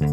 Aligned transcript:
Hey 0.00 0.06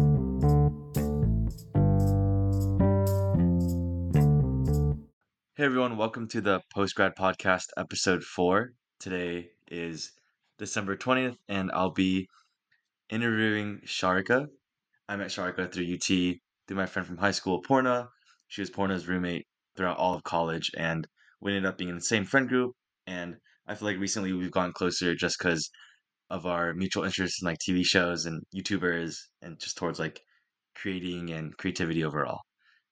everyone, 5.64 5.96
welcome 5.96 6.28
to 6.28 6.42
the 6.42 6.60
Postgrad 6.76 7.14
Podcast, 7.16 7.68
episode 7.78 8.22
four. 8.22 8.74
Today 9.00 9.48
is 9.70 10.12
December 10.58 10.94
20th, 10.94 11.38
and 11.48 11.70
I'll 11.72 11.92
be 11.92 12.28
interviewing 13.08 13.80
Sharika. 13.86 14.48
I 15.08 15.16
met 15.16 15.28
Sharika 15.28 15.72
through 15.72 15.94
UT, 15.94 16.36
through 16.66 16.76
my 16.76 16.84
friend 16.84 17.06
from 17.06 17.16
high 17.16 17.30
school, 17.30 17.62
Porna. 17.62 18.08
She 18.48 18.60
was 18.60 18.70
Porna's 18.70 19.08
roommate 19.08 19.46
throughout 19.74 19.96
all 19.96 20.12
of 20.12 20.22
college, 20.22 20.70
and 20.76 21.08
we 21.40 21.56
ended 21.56 21.64
up 21.64 21.78
being 21.78 21.88
in 21.88 21.96
the 21.96 22.02
same 22.02 22.26
friend 22.26 22.46
group. 22.46 22.74
And 23.06 23.36
I 23.66 23.74
feel 23.74 23.88
like 23.88 23.98
recently 23.98 24.34
we've 24.34 24.50
gotten 24.50 24.74
closer 24.74 25.14
just 25.14 25.38
because 25.38 25.70
of 26.30 26.46
our 26.46 26.74
mutual 26.74 27.04
interests 27.04 27.42
in 27.42 27.46
like 27.46 27.58
TV 27.58 27.84
shows 27.84 28.26
and 28.26 28.42
YouTubers, 28.54 29.16
and 29.42 29.58
just 29.58 29.76
towards 29.76 29.98
like 29.98 30.20
creating 30.74 31.30
and 31.30 31.56
creativity 31.56 32.04
overall. 32.04 32.40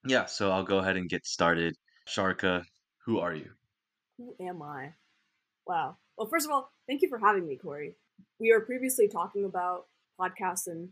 Yeah, 0.05 0.25
so 0.25 0.51
I'll 0.51 0.63
go 0.63 0.79
ahead 0.79 0.97
and 0.97 1.09
get 1.09 1.25
started. 1.25 1.75
Sharika, 2.07 2.63
who 3.05 3.19
are 3.19 3.33
you? 3.33 3.51
Who 4.17 4.35
am 4.39 4.61
I? 4.61 4.93
Wow. 5.65 5.97
Well, 6.17 6.27
first 6.27 6.45
of 6.45 6.51
all, 6.51 6.71
thank 6.87 7.01
you 7.01 7.09
for 7.09 7.19
having 7.19 7.47
me, 7.47 7.57
Corey. 7.57 7.95
We 8.39 8.51
were 8.51 8.61
previously 8.61 9.07
talking 9.07 9.45
about 9.45 9.85
podcasts 10.19 10.67
and 10.67 10.89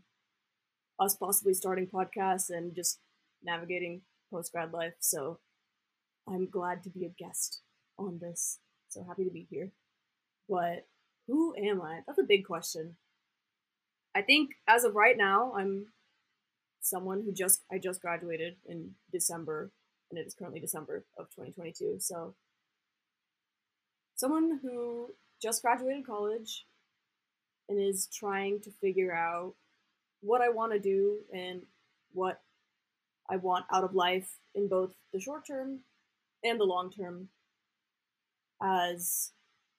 us 0.98 1.16
possibly 1.16 1.54
starting 1.54 1.86
podcasts 1.86 2.50
and 2.50 2.74
just 2.74 3.00
navigating 3.42 4.02
post 4.30 4.52
grad 4.52 4.72
life. 4.72 4.94
So 5.00 5.40
I'm 6.28 6.48
glad 6.48 6.82
to 6.84 6.90
be 6.90 7.04
a 7.04 7.08
guest 7.08 7.60
on 7.98 8.18
this. 8.20 8.58
So 8.88 9.04
happy 9.06 9.24
to 9.24 9.30
be 9.30 9.46
here. 9.50 9.72
But 10.48 10.86
who 11.26 11.54
am 11.56 11.82
I? 11.82 12.00
That's 12.06 12.18
a 12.18 12.24
big 12.24 12.44
question. 12.46 12.96
I 14.14 14.22
think 14.22 14.50
as 14.66 14.84
of 14.84 14.94
right 14.94 15.16
now, 15.16 15.52
I'm 15.56 15.86
someone 16.80 17.22
who 17.22 17.32
just 17.32 17.64
I 17.70 17.78
just 17.78 18.00
graduated 18.00 18.56
in 18.66 18.92
December 19.12 19.70
and 20.10 20.18
it 20.18 20.26
is 20.26 20.34
currently 20.34 20.60
December 20.60 21.04
of 21.18 21.26
2022. 21.30 21.96
So, 21.98 22.34
someone 24.14 24.60
who 24.62 25.10
just 25.42 25.62
graduated 25.62 26.06
college 26.06 26.64
and 27.68 27.78
is 27.80 28.08
trying 28.12 28.60
to 28.60 28.70
figure 28.70 29.12
out 29.12 29.54
what 30.20 30.40
I 30.40 30.48
want 30.48 30.72
to 30.72 30.78
do 30.78 31.18
and 31.32 31.62
what 32.12 32.40
I 33.28 33.36
want 33.36 33.66
out 33.72 33.84
of 33.84 33.94
life 33.94 34.36
in 34.54 34.68
both 34.68 34.94
the 35.12 35.20
short 35.20 35.46
term 35.46 35.80
and 36.44 36.60
the 36.60 36.64
long 36.64 36.90
term. 36.90 37.28
As 38.62 39.32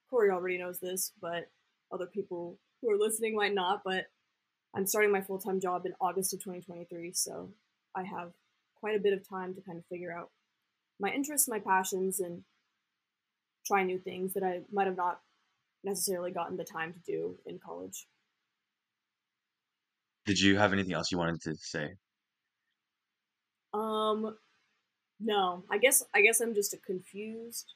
Corey 0.09 0.30
already 0.30 0.58
knows 0.58 0.80
this, 0.80 1.11
but 1.22 1.50
other 1.91 2.05
people 2.05 2.58
who 2.81 2.91
are 2.91 2.97
listening 2.97 3.36
might 3.36 3.53
not. 3.53 3.81
But 3.83 4.05
I'm 4.75 4.88
starting 4.88 5.11
my 5.11 5.22
full 5.22 5.39
time 5.39 5.59
job 5.59 5.86
in 5.86 5.94
August 6.00 6.33
of 6.33 6.39
2023, 6.39 7.11
so 7.13 7.50
I 7.95 8.03
have 8.03 8.31
quite 8.80 8.95
a 8.95 9.02
bit 9.02 9.13
of 9.13 9.28
time 9.28 9.53
to 9.55 9.61
kind 9.61 9.78
of 9.78 9.85
figure 9.85 10.11
out 10.11 10.30
my 11.00 11.09
interests, 11.09 11.47
my 11.47 11.59
passions, 11.59 12.19
and 12.19 12.44
try 13.66 13.83
new 13.83 14.00
things 14.00 14.33
that 14.33 14.44
I 14.44 14.61
might 14.72 14.88
have 14.88 14.97
not 14.97 15.19
necessarily 15.83 16.31
gotten 16.31 16.58
the 16.58 16.63
time 16.63 16.94
to 16.94 17.00
do 17.00 17.35
in 17.45 17.59
college. 17.59 18.08
Did 20.25 20.39
you 20.39 20.58
have 20.58 20.73
anything 20.73 20.94
else 20.94 21.11
you 21.11 21.17
wanted 21.17 21.41
to 21.41 21.55
say? 21.55 21.95
Um 23.73 24.38
no, 25.19 25.63
I 25.72 25.78
guess 25.78 26.03
I 26.13 26.22
guess 26.22 26.41
I'm 26.41 26.53
just 26.53 26.73
a 26.73 26.78
confused 26.78 27.73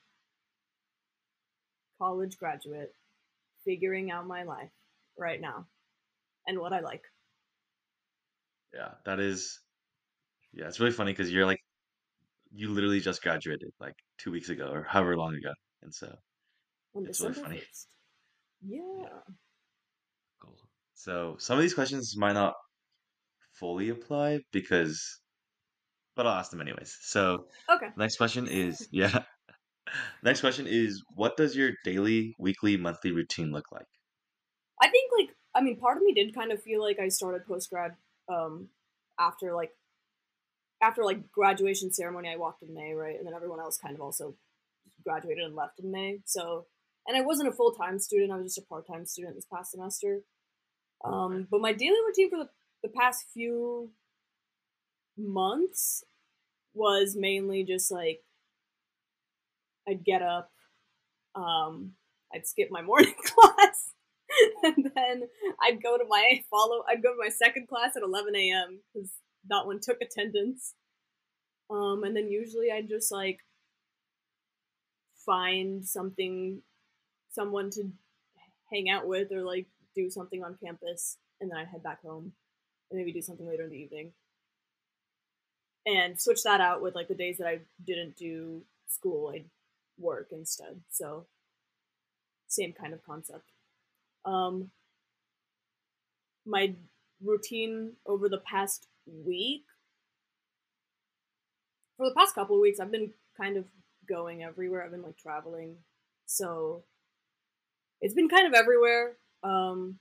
college 2.02 2.38
graduate 2.38 2.94
figuring 3.63 4.09
out 4.09 4.25
my 4.25 4.44
life 4.44 4.71
right 5.19 5.39
now 5.39 5.66
and 6.47 6.59
what 6.59 6.73
I 6.73 6.80
like. 6.80 7.03
Yeah, 8.73 8.89
that 9.05 9.19
is 9.19 9.59
yeah, 10.53 10.67
it's 10.67 10.80
really 10.80 10.91
funny 10.91 11.11
because 11.11 11.31
you're 11.31 11.45
like, 11.45 11.59
you 12.52 12.69
literally 12.69 12.99
just 12.99 13.21
graduated 13.21 13.69
like 13.80 13.93
two 14.17 14.31
weeks 14.31 14.49
ago 14.49 14.69
or 14.71 14.83
however 14.83 15.16
long 15.16 15.35
ago, 15.35 15.52
and 15.83 15.93
so 15.93 16.13
On 16.95 17.05
it's 17.05 17.21
really 17.21 17.33
funny. 17.33 17.58
1st. 17.58 17.87
Yeah. 18.67 19.20
Cool. 20.42 20.58
So 20.95 21.36
some 21.39 21.58
of 21.58 21.61
these 21.61 21.73
questions 21.73 22.15
might 22.17 22.33
not 22.33 22.53
fully 23.53 23.89
apply 23.89 24.39
because, 24.52 25.20
but 26.15 26.26
I'll 26.27 26.39
ask 26.39 26.52
them 26.52 26.61
anyways. 26.61 26.97
So 27.02 27.45
Okay. 27.70 27.89
next 27.95 28.17
question 28.17 28.47
is 28.47 28.87
yeah. 28.92 29.23
Next 30.23 30.41
question 30.41 30.67
is 30.67 31.03
what 31.15 31.37
does 31.37 31.55
your 31.55 31.71
daily, 31.83 32.35
weekly, 32.39 32.77
monthly 32.77 33.11
routine 33.11 33.52
look 33.52 33.71
like? 33.71 33.87
I 34.81 34.89
think 34.89 35.11
like 35.17 35.35
I 35.53 35.61
mean 35.61 35.77
part 35.77 35.97
of 35.97 36.03
me 36.03 36.13
did 36.13 36.33
kind 36.33 36.52
of 36.52 36.61
feel 36.61 36.81
like 36.81 36.99
I 36.99 37.09
started 37.09 37.45
post 37.45 37.69
grad 37.69 37.95
um 38.29 38.69
after 39.19 39.53
like 39.53 39.71
after 40.81 41.03
like 41.03 41.31
graduation 41.31 41.91
ceremony 41.91 42.29
I 42.29 42.37
walked 42.37 42.63
in 42.63 42.73
May, 42.73 42.93
right? 42.93 43.17
And 43.17 43.25
then 43.25 43.33
everyone 43.33 43.59
else 43.59 43.77
kind 43.77 43.95
of 43.95 44.02
also 44.02 44.35
graduated 45.03 45.43
and 45.43 45.55
left 45.55 45.79
in 45.79 45.91
May. 45.91 46.19
So 46.25 46.65
and 47.08 47.17
I 47.17 47.21
wasn't 47.21 47.49
a 47.49 47.53
full 47.53 47.71
time 47.71 47.99
student, 47.99 48.31
I 48.31 48.35
was 48.35 48.55
just 48.55 48.65
a 48.65 48.69
part 48.69 48.87
time 48.87 49.05
student 49.05 49.35
this 49.35 49.47
past 49.52 49.71
semester. 49.71 50.21
Um 51.03 51.47
but 51.49 51.61
my 51.61 51.73
daily 51.73 51.97
routine 52.08 52.29
for 52.29 52.37
the, 52.37 52.49
the 52.83 52.89
past 52.89 53.25
few 53.33 53.91
months 55.17 56.03
was 56.73 57.15
mainly 57.15 57.63
just 57.63 57.91
like 57.91 58.21
I'd 59.91 60.05
get 60.05 60.21
up, 60.21 60.49
um, 61.35 61.91
I'd 62.33 62.47
skip 62.47 62.69
my 62.71 62.81
morning 62.81 63.13
class, 63.25 63.91
and 64.63 64.91
then 64.95 65.23
I'd 65.61 65.83
go 65.83 65.97
to 65.97 66.05
my 66.07 66.43
follow. 66.49 66.83
I'd 66.87 67.03
go 67.03 67.11
to 67.11 67.19
my 67.19 67.29
second 67.29 67.67
class 67.67 67.95
at 67.95 68.03
11 68.03 68.35
a.m. 68.35 68.79
because 68.93 69.11
that 69.49 69.65
one 69.65 69.79
took 69.81 69.97
attendance. 70.02 70.73
Um, 71.69 72.03
and 72.03 72.15
then 72.15 72.29
usually 72.29 72.71
I'd 72.71 72.89
just 72.89 73.11
like 73.11 73.39
find 75.25 75.85
something, 75.85 76.61
someone 77.31 77.69
to 77.71 77.91
hang 78.71 78.89
out 78.89 79.08
with 79.08 79.31
or 79.31 79.43
like 79.43 79.67
do 79.95 80.09
something 80.09 80.43
on 80.43 80.58
campus, 80.63 81.17
and 81.39 81.52
then 81.52 81.58
I'd 81.58 81.67
head 81.67 81.83
back 81.83 82.02
home 82.02 82.33
and 82.89 82.97
maybe 82.97 83.13
do 83.13 83.21
something 83.21 83.47
later 83.47 83.63
in 83.63 83.69
the 83.69 83.77
evening. 83.77 84.11
And 85.85 86.19
switch 86.21 86.43
that 86.43 86.61
out 86.61 86.81
with 86.81 86.93
like 86.93 87.08
the 87.08 87.15
days 87.15 87.37
that 87.37 87.47
I 87.47 87.59
didn't 87.85 88.15
do 88.15 88.61
school, 88.87 89.31
I'd 89.33 89.45
work 90.02 90.30
instead. 90.32 90.82
So 90.89 91.26
same 92.48 92.73
kind 92.73 92.94
of 92.94 93.04
concept. 93.06 93.52
Um, 94.26 94.72
my 96.45 96.73
routine 97.23 97.94
over 98.06 98.28
the 98.28 98.39
past 98.39 98.88
week, 99.06 99.64
for 101.98 102.10
the 102.10 102.16
past 102.16 102.36
couple 102.36 102.56
of 102.56 102.62
weeks, 102.62 102.80
I've 102.80 102.92
been 102.92 103.12
kind 103.39 103.58
of 103.58 103.66
going 104.10 104.44
everywhere. 104.44 104.84
I've 104.84 104.92
been 104.92 105.04
like 105.04 105.17
traveling, 105.17 105.76
so 106.26 106.83
it's 108.02 108.14
been 108.14 108.30
kind 108.30 108.48
of 108.48 108.54
everywhere. 108.54 109.18
Um, 109.44 110.00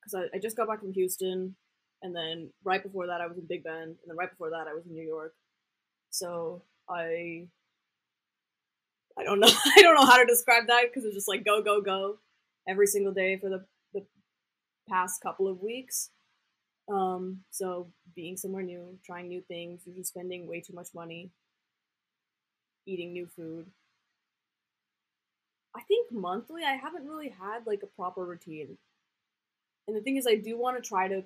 because 0.00 0.28
I, 0.32 0.36
I 0.36 0.40
just 0.40 0.56
got 0.56 0.68
back 0.68 0.80
from 0.80 0.92
Houston, 0.92 1.56
and 2.02 2.14
then 2.14 2.50
right 2.62 2.82
before 2.82 3.06
that 3.08 3.20
I 3.20 3.26
was 3.26 3.38
in 3.38 3.46
Big 3.46 3.64
Bend, 3.64 3.82
and 3.82 4.06
then 4.06 4.16
right 4.16 4.30
before 4.30 4.50
that 4.50 4.68
I 4.68 4.74
was 4.74 4.86
in 4.86 4.92
New 4.92 5.06
York. 5.06 5.34
So 6.10 6.62
I 6.88 7.48
I 9.18 9.24
don't 9.24 9.40
know. 9.40 9.48
I 9.76 9.82
don't 9.82 9.94
know 9.94 10.06
how 10.06 10.18
to 10.18 10.26
describe 10.26 10.66
that 10.68 10.84
because 10.88 11.04
it's 11.04 11.14
just 11.14 11.28
like 11.28 11.44
go, 11.44 11.62
go, 11.62 11.80
go 11.80 12.18
every 12.68 12.86
single 12.86 13.12
day 13.12 13.38
for 13.38 13.48
the, 13.48 13.64
the 13.94 14.04
past 14.88 15.22
couple 15.22 15.48
of 15.48 15.62
weeks. 15.62 16.10
Um, 16.88 17.40
so 17.50 17.88
being 18.14 18.36
somewhere 18.36 18.62
new, 18.62 18.98
trying 19.04 19.28
new 19.28 19.42
things, 19.42 19.82
usually 19.86 20.04
spending 20.04 20.46
way 20.46 20.60
too 20.60 20.72
much 20.72 20.88
money, 20.94 21.30
eating 22.86 23.12
new 23.12 23.26
food. 23.26 23.66
I 25.76 25.82
think 25.82 26.10
monthly 26.10 26.62
I 26.64 26.74
haven't 26.74 27.06
really 27.06 27.28
had 27.28 27.66
like 27.66 27.82
a 27.82 27.86
proper 27.86 28.24
routine. 28.24 28.78
And 29.88 29.96
the 29.96 30.00
thing 30.00 30.16
is 30.16 30.26
I 30.26 30.36
do 30.36 30.58
want 30.58 30.82
to 30.82 30.88
try 30.88 31.08
to 31.08 31.24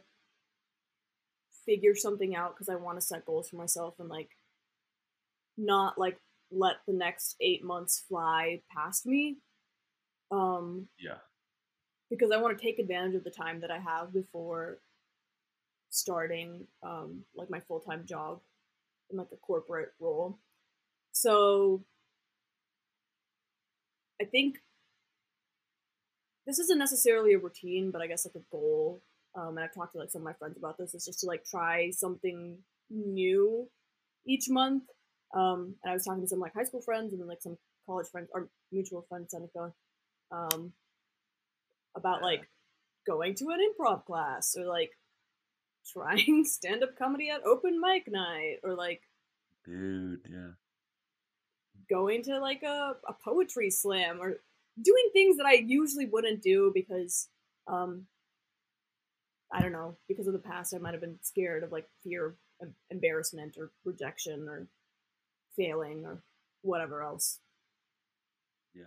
figure 1.65 1.95
something 1.95 2.35
out 2.35 2.55
because 2.55 2.69
I 2.69 2.75
want 2.77 2.99
to 2.99 3.07
set 3.07 3.27
goals 3.27 3.49
for 3.49 3.57
myself 3.57 3.95
and 3.99 4.09
like 4.09 4.31
not 5.57 5.99
like 5.99 6.19
let 6.51 6.77
the 6.87 6.93
next 6.93 7.37
eight 7.41 7.63
months 7.65 8.05
fly 8.09 8.63
past 8.75 9.07
me. 9.07 9.39
Um, 10.31 10.89
Yeah. 10.99 11.19
because 12.09 12.31
I 12.31 12.37
want 12.39 12.57
to 12.59 12.65
take 12.65 12.79
advantage 12.79 13.15
of 13.15 13.25
the 13.25 13.31
time 13.31 13.61
that 13.61 13.71
I 13.71 13.79
have 13.79 14.13
before 14.13 14.79
starting 15.91 16.67
um, 16.83 17.25
like 17.35 17.51
my 17.51 17.61
full 17.61 17.81
time 17.81 18.05
job 18.07 18.41
in 19.11 19.17
like 19.19 19.29
a 19.33 19.37
corporate 19.37 19.93
role. 19.99 20.39
So 21.13 21.85
I 24.21 24.25
think 24.25 24.59
this 26.47 26.59
isn't 26.59 26.79
necessarily 26.79 27.33
a 27.35 27.39
routine, 27.39 27.91
but 27.91 28.03
I 28.03 28.07
guess 28.07 28.27
like 28.27 28.35
a 28.37 28.45
goal. 28.51 29.03
Um, 29.35 29.57
and 29.57 29.61
I've 29.61 29.75
talked 29.75 29.93
to 29.93 29.99
like 29.99 30.11
some 30.11 30.23
of 30.23 30.27
my 30.27 30.33
friends 30.33 30.57
about 30.57 30.79
this. 30.79 30.95
Is 30.95 31.05
just 31.07 31.21
to 31.21 31.27
like 31.27 31.45
try 31.45 31.91
something 31.91 32.59
new 32.89 33.69
each 34.27 34.49
month. 34.49 34.85
Um, 35.35 35.75
and 35.83 35.91
I 35.91 35.95
was 35.95 36.05
talking 36.05 36.23
to 36.23 36.29
some 36.29 36.41
like 36.41 36.55
high 36.55 36.65
school 36.65 36.81
friends 36.81 37.13
and 37.13 37.21
then 37.21 37.29
like 37.29 37.43
some 37.43 37.57
college 37.87 38.09
friends 38.09 38.29
or 38.35 38.49
mutual 38.73 39.05
friends, 39.09 39.31
Seneca, 39.31 39.73
um, 40.33 40.73
about 41.97 42.23
like 42.23 42.49
going 43.07 43.35
to 43.37 43.47
an 43.51 43.59
improv 43.59 44.05
class 44.05 44.57
or 44.59 44.65
like 44.67 44.93
trying 45.93 46.45
stand 46.45 46.83
up 46.83 46.97
comedy 46.97 47.31
at 47.31 47.43
open 47.45 47.81
mic 47.81 48.11
night 48.11 48.57
or 48.63 48.75
like 48.75 49.03
Dude, 49.65 50.21
yeah. 50.29 50.51
going 51.89 52.23
to 52.25 52.39
like 52.39 52.63
a, 52.63 52.97
a 53.09 53.13
poetry 53.25 53.71
slam 53.71 54.19
or 54.21 54.41
doing 54.81 55.11
things 55.13 55.37
that 55.37 55.47
I 55.47 55.55
usually 55.55 56.07
wouldn't 56.07 56.43
do 56.43 56.71
because 56.75 57.29
um 57.67 58.07
I 59.53 59.61
don't 59.61 59.73
know, 59.73 59.97
because 60.07 60.29
of 60.29 60.33
the 60.33 60.39
past 60.39 60.75
I 60.75 60.79
might 60.79 60.93
have 60.93 61.01
been 61.01 61.19
scared 61.23 61.65
of 61.65 61.73
like 61.73 61.89
fear 62.05 62.37
of 62.61 62.69
embarrassment 62.91 63.57
or 63.59 63.71
rejection 63.85 64.49
or 64.49 64.69
failing 65.61 66.05
or 66.07 66.23
whatever 66.63 67.03
else. 67.03 67.41
Yeah, 68.75 68.85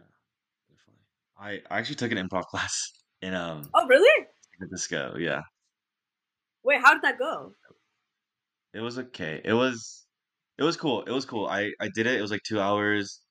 definitely. 0.70 1.04
I, 1.38 1.75
I 1.75 1.80
actually 1.80 1.96
took 1.96 2.12
an 2.12 2.18
improv 2.18 2.46
class 2.52 2.92
in 3.22 3.34
um 3.34 3.64
Oh 3.74 3.86
really? 3.88 4.28
San 4.42 4.58
Francisco. 4.70 5.16
Yeah, 5.18 5.42
Wait, 6.64 6.81
how 6.81 6.94
did 6.94 7.04
that 7.04 7.20
go? 7.20 7.54
it 8.74 8.81
was 8.81 8.98
okay. 9.00 9.42
It 9.44 9.54
was 9.54 10.06
it 10.58 10.64
was 10.64 10.78
cool. 10.78 11.04
It 11.04 11.12
was 11.12 11.25
cool. 11.25 11.48
I 11.48 11.72
I 11.80 11.90
did 11.94 12.08
it. 12.08 12.18
It 12.18 12.22
was 12.22 12.31
like 12.31 12.42
two 12.48 12.60
hours. 12.60 13.22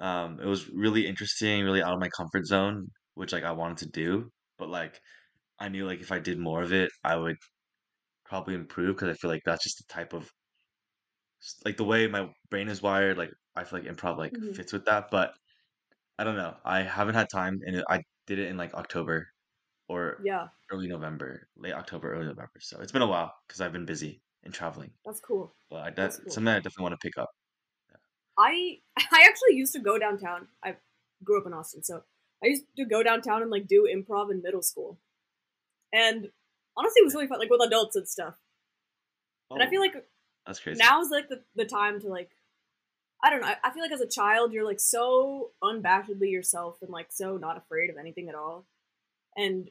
Um, 0.00 0.40
it 0.40 0.46
was 0.46 0.68
really 0.70 1.06
interesting, 1.06 1.64
really 1.64 1.82
out 1.82 1.94
of 1.94 2.00
my 2.00 2.10
comfort 2.10 2.46
zone, 2.46 2.88
which 3.14 3.32
like 3.32 3.44
I 3.44 3.52
wanted 3.52 3.78
to 3.80 3.90
do. 3.90 4.30
But 4.58 4.70
like 4.70 5.00
I 5.60 5.70
knew 5.70 5.86
like 5.86 6.00
if 6.02 6.12
I 6.12 6.20
did 6.20 6.38
more 6.40 6.62
of 6.62 6.72
it, 6.74 6.90
I 7.04 7.16
would 7.16 7.36
probably 8.26 8.54
improve 8.56 8.96
because 8.96 9.10
I 9.10 9.14
feel 9.14 9.30
like 9.30 9.42
that's 9.46 9.64
just 9.64 9.78
the 9.78 9.92
type 9.94 10.14
of 10.14 10.30
like 11.64 11.76
the 11.76 11.84
way 11.84 12.06
my 12.08 12.32
brain 12.50 12.68
is 12.68 12.82
wired. 12.82 13.18
Like 13.18 13.30
I 13.56 13.64
feel 13.64 13.80
like 13.80 13.88
improv 13.88 14.18
like 14.18 14.38
hmm 14.38 14.54
fits 14.54 14.72
with 14.72 14.84
that. 14.86 15.10
But 15.10 15.34
I 16.18 16.24
don't 16.24 16.36
know. 16.36 16.58
I 16.64 16.82
haven't 16.82 17.14
had 17.16 17.28
time, 17.30 17.60
and 17.66 17.84
I 17.90 18.02
did 18.26 18.38
it 18.40 18.48
in 18.48 18.56
like 18.58 18.74
October 18.74 19.28
or 19.88 20.18
Yeah, 20.18 20.50
early 20.72 20.88
November, 20.88 21.48
late 21.56 21.74
October, 21.74 22.12
early 22.14 22.26
November. 22.26 22.60
So 22.60 22.80
it's 22.80 22.92
been 22.92 23.02
a 23.02 23.08
while 23.08 23.32
because 23.48 23.60
I've 23.62 23.72
been 23.74 23.86
busy 23.86 24.22
and 24.44 24.54
traveling. 24.54 24.94
that's 25.04 25.20
cool. 25.20 25.52
But 25.70 25.76
I, 25.84 25.90
That's 25.98 26.16
that's 26.18 26.20
cool. 26.24 26.34
something 26.34 26.48
I 26.52 26.58
definitely 26.60 26.84
want 26.84 27.00
to 27.00 27.06
pick 27.08 27.18
up. 27.18 27.30
Yeah. 27.90 27.98
I 28.38 28.80
I 28.98 29.24
actually 29.28 29.56
used 29.56 29.72
to 29.74 29.80
go 29.80 29.98
downtown. 29.98 30.48
I 30.62 30.76
grew 31.24 31.40
up 31.40 31.46
in 31.46 31.52
Austin, 31.52 31.82
so 31.82 32.04
I 32.42 32.48
used 32.48 32.64
to 32.76 32.84
go 32.84 33.02
downtown 33.02 33.42
and 33.42 33.50
like 33.50 33.66
do 33.66 33.84
improv 33.84 34.30
in 34.30 34.42
middle 34.42 34.62
school. 34.62 34.98
And 35.92 36.32
honestly, 36.76 37.00
it 37.00 37.04
was 37.04 37.14
really 37.14 37.28
fun, 37.28 37.40
like 37.40 37.50
with 37.50 37.62
adults 37.66 37.96
and 37.96 38.08
stuff. 38.08 38.38
And 39.54 39.62
I 39.62 39.68
feel 39.68 39.80
Oh, 39.80 39.80
like 39.80 39.94
that's 40.50 40.60
crazy. 40.60 40.82
now 40.82 41.00
is 41.00 41.10
like 41.10 41.28
the, 41.28 41.42
the 41.54 41.64
time 41.64 42.00
to 42.00 42.08
like 42.08 42.30
I 43.22 43.28
don't 43.30 43.42
know. 43.42 43.48
I, 43.48 43.56
I 43.64 43.70
feel 43.70 43.82
like 43.82 43.92
as 43.92 44.00
a 44.00 44.08
child 44.08 44.52
you're 44.52 44.64
like 44.64 44.80
so 44.80 45.50
unabashedly 45.62 46.30
yourself 46.30 46.78
and 46.82 46.90
like 46.90 47.08
so 47.10 47.36
not 47.36 47.56
afraid 47.56 47.90
of 47.90 47.96
anything 47.96 48.28
at 48.28 48.34
all. 48.34 48.66
And 49.36 49.70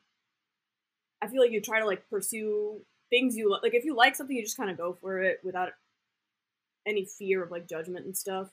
I 1.21 1.27
feel 1.27 1.41
like 1.41 1.51
you 1.51 1.61
try 1.61 1.79
to 1.79 1.85
like 1.85 2.09
pursue 2.09 2.81
things 3.09 3.35
you 3.35 3.51
li- 3.51 3.59
like 3.63 3.73
if 3.73 3.83
you 3.83 3.95
like 3.95 4.15
something 4.15 4.35
you 4.35 4.43
just 4.43 4.57
kind 4.57 4.69
of 4.69 4.77
go 4.77 4.93
for 5.01 5.21
it 5.21 5.39
without 5.43 5.69
any 6.87 7.05
fear 7.05 7.43
of 7.43 7.51
like 7.51 7.67
judgment 7.67 8.05
and 8.05 8.15
stuff 8.15 8.49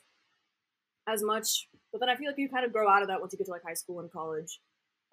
as 1.07 1.23
much. 1.23 1.67
But 1.91 1.99
then 1.99 2.09
I 2.09 2.15
feel 2.15 2.27
like 2.27 2.37
you 2.37 2.49
kind 2.49 2.65
of 2.65 2.73
grow 2.73 2.89
out 2.89 3.01
of 3.01 3.07
that 3.07 3.21
once 3.21 3.33
you 3.33 3.37
get 3.37 3.45
to 3.45 3.51
like 3.51 3.63
high 3.65 3.73
school 3.73 3.99
and 3.99 4.11
college. 4.11 4.59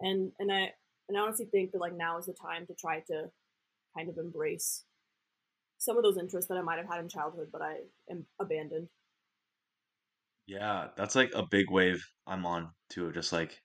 And 0.00 0.32
and 0.38 0.50
I 0.50 0.72
and 1.08 1.16
I 1.16 1.20
honestly 1.20 1.46
think 1.46 1.72
that 1.72 1.80
like 1.80 1.96
now 1.96 2.18
is 2.18 2.26
the 2.26 2.32
time 2.32 2.66
to 2.66 2.74
try 2.74 3.00
to 3.00 3.30
kind 3.96 4.08
of 4.08 4.18
embrace 4.18 4.84
some 5.84 5.96
of 5.96 6.02
those 6.02 6.18
interests 6.18 6.48
that 6.48 6.58
I 6.58 6.62
might 6.62 6.78
have 6.78 6.88
had 6.88 7.00
in 7.00 7.08
childhood, 7.08 7.48
but 7.52 7.62
I 7.62 7.78
am 8.10 8.26
abandoned. 8.40 8.88
Yeah, 10.46 10.90
that's 10.96 11.14
like 11.14 11.32
a 11.34 11.46
big 11.46 11.70
wave 11.70 12.02
I'm 12.26 12.46
on 12.46 12.72
too. 12.88 13.12
Just 13.12 13.32
like 13.32 13.60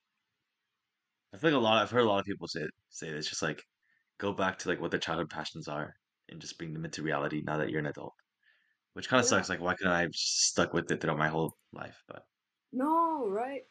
I 1.33 1.37
feel 1.37 1.51
like 1.51 1.57
a 1.57 1.63
lot. 1.63 1.81
I've 1.81 1.89
heard 1.91 2.03
a 2.05 2.07
lot 2.07 2.19
of 2.19 2.25
people 2.25 2.47
say 2.47 2.67
say 2.89 3.11
this. 3.11 3.27
Just 3.27 3.41
like 3.41 3.63
go 4.19 4.33
back 4.33 4.59
to 4.59 4.69
like 4.69 4.81
what 4.81 4.91
their 4.91 4.99
childhood 4.99 5.29
passions 5.29 5.67
are 5.67 5.95
and 6.29 6.41
just 6.41 6.57
bring 6.57 6.73
them 6.73 6.85
into 6.85 7.03
reality 7.03 7.41
now 7.45 7.57
that 7.57 7.69
you're 7.69 7.79
an 7.79 7.85
adult. 7.87 8.13
Which 8.93 9.09
kind 9.09 9.19
of 9.21 9.25
Yeah. 9.25 9.29
sucks. 9.29 9.49
Like 9.49 9.61
why 9.61 9.75
couldn't 9.75 9.93
I 9.93 10.01
have 10.03 10.15
stuck 10.15 10.73
with 10.73 10.91
it 10.91 11.01
throughout 11.01 11.17
my 11.19 11.29
whole 11.29 11.57
life? 11.73 12.03
But 12.07 12.23
No, 12.71 13.27
right? 13.29 13.67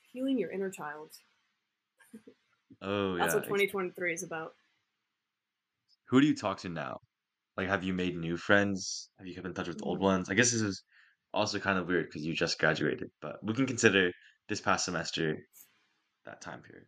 Healing 0.00 0.38
your 0.38 0.50
inner 0.50 0.70
child. 0.70 1.12
oh 2.82 3.16
yeah. 3.16 3.24
That's 3.24 3.34
yeah, 3.34 3.40
what 3.40 3.46
2023 3.46 4.12
is 4.14 4.22
about. 4.22 4.54
who 6.08 6.20
do 6.20 6.26
you 6.26 6.34
talk 6.34 6.58
to 6.60 6.68
now? 6.68 7.00
Like, 7.56 7.68
have 7.68 7.84
you 7.84 7.94
made 7.94 8.16
new 8.16 8.36
friends? 8.36 9.10
Have 9.18 9.26
you 9.26 9.34
kept 9.34 9.46
in 9.46 9.54
touch 9.54 9.68
with 9.68 9.80
old 9.82 9.98
Mm. 9.98 10.02
ones? 10.02 10.28
I 10.30 10.34
guess 10.34 10.52
this 10.52 10.60
is 10.62 10.84
also 11.32 11.58
kind 11.60 11.78
of 11.78 11.86
weird 11.88 12.06
because 12.06 12.24
you 12.24 12.34
just 12.34 12.58
graduated, 12.58 13.10
but 13.20 13.36
we 13.44 13.54
can 13.54 13.66
consider 13.66 14.12
this 14.48 14.60
past 14.60 14.84
semester 14.86 15.38
that 16.26 16.40
time 16.42 16.62
period. 16.62 16.86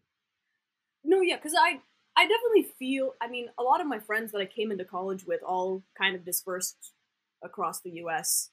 No, 1.05 1.21
yeah, 1.21 1.37
because 1.37 1.55
I 1.59 1.81
I 2.17 2.27
definitely 2.27 2.65
feel. 2.79 3.15
I 3.21 3.29
mean, 3.29 3.49
a 3.59 3.63
lot 3.63 3.81
of 3.81 3.87
my 3.87 3.99
friends 3.99 4.33
that 4.33 4.41
I 4.41 4.47
came 4.47 4.71
into 4.73 4.85
college 4.85 5.25
with 5.25 5.43
all 5.43 5.85
kind 5.97 6.17
of 6.17 6.25
dispersed 6.25 6.93
across 7.43 7.81
the 7.81 7.91
U.S. 7.93 8.51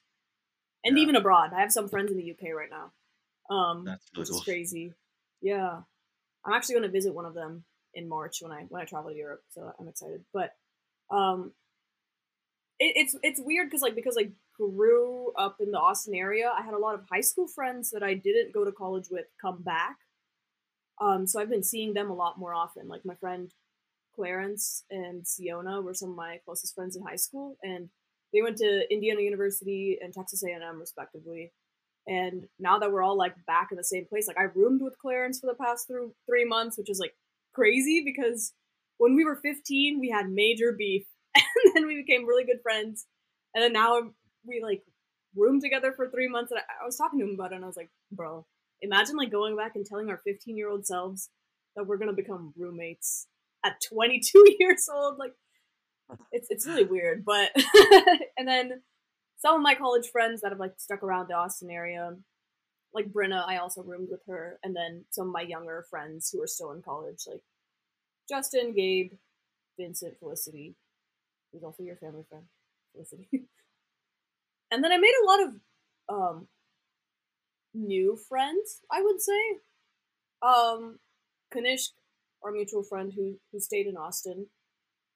and 0.84 0.96
Yeah, 0.96 1.02
even 1.02 1.16
abroad. 1.16 1.52
I 1.54 1.60
have 1.60 1.72
some 1.72 1.88
friends 1.88 2.10
in 2.10 2.18
the 2.18 2.24
U.K. 2.24 2.52
right 2.52 2.70
now, 2.70 2.92
um, 3.54 3.84
that's 3.84 4.10
really 4.14 4.26
which 4.26 4.30
is 4.30 4.36
cool. 4.36 4.44
crazy. 4.44 4.94
Yeah, 5.40 5.82
I'm 6.44 6.52
actually 6.54 6.74
going 6.76 6.84
to 6.84 6.90
visit 6.90 7.14
one 7.14 7.26
of 7.26 7.34
them 7.34 7.64
in 7.94 8.08
March 8.08 8.42
when 8.42 8.52
I 8.52 8.64
when 8.64 8.82
I 8.82 8.86
travel 8.86 9.10
to 9.10 9.16
Europe, 9.16 9.44
so 9.50 9.72
I'm 9.78 9.88
excited. 9.88 10.24
But 10.32 10.56
um, 11.10 11.52
it, 12.84 12.92
it's 12.96 13.16
it's 13.22 13.40
weird 13.42 13.68
because 13.68 13.82
like 13.82 13.94
because 13.94 14.16
I 14.18 14.30
grew 14.56 15.32
up 15.38 15.56
in 15.60 15.70
the 15.70 15.78
Austin 15.78 16.14
area, 16.14 16.50
I 16.56 16.62
had 16.62 16.74
a 16.74 16.78
lot 16.78 16.94
of 16.94 17.02
high 17.10 17.22
school 17.22 17.48
friends 17.48 17.90
that 17.90 18.02
I 18.02 18.14
didn't 18.14 18.52
go 18.52 18.64
to 18.64 18.72
college 18.72 19.06
with 19.10 19.26
come 19.40 19.62
back. 19.62 19.96
Um, 21.00 21.26
so 21.26 21.40
I've 21.40 21.50
been 21.50 21.62
seeing 21.62 21.94
them 21.94 22.10
a 22.10 22.14
lot 22.14 22.38
more 22.38 22.54
often. 22.54 22.88
Like 22.88 23.04
my 23.04 23.14
friend 23.16 23.50
Clarence 24.14 24.84
and 24.90 25.26
Siona 25.26 25.80
were 25.80 25.94
some 25.94 26.10
of 26.10 26.16
my 26.16 26.38
closest 26.44 26.74
friends 26.74 26.94
in 26.94 27.02
high 27.02 27.16
school, 27.16 27.56
and 27.62 27.88
they 28.32 28.42
went 28.42 28.58
to 28.58 28.92
Indiana 28.92 29.22
University 29.22 29.98
and 30.00 30.12
Texas 30.12 30.44
A&M 30.44 30.78
respectively. 30.78 31.52
And 32.06 32.46
now 32.58 32.78
that 32.78 32.92
we're 32.92 33.02
all 33.02 33.16
like 33.16 33.34
back 33.46 33.68
in 33.70 33.78
the 33.78 33.84
same 33.84 34.04
place, 34.04 34.28
like 34.28 34.38
I 34.38 34.44
roomed 34.54 34.82
with 34.82 34.98
Clarence 34.98 35.40
for 35.40 35.46
the 35.46 35.54
past 35.54 35.86
through 35.86 36.14
three 36.28 36.44
months, 36.44 36.76
which 36.76 36.90
is 36.90 36.98
like 36.98 37.14
crazy 37.54 38.02
because 38.04 38.52
when 38.98 39.16
we 39.16 39.24
were 39.24 39.36
15, 39.36 39.98
we 39.98 40.10
had 40.10 40.28
major 40.30 40.72
beef, 40.72 41.06
and 41.64 41.74
then 41.74 41.86
we 41.86 41.96
became 41.96 42.26
really 42.26 42.44
good 42.44 42.62
friends, 42.62 43.06
and 43.54 43.62
then 43.62 43.72
now 43.72 44.00
we 44.46 44.60
like 44.62 44.82
roomed 45.36 45.62
together 45.62 45.92
for 45.92 46.08
three 46.08 46.28
months. 46.28 46.52
And 46.52 46.60
I, 46.60 46.82
I 46.82 46.86
was 46.86 46.96
talking 46.96 47.18
to 47.18 47.24
him 47.24 47.34
about 47.34 47.52
it, 47.52 47.56
and 47.56 47.64
I 47.64 47.68
was 47.68 47.76
like, 47.76 47.90
bro, 48.12 48.46
imagine 48.80 49.16
like 49.16 49.30
going 49.30 49.56
back 49.56 49.72
and 49.74 49.84
telling 49.84 50.10
our 50.10 50.20
15 50.24 50.56
year 50.56 50.68
old 50.68 50.86
selves 50.86 51.30
that 51.76 51.86
we're 51.86 51.98
gonna 51.98 52.12
become 52.12 52.52
roommates 52.56 53.26
at 53.64 53.80
22 53.88 54.56
years 54.58 54.88
old. 54.92 55.18
Like, 55.18 55.34
it's 56.32 56.48
it's 56.50 56.66
really 56.66 56.84
weird, 56.84 57.24
but 57.24 57.50
and 58.36 58.46
then 58.46 58.82
some 59.38 59.56
of 59.56 59.62
my 59.62 59.74
college 59.74 60.08
friends 60.08 60.40
that 60.40 60.52
have 60.52 60.60
like 60.60 60.74
stuck 60.78 61.02
around 61.02 61.28
the 61.28 61.34
Austin 61.34 61.70
area, 61.70 62.16
like 62.94 63.12
Brenna, 63.12 63.46
I 63.46 63.58
also 63.58 63.82
roomed 63.82 64.08
with 64.10 64.22
her, 64.28 64.58
and 64.62 64.74
then 64.74 65.04
some 65.10 65.28
of 65.28 65.32
my 65.32 65.42
younger 65.42 65.84
friends 65.90 66.30
who 66.32 66.42
are 66.42 66.46
still 66.46 66.72
in 66.72 66.82
college, 66.82 67.24
like 67.28 67.42
Justin, 68.28 68.72
Gabe, 68.74 69.12
Vincent, 69.78 70.18
Felicity, 70.18 70.76
who's 71.54 71.64
also 71.64 71.84
your 71.84 71.96
family 71.96 72.24
friend, 72.28 72.44
Felicity. 72.92 73.28
and 74.70 74.84
then 74.84 74.92
I 74.92 74.98
made 74.98 75.14
a 75.22 75.26
lot 75.26 75.42
of 75.44 75.54
um 76.08 76.48
new 77.74 78.16
friends, 78.28 78.82
I 78.92 79.02
would 79.02 79.20
say. 79.22 79.40
Um 80.42 80.98
Kanishk, 81.54 81.90
our 82.44 82.52
mutual 82.52 82.82
friend 82.82 83.12
who 83.14 83.36
who 83.52 83.60
stayed 83.60 83.86
in 83.86 83.96
Austin, 83.96 84.48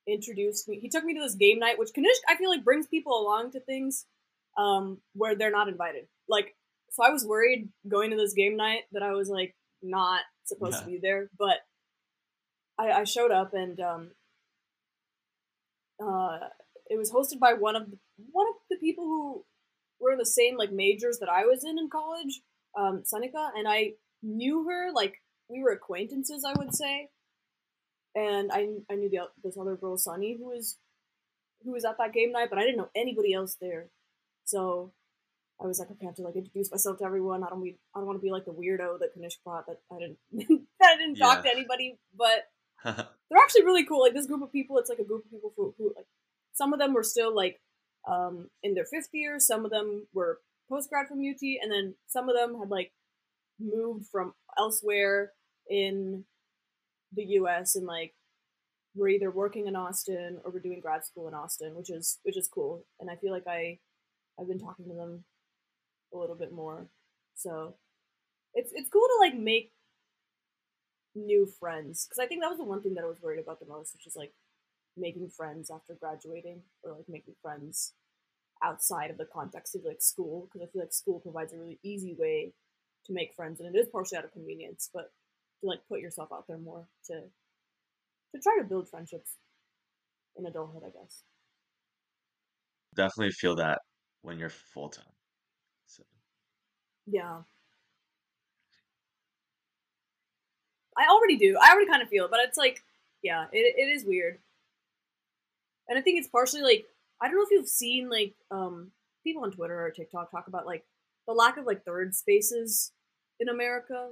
introduced 0.08 0.68
me. 0.68 0.80
He 0.80 0.88
took 0.88 1.04
me 1.04 1.14
to 1.14 1.20
this 1.20 1.34
game 1.34 1.58
night, 1.58 1.78
which 1.78 1.90
Kanishk 1.96 2.22
I 2.28 2.36
feel 2.36 2.50
like 2.50 2.64
brings 2.64 2.86
people 2.86 3.20
along 3.20 3.52
to 3.52 3.60
things 3.60 4.06
um 4.56 5.00
where 5.14 5.36
they're 5.36 5.50
not 5.52 5.68
invited. 5.68 6.08
Like 6.28 6.56
so 6.90 7.04
I 7.04 7.10
was 7.10 7.26
worried 7.26 7.68
going 7.88 8.10
to 8.10 8.16
this 8.16 8.34
game 8.34 8.56
night 8.56 8.82
that 8.92 9.02
I 9.02 9.12
was 9.12 9.28
like 9.28 9.56
not 9.82 10.22
supposed 10.44 10.78
Yeah. 10.78 10.84
to 10.84 10.86
be 10.86 10.98
there, 10.98 11.30
but 11.38 11.58
I, 12.78 12.92
I 12.92 13.04
showed 13.04 13.30
up 13.32 13.54
and 13.54 13.80
um 13.80 14.10
uh 16.04 16.38
it 16.90 16.96
was 16.96 17.12
hosted 17.12 17.38
by 17.38 17.52
one 17.54 17.76
of 17.76 17.90
the, 17.90 17.98
one 18.32 18.46
of 18.48 18.54
the 18.70 18.76
people 18.78 19.04
who 19.04 19.44
were 20.00 20.12
in 20.12 20.18
the 20.18 20.26
same 20.26 20.56
like 20.56 20.72
majors 20.72 21.18
that 21.18 21.28
I 21.28 21.44
was 21.44 21.64
in 21.64 21.78
in 21.78 21.90
college, 21.90 22.40
um, 22.78 23.02
Sanika, 23.02 23.50
and 23.56 23.68
I 23.68 23.92
knew 24.22 24.64
her 24.68 24.92
like 24.92 25.14
we 25.48 25.62
were 25.62 25.70
acquaintances, 25.72 26.44
I 26.46 26.52
would 26.58 26.74
say, 26.74 27.08
and 28.14 28.50
I 28.52 28.68
I 28.90 28.94
knew 28.96 29.10
the, 29.10 29.28
this 29.42 29.56
other 29.60 29.76
girl, 29.76 29.96
Sunny, 29.98 30.36
who 30.38 30.46
was 30.48 30.78
who 31.64 31.72
was 31.72 31.84
at 31.84 31.98
that 31.98 32.12
game 32.14 32.32
night, 32.32 32.48
but 32.50 32.58
I 32.58 32.62
didn't 32.62 32.78
know 32.78 32.90
anybody 32.94 33.34
else 33.34 33.56
there, 33.60 33.86
so 34.44 34.92
I 35.62 35.66
was 35.66 35.78
like, 35.80 35.90
okay, 35.90 36.06
I 36.06 36.06
have 36.06 36.14
to 36.16 36.22
like 36.22 36.36
introduce 36.36 36.70
myself 36.70 36.98
to 36.98 37.04
everyone. 37.04 37.42
I 37.44 37.48
don't 37.48 37.62
be 37.62 37.78
I 37.94 37.98
don't 37.98 38.06
want 38.06 38.18
to 38.18 38.22
be 38.24 38.30
like 38.30 38.44
the 38.44 38.52
weirdo 38.52 38.98
that 39.00 39.14
Kanishk 39.16 39.42
brought 39.44 39.66
that 39.66 39.80
I 39.92 39.98
didn't 39.98 40.18
that 40.80 40.88
I 40.94 40.96
didn't 40.96 41.16
talk 41.16 41.44
Yeah. 41.44 41.50
to 41.50 41.56
anybody, 41.56 41.98
but 42.16 42.48
they're 42.84 43.42
actually 43.42 43.64
really 43.64 43.84
cool. 43.84 44.02
Like 44.02 44.14
this 44.14 44.26
group 44.26 44.42
of 44.42 44.52
people, 44.52 44.78
it's 44.78 44.90
like 44.90 44.98
a 44.98 45.04
group 45.04 45.24
of 45.24 45.30
people 45.30 45.52
who, 45.56 45.74
who 45.78 45.92
like 45.96 46.06
some 46.52 46.72
of 46.72 46.78
them 46.78 46.94
were 46.94 47.02
still 47.02 47.34
like 47.34 47.60
um, 48.08 48.48
in 48.62 48.74
their 48.74 48.84
fifth 48.84 49.08
year, 49.12 49.38
some 49.38 49.64
of 49.64 49.70
them 49.70 50.06
were 50.12 50.38
post 50.68 50.90
grad 50.90 51.08
from 51.08 51.20
UT, 51.20 51.40
and 51.62 51.72
then 51.72 51.94
some 52.06 52.28
of 52.28 52.36
them 52.36 52.58
had 52.58 52.70
like 52.70 52.92
moved 53.60 54.06
from 54.10 54.34
elsewhere 54.58 55.32
in 55.68 56.24
the 57.12 57.24
U.S. 57.24 57.74
and 57.74 57.86
like 57.86 58.14
we're 58.94 59.08
either 59.08 59.30
working 59.30 59.66
in 59.66 59.76
Austin 59.76 60.38
or 60.44 60.50
we're 60.50 60.60
doing 60.60 60.80
grad 60.80 61.04
school 61.04 61.28
in 61.28 61.34
Austin, 61.34 61.74
which 61.74 61.90
is 61.90 62.18
which 62.22 62.36
is 62.36 62.48
cool. 62.48 62.84
And 63.00 63.10
I 63.10 63.16
feel 63.16 63.32
like 63.32 63.46
I 63.46 63.78
I've 64.38 64.48
been 64.48 64.58
talking 64.58 64.86
to 64.88 64.94
them 64.94 65.24
a 66.12 66.18
little 66.18 66.36
bit 66.36 66.52
more. 66.52 66.88
So 67.34 67.74
it's 68.54 68.72
it's 68.74 68.90
cool 68.90 69.06
to 69.06 69.18
like 69.20 69.34
make 69.34 69.72
new 71.26 71.46
friends 71.46 72.06
because 72.06 72.18
I 72.18 72.26
think 72.26 72.42
that 72.42 72.50
was 72.50 72.58
the 72.58 72.64
one 72.64 72.82
thing 72.82 72.94
that 72.94 73.04
I 73.04 73.08
was 73.08 73.20
worried 73.22 73.40
about 73.40 73.60
the 73.60 73.66
most, 73.66 73.94
which 73.94 74.06
is 74.06 74.16
like 74.16 74.32
making 74.96 75.30
friends 75.30 75.70
after 75.70 75.94
graduating 75.94 76.62
or 76.82 76.92
like 76.92 77.08
making 77.08 77.34
friends 77.42 77.94
outside 78.62 79.10
of 79.10 79.18
the 79.18 79.24
context 79.26 79.74
of 79.74 79.84
like 79.84 80.02
school 80.02 80.46
because 80.46 80.66
I 80.66 80.70
feel 80.72 80.82
like 80.82 80.92
school 80.92 81.20
provides 81.20 81.52
a 81.52 81.58
really 81.58 81.78
easy 81.82 82.14
way 82.18 82.52
to 83.06 83.12
make 83.12 83.34
friends 83.34 83.60
and 83.60 83.74
it 83.74 83.78
is 83.78 83.88
partially 83.88 84.18
out 84.18 84.24
of 84.24 84.32
convenience, 84.32 84.90
but 84.92 85.12
to 85.60 85.66
like 85.66 85.80
put 85.88 86.00
yourself 86.00 86.30
out 86.32 86.46
there 86.48 86.58
more 86.58 86.86
to 87.06 87.22
to 88.34 88.40
try 88.42 88.58
to 88.58 88.64
build 88.64 88.88
friendships 88.88 89.36
in 90.36 90.46
adulthood, 90.46 90.82
I 90.84 90.90
guess. 90.90 91.22
Definitely 92.94 93.32
feel 93.32 93.56
that 93.56 93.80
when 94.22 94.38
you're 94.38 94.50
full 94.50 94.88
time. 94.88 95.12
So 95.86 96.02
Yeah. 97.06 97.42
I 100.98 101.06
already 101.08 101.36
do. 101.36 101.56
I 101.62 101.70
already 101.70 101.88
kind 101.88 102.02
of 102.02 102.08
feel 102.08 102.24
it, 102.24 102.30
but 102.30 102.40
it's 102.40 102.58
like, 102.58 102.82
yeah, 103.22 103.46
it, 103.52 103.74
it 103.76 103.88
is 103.88 104.04
weird. 104.04 104.38
And 105.88 105.98
I 105.98 106.02
think 106.02 106.18
it's 106.18 106.28
partially 106.28 106.62
like 106.62 106.86
I 107.20 107.26
don't 107.26 107.36
know 107.36 107.42
if 107.42 107.50
you've 107.50 107.68
seen 107.68 108.10
like 108.10 108.34
um 108.50 108.90
people 109.24 109.44
on 109.44 109.52
Twitter 109.52 109.80
or 109.80 109.90
TikTok 109.90 110.30
talk 110.30 110.48
about 110.48 110.66
like 110.66 110.84
the 111.26 111.32
lack 111.32 111.56
of 111.56 111.66
like 111.66 111.84
third 111.84 112.14
spaces 112.14 112.92
in 113.40 113.48
America 113.48 114.10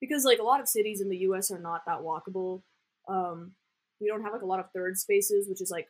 because 0.00 0.24
like 0.24 0.38
a 0.38 0.44
lot 0.44 0.60
of 0.60 0.68
cities 0.68 1.00
in 1.00 1.08
the 1.08 1.18
US 1.18 1.50
are 1.50 1.60
not 1.60 1.82
that 1.86 2.00
walkable. 2.00 2.62
Um 3.08 3.52
we 4.00 4.08
don't 4.08 4.22
have 4.22 4.32
like 4.32 4.42
a 4.42 4.46
lot 4.46 4.60
of 4.60 4.70
third 4.72 4.98
spaces, 4.98 5.48
which 5.48 5.60
is 5.60 5.70
like 5.70 5.88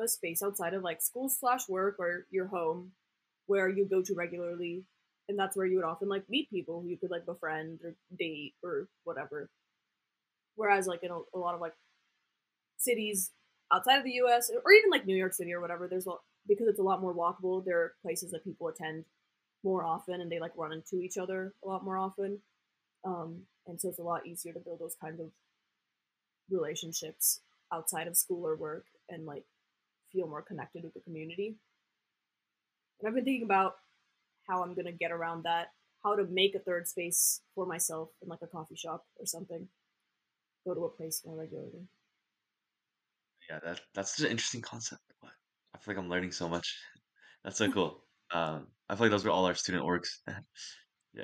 a 0.00 0.06
space 0.06 0.42
outside 0.42 0.74
of 0.74 0.84
like 0.84 1.02
school 1.02 1.28
slash 1.28 1.68
work 1.68 1.96
or 1.98 2.26
your 2.30 2.46
home 2.46 2.92
where 3.46 3.68
you 3.68 3.84
go 3.84 4.00
to 4.02 4.14
regularly 4.14 4.84
and 5.28 5.38
that's 5.38 5.56
where 5.56 5.66
you 5.66 5.76
would 5.76 5.84
often 5.84 6.08
like 6.08 6.28
meet 6.28 6.50
people 6.50 6.80
who 6.80 6.88
you 6.88 6.96
could 6.96 7.10
like 7.10 7.26
befriend 7.26 7.80
or 7.84 7.94
date 8.18 8.54
or 8.62 8.88
whatever. 9.04 9.50
Whereas 10.56 10.86
like 10.86 11.02
in 11.02 11.10
a, 11.10 11.18
a 11.34 11.38
lot 11.38 11.54
of 11.54 11.60
like 11.60 11.74
cities 12.78 13.30
outside 13.72 13.98
of 13.98 14.04
the 14.04 14.12
us 14.12 14.50
or 14.64 14.72
even 14.72 14.90
like 14.90 15.04
new 15.04 15.16
york 15.16 15.34
city 15.34 15.52
or 15.52 15.60
whatever 15.60 15.88
there's 15.88 16.06
a 16.06 16.12
because 16.46 16.68
it's 16.68 16.78
a 16.78 16.82
lot 16.82 17.02
more 17.02 17.12
walkable 17.12 17.62
there 17.64 17.78
are 17.78 17.92
places 18.02 18.30
that 18.30 18.44
people 18.44 18.68
attend 18.68 19.04
more 19.64 19.84
often 19.84 20.20
and 20.20 20.30
they 20.30 20.40
like 20.40 20.52
run 20.56 20.72
into 20.72 21.00
each 21.02 21.18
other 21.18 21.52
a 21.64 21.68
lot 21.68 21.84
more 21.84 21.98
often. 21.98 22.38
Um, 23.04 23.42
and 23.66 23.80
so 23.80 23.88
it's 23.88 23.98
a 23.98 24.02
lot 24.02 24.26
easier 24.26 24.52
to 24.52 24.60
build 24.60 24.80
those 24.80 24.96
kinds 25.00 25.20
of 25.20 25.30
relationships 26.50 27.40
outside 27.72 28.06
of 28.06 28.16
school 28.16 28.46
or 28.46 28.56
work 28.56 28.86
and 29.08 29.26
like 29.26 29.44
feel 30.12 30.26
more 30.26 30.42
connected 30.42 30.82
with 30.84 30.94
the 30.94 31.00
community. 31.00 31.56
And 33.00 33.08
i've 33.08 33.14
been 33.14 33.24
thinking 33.24 33.44
about 33.44 33.74
how 34.48 34.62
i'm 34.62 34.74
going 34.74 34.86
to 34.86 34.92
get 34.92 35.12
around 35.12 35.44
that 35.44 35.68
how 36.02 36.14
to 36.14 36.24
make 36.30 36.54
a 36.54 36.60
third 36.60 36.86
space 36.86 37.40
for 37.54 37.66
myself 37.66 38.10
in 38.22 38.28
like 38.28 38.38
a 38.42 38.46
coffee 38.46 38.76
shop 38.76 39.04
or 39.18 39.26
something 39.26 39.66
go 40.66 40.74
to 40.74 40.84
a 40.84 40.90
place 40.90 41.22
more 41.24 41.36
regularly 41.36 41.86
yeah, 43.50 43.60
that 43.64 43.80
that's 43.94 44.14
such 44.14 44.26
an 44.26 44.30
interesting 44.30 44.60
concept. 44.60 45.00
I 45.22 45.78
feel 45.78 45.94
like 45.94 46.04
I'm 46.04 46.10
learning 46.10 46.32
so 46.32 46.50
much. 46.50 46.76
That's 47.44 47.56
so 47.56 47.72
cool. 47.72 48.04
Um, 48.30 48.66
I 48.90 48.94
feel 48.94 49.06
like 49.06 49.10
those 49.10 49.24
were 49.24 49.30
all 49.30 49.46
our 49.46 49.54
student 49.54 49.84
orgs. 49.84 50.08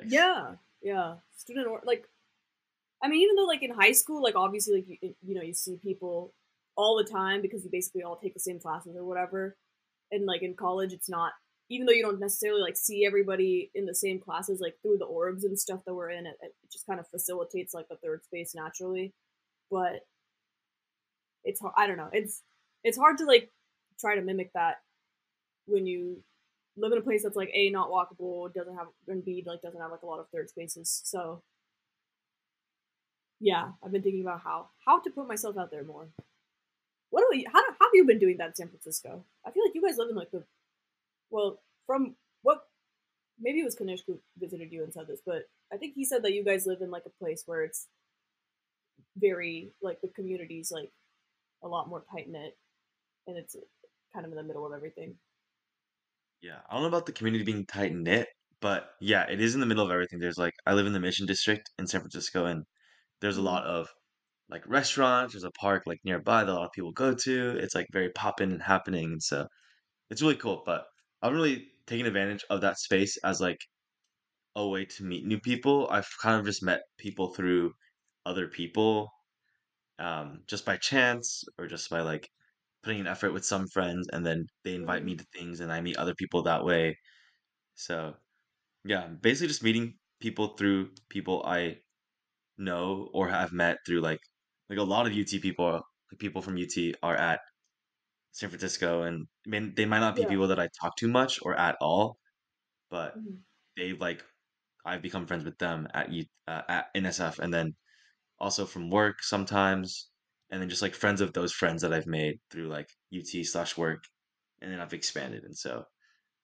Yeah 0.07 0.55
yeah 0.85 1.15
student 1.35 1.67
org. 1.67 1.81
like 1.85 2.05
i 3.03 3.09
mean 3.09 3.21
even 3.21 3.35
though 3.35 3.45
like 3.45 3.63
in 3.63 3.71
high 3.71 3.91
school 3.91 4.21
like 4.21 4.35
obviously 4.35 4.75
like 4.75 4.85
you, 4.87 5.15
you 5.25 5.35
know 5.35 5.41
you 5.41 5.53
see 5.53 5.77
people 5.83 6.33
all 6.77 6.95
the 6.95 7.11
time 7.11 7.41
because 7.41 7.63
you 7.63 7.69
basically 7.71 8.03
all 8.03 8.17
take 8.17 8.33
the 8.33 8.39
same 8.39 8.59
classes 8.59 8.95
or 8.95 9.03
whatever 9.03 9.57
and 10.11 10.25
like 10.25 10.43
in 10.43 10.53
college 10.53 10.93
it's 10.93 11.09
not 11.09 11.31
even 11.69 11.85
though 11.85 11.93
you 11.93 12.03
don't 12.03 12.19
necessarily 12.19 12.61
like 12.61 12.77
see 12.77 13.05
everybody 13.05 13.71
in 13.73 13.85
the 13.85 13.95
same 13.95 14.19
classes 14.19 14.59
like 14.61 14.75
through 14.81 14.97
the 14.97 15.07
orgs 15.07 15.43
and 15.43 15.57
stuff 15.57 15.81
that 15.85 15.93
we're 15.93 16.11
in 16.11 16.25
it, 16.25 16.37
it 16.41 16.53
just 16.71 16.85
kind 16.85 16.99
of 16.99 17.07
facilitates 17.07 17.73
like 17.73 17.87
the 17.89 17.97
third 17.97 18.23
space 18.23 18.53
naturally. 18.53 19.13
But 19.71 20.01
it's 21.43 21.61
hard 21.61 21.73
i 21.77 21.87
don't 21.87 21.97
know. 21.97 22.09
It's 22.11 22.41
it's 22.83 22.97
hard 22.97 23.17
to 23.19 23.25
like 23.25 23.51
try 23.99 24.15
to 24.15 24.21
mimic 24.21 24.51
that 24.53 24.77
when 25.67 25.85
you 25.85 26.21
live 26.77 26.91
in 26.91 26.97
a 26.97 27.01
place 27.01 27.23
that's 27.23 27.35
like 27.35 27.51
a 27.53 27.69
not 27.69 27.89
walkable 27.89 28.53
doesn't 28.53 28.75
have 28.75 28.87
and 29.07 29.23
b 29.23 29.43
like 29.45 29.61
doesn't 29.61 29.79
have 29.79 29.91
like 29.91 30.01
a 30.01 30.07
lot 30.07 30.19
of 30.19 30.27
third 30.29 30.49
spaces. 30.49 31.01
So 31.05 31.41
yeah 33.41 33.71
i've 33.83 33.91
been 33.91 34.01
thinking 34.01 34.21
about 34.21 34.41
how 34.43 34.69
how 34.85 34.99
to 34.99 35.09
put 35.09 35.27
myself 35.27 35.57
out 35.57 35.71
there 35.71 35.83
more. 35.83 36.09
What 37.09 37.21
do 37.21 37.27
we 37.31 37.45
how, 37.51 37.61
how 37.61 37.85
have 37.85 37.93
you 37.93 38.05
been 38.05 38.19
doing 38.19 38.37
that 38.37 38.49
in 38.49 38.55
san 38.55 38.67
francisco? 38.67 39.23
I 39.45 39.51
feel 39.51 39.63
like 39.63 39.75
you 39.75 39.81
guys 39.81 39.97
live 39.97 40.09
in 40.09 40.15
like 40.15 40.31
the 40.31 40.43
well 41.29 41.61
from 41.85 42.15
what 42.41 42.67
maybe 43.39 43.59
it 43.61 43.65
was 43.65 43.75
Kanishk 43.75 44.03
who 44.07 44.19
visited 44.37 44.71
you 44.71 44.83
and 44.83 44.93
said 44.93 45.07
this 45.07 45.21
but 45.25 45.43
i 45.73 45.77
think 45.77 45.95
he 45.95 46.05
said 46.05 46.23
that 46.23 46.33
you 46.33 46.43
guys 46.43 46.65
live 46.67 46.81
in 46.81 46.91
like 46.91 47.05
a 47.05 47.23
place 47.23 47.43
where 47.45 47.63
it's 47.63 47.87
very 49.17 49.71
like 49.81 50.01
the 50.01 50.09
community's 50.09 50.71
like 50.71 50.91
a 51.63 51.67
lot 51.67 51.89
more 51.89 52.03
tight 52.11 52.29
knit 52.29 52.57
and 53.27 53.37
it's 53.37 53.55
kind 54.13 54.25
of 54.25 54.31
in 54.31 54.37
the 54.37 54.43
middle 54.43 54.65
of 54.65 54.73
everything 54.73 55.15
Yeah, 56.41 56.61
I 56.69 56.73
don't 56.73 56.83
know 56.83 56.87
about 56.87 57.05
the 57.05 57.11
community 57.11 57.43
being 57.43 57.65
tight 57.65 57.93
knit, 57.93 58.27
but 58.61 58.91
yeah, 59.01 59.25
it 59.29 59.41
is 59.41 59.53
in 59.55 59.59
the 59.59 59.65
middle 59.65 59.83
of 59.85 59.91
everything. 59.91 60.19
There's 60.19 60.37
like 60.37 60.53
I 60.65 60.73
live 60.73 60.85
in 60.87 60.93
the 60.93 60.99
Mission 60.99 61.25
District 61.25 61.69
in 61.79 61.87
San 61.87 62.01
Francisco, 62.01 62.45
and 62.45 62.63
there's 63.21 63.37
a 63.37 63.41
Mhm. 63.41 63.53
lot 63.53 63.65
of 63.65 63.89
like 64.49 64.67
restaurants. 64.67 65.33
There's 65.33 65.43
a 65.45 65.51
park 65.51 65.83
like 65.87 65.99
nearby 66.05 66.43
that 66.45 66.51
a 66.51 66.55
lot 66.55 66.65
of 66.67 66.71
people 66.73 66.93
go 66.93 67.15
to. 67.15 67.57
It's 67.59 67.75
like 67.75 67.87
very 67.93 68.11
poppin' 68.11 68.51
and 68.53 68.61
happening, 68.63 69.05
and 69.13 69.23
so 69.23 69.47
it's 70.11 70.21
really 70.23 70.37
cool. 70.37 70.63
But 70.65 70.85
I'm 71.25 71.33
really 71.33 71.67
taking 71.87 72.05
advantage 72.05 72.45
of 72.51 72.61
that 72.61 72.77
space 72.77 73.17
as 73.23 73.41
like 73.41 73.57
a 74.55 74.67
way 74.67 74.85
to 74.85 75.03
meet 75.03 75.25
new 75.25 75.39
people. 75.39 75.87
I've 75.89 76.07
kind 76.21 76.39
of 76.39 76.45
just 76.45 76.63
met 76.63 76.83
people 76.99 77.33
through 77.33 77.73
other 78.27 78.47
people, 78.47 79.09
um, 79.99 80.43
just 80.47 80.65
by 80.65 80.77
chance 80.77 81.43
or 81.57 81.67
just 81.67 81.89
by 81.89 82.01
like 82.01 82.29
putting 82.83 83.01
an 83.01 83.07
effort 83.07 83.33
with 83.33 83.45
some 83.45 83.67
friends, 83.67 84.07
and 84.13 84.25
then 84.25 84.45
they 84.63 84.75
invite 84.75 85.03
me 85.03 85.15
to 85.15 85.25
things, 85.33 85.61
and 85.61 85.71
I 85.71 85.81
meet 85.81 85.97
other 85.97 86.13
people 86.15 86.43
that 86.43 86.63
way. 86.63 86.97
So 87.75 88.13
yeah, 88.85 89.07
basically 89.07 89.47
just 89.47 89.63
meeting 89.63 89.95
people 90.21 90.49
through 90.57 90.91
people 91.09 91.43
I 91.45 91.77
know 92.57 93.09
or 93.13 93.29
have 93.29 93.51
met 93.53 93.77
through 93.87 94.01
like 94.01 94.19
like 94.69 94.79
a 94.79 94.83
lot 94.83 95.07
of 95.07 95.13
UT 95.13 95.41
people, 95.41 95.71
like 95.73 96.19
people 96.19 96.41
from 96.43 96.57
UT 96.57 96.95
are 97.03 97.15
at 97.15 97.39
San 98.35 98.49
Francisco, 98.51 99.03
and 99.03 99.27
I 99.47 99.49
mean 99.49 99.73
they 99.75 99.85
might 99.85 100.01
not 100.07 100.15
be 100.15 100.21
yeah 100.21 100.29
people 100.31 100.49
that 100.49 100.59
I 100.59 100.69
talk 100.81 100.95
to 100.97 101.07
much 101.09 101.39
or 101.43 101.55
at 101.55 101.77
all, 101.81 102.19
but 102.89 103.15
Mhm. 103.15 103.43
they 103.77 103.93
like 103.93 104.23
I've 104.85 105.01
become 105.03 105.27
friends 105.27 105.45
with 105.45 105.57
them 105.59 105.87
at 105.93 106.11
U 106.11 106.25
uh, 106.47 106.63
at 106.69 106.85
NSF, 106.95 107.39
and 107.39 107.53
then 107.53 107.75
also 108.39 108.65
from 108.65 108.89
work 108.91 109.23
sometimes, 109.23 110.09
and 110.51 110.61
then 110.61 110.69
just 110.69 110.81
like 110.83 110.95
friends 110.95 111.21
of 111.21 111.33
those 111.33 111.53
friends 111.53 111.81
that 111.83 111.93
I've 111.93 112.07
made 112.07 112.35
through 112.51 112.69
like 112.69 112.89
UT 113.11 113.43
slash 113.45 113.77
work, 113.77 114.03
and 114.61 114.71
then 114.71 114.79
I've 114.81 114.93
expanded, 114.93 115.43
and 115.45 115.57
so 115.57 115.85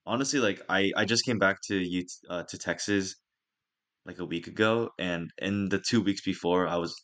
honestly, 0.06 0.40
like 0.42 0.62
I 0.70 0.92
I 0.98 1.06
just 1.06 1.26
came 1.26 1.40
back 1.40 1.58
to 1.70 1.76
UT 1.82 2.12
uh, 2.30 2.44
to 2.46 2.58
Texas 2.60 3.16
like 4.06 4.20
a 4.20 4.26
week 4.26 4.48
ago, 4.48 4.92
and 5.00 5.32
in 5.40 5.70
the 5.70 5.80
two 5.80 6.02
weeks 6.02 6.22
before 6.22 6.68
I 6.68 6.78
was 6.78 6.96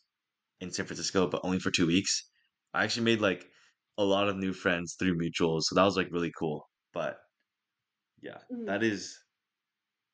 in 0.60 0.72
San 0.72 0.86
Francisco, 0.86 1.28
but 1.28 1.42
only 1.44 1.58
for 1.60 1.70
two 1.70 1.86
weeks, 1.86 2.30
I 2.74 2.84
actually 2.84 3.04
made 3.04 3.20
like 3.20 3.50
a 3.98 4.04
lot 4.04 4.28
of 4.30 4.36
new 4.38 4.54
friends 4.54 4.96
through 4.98 5.18
mutuals, 5.18 5.64
so 5.64 5.74
that 5.76 5.84
was 5.84 5.96
like 5.98 6.10
really 6.12 6.32
cool. 6.38 6.68
But 6.94 7.20
yeah, 8.20 8.42
Mhm. 8.50 8.66
that 8.66 8.82
is 8.82 9.18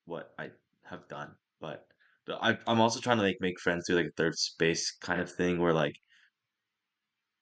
what 0.05 0.35
I 0.39 0.53
have 0.85 1.09
done. 1.09 1.37
But 1.61 1.87
I, 2.29 2.59
I'm 2.67 2.81
also 2.81 3.01
trying 3.01 3.19
to 3.19 3.23
like 3.23 3.37
make 3.41 3.61
friends 3.61 3.85
through 3.87 3.97
like 3.97 4.07
a 4.07 4.13
third 4.17 4.35
space 4.37 4.97
kind 4.99 5.21
of 5.21 5.31
thing, 5.33 5.61
where 5.61 5.73
like 5.75 5.95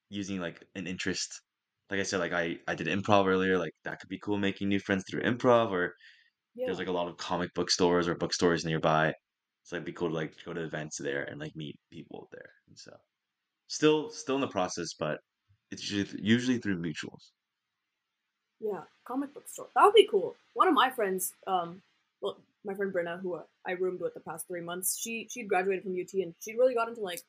using 0.09 0.41
like 0.41 0.65
an 0.75 0.87
interest. 0.87 1.41
Like 1.91 2.01
I 2.01 2.05
said, 2.05 2.19
like 2.21 2.33
I 2.33 2.59
I 2.67 2.75
did 2.75 2.87
improv 2.87 3.27
earlier, 3.27 3.59
like 3.59 3.73
that 3.85 4.01
could 4.01 4.09
be 4.09 4.19
cool 4.19 4.39
making 4.39 4.69
new 4.69 4.81
friends 4.81 5.05
through 5.09 5.23
improv, 5.23 5.71
or 5.71 5.95
there's 6.65 6.79
like 6.79 6.89
a 6.89 6.93
lot 6.93 7.09
of 7.09 7.19
comic 7.19 7.53
book 7.55 7.71
stores 7.71 8.09
or 8.09 8.17
bookstores 8.17 8.65
nearby. 8.65 9.15
So 9.65 9.77
it'd 9.77 9.87
be 9.87 9.93
cool 9.95 10.11
to 10.11 10.15
like 10.17 10.35
go 10.45 10.55
to 10.55 10.63
events 10.65 10.99
there 10.99 11.25
and 11.25 11.41
like 11.41 11.57
meet 11.57 11.77
people 11.93 12.29
there. 12.33 12.51
And 12.69 12.79
so 12.79 12.97
still 13.69 14.11
still 14.11 14.37
in 14.37 14.43
the 14.43 14.49
process, 14.49 14.95
but 14.99 15.21
it's 15.73 15.91
usually, 15.91 16.23
usually 16.23 16.59
through 16.59 16.79
mutuals. 16.81 17.31
Yeah, 18.61 18.83
comic 19.07 19.35
book 19.35 19.49
store. 19.49 19.67
That 19.75 19.85
would 19.85 19.95
be 19.95 20.07
cool. 20.09 20.37
One 20.55 20.69
of 20.69 20.75
my 20.75 20.91
friends, 20.91 21.33
um, 21.47 21.83
well, 22.21 22.37
my 22.65 22.75
friend 22.75 22.93
Brenna, 22.93 23.21
who 23.21 23.41
I 23.67 23.73
roomed 23.73 24.01
with 24.01 24.15
the 24.15 24.21
past 24.21 24.47
three 24.47 24.61
months, 24.61 24.99
she 25.03 25.27
she'd 25.31 25.49
graduated 25.49 25.83
from 25.83 25.95
UT 26.01 26.13
and 26.15 26.35
she'd 26.41 26.57
really 26.59 26.75
got 26.75 26.89
into 26.89 27.01
like 27.01 27.21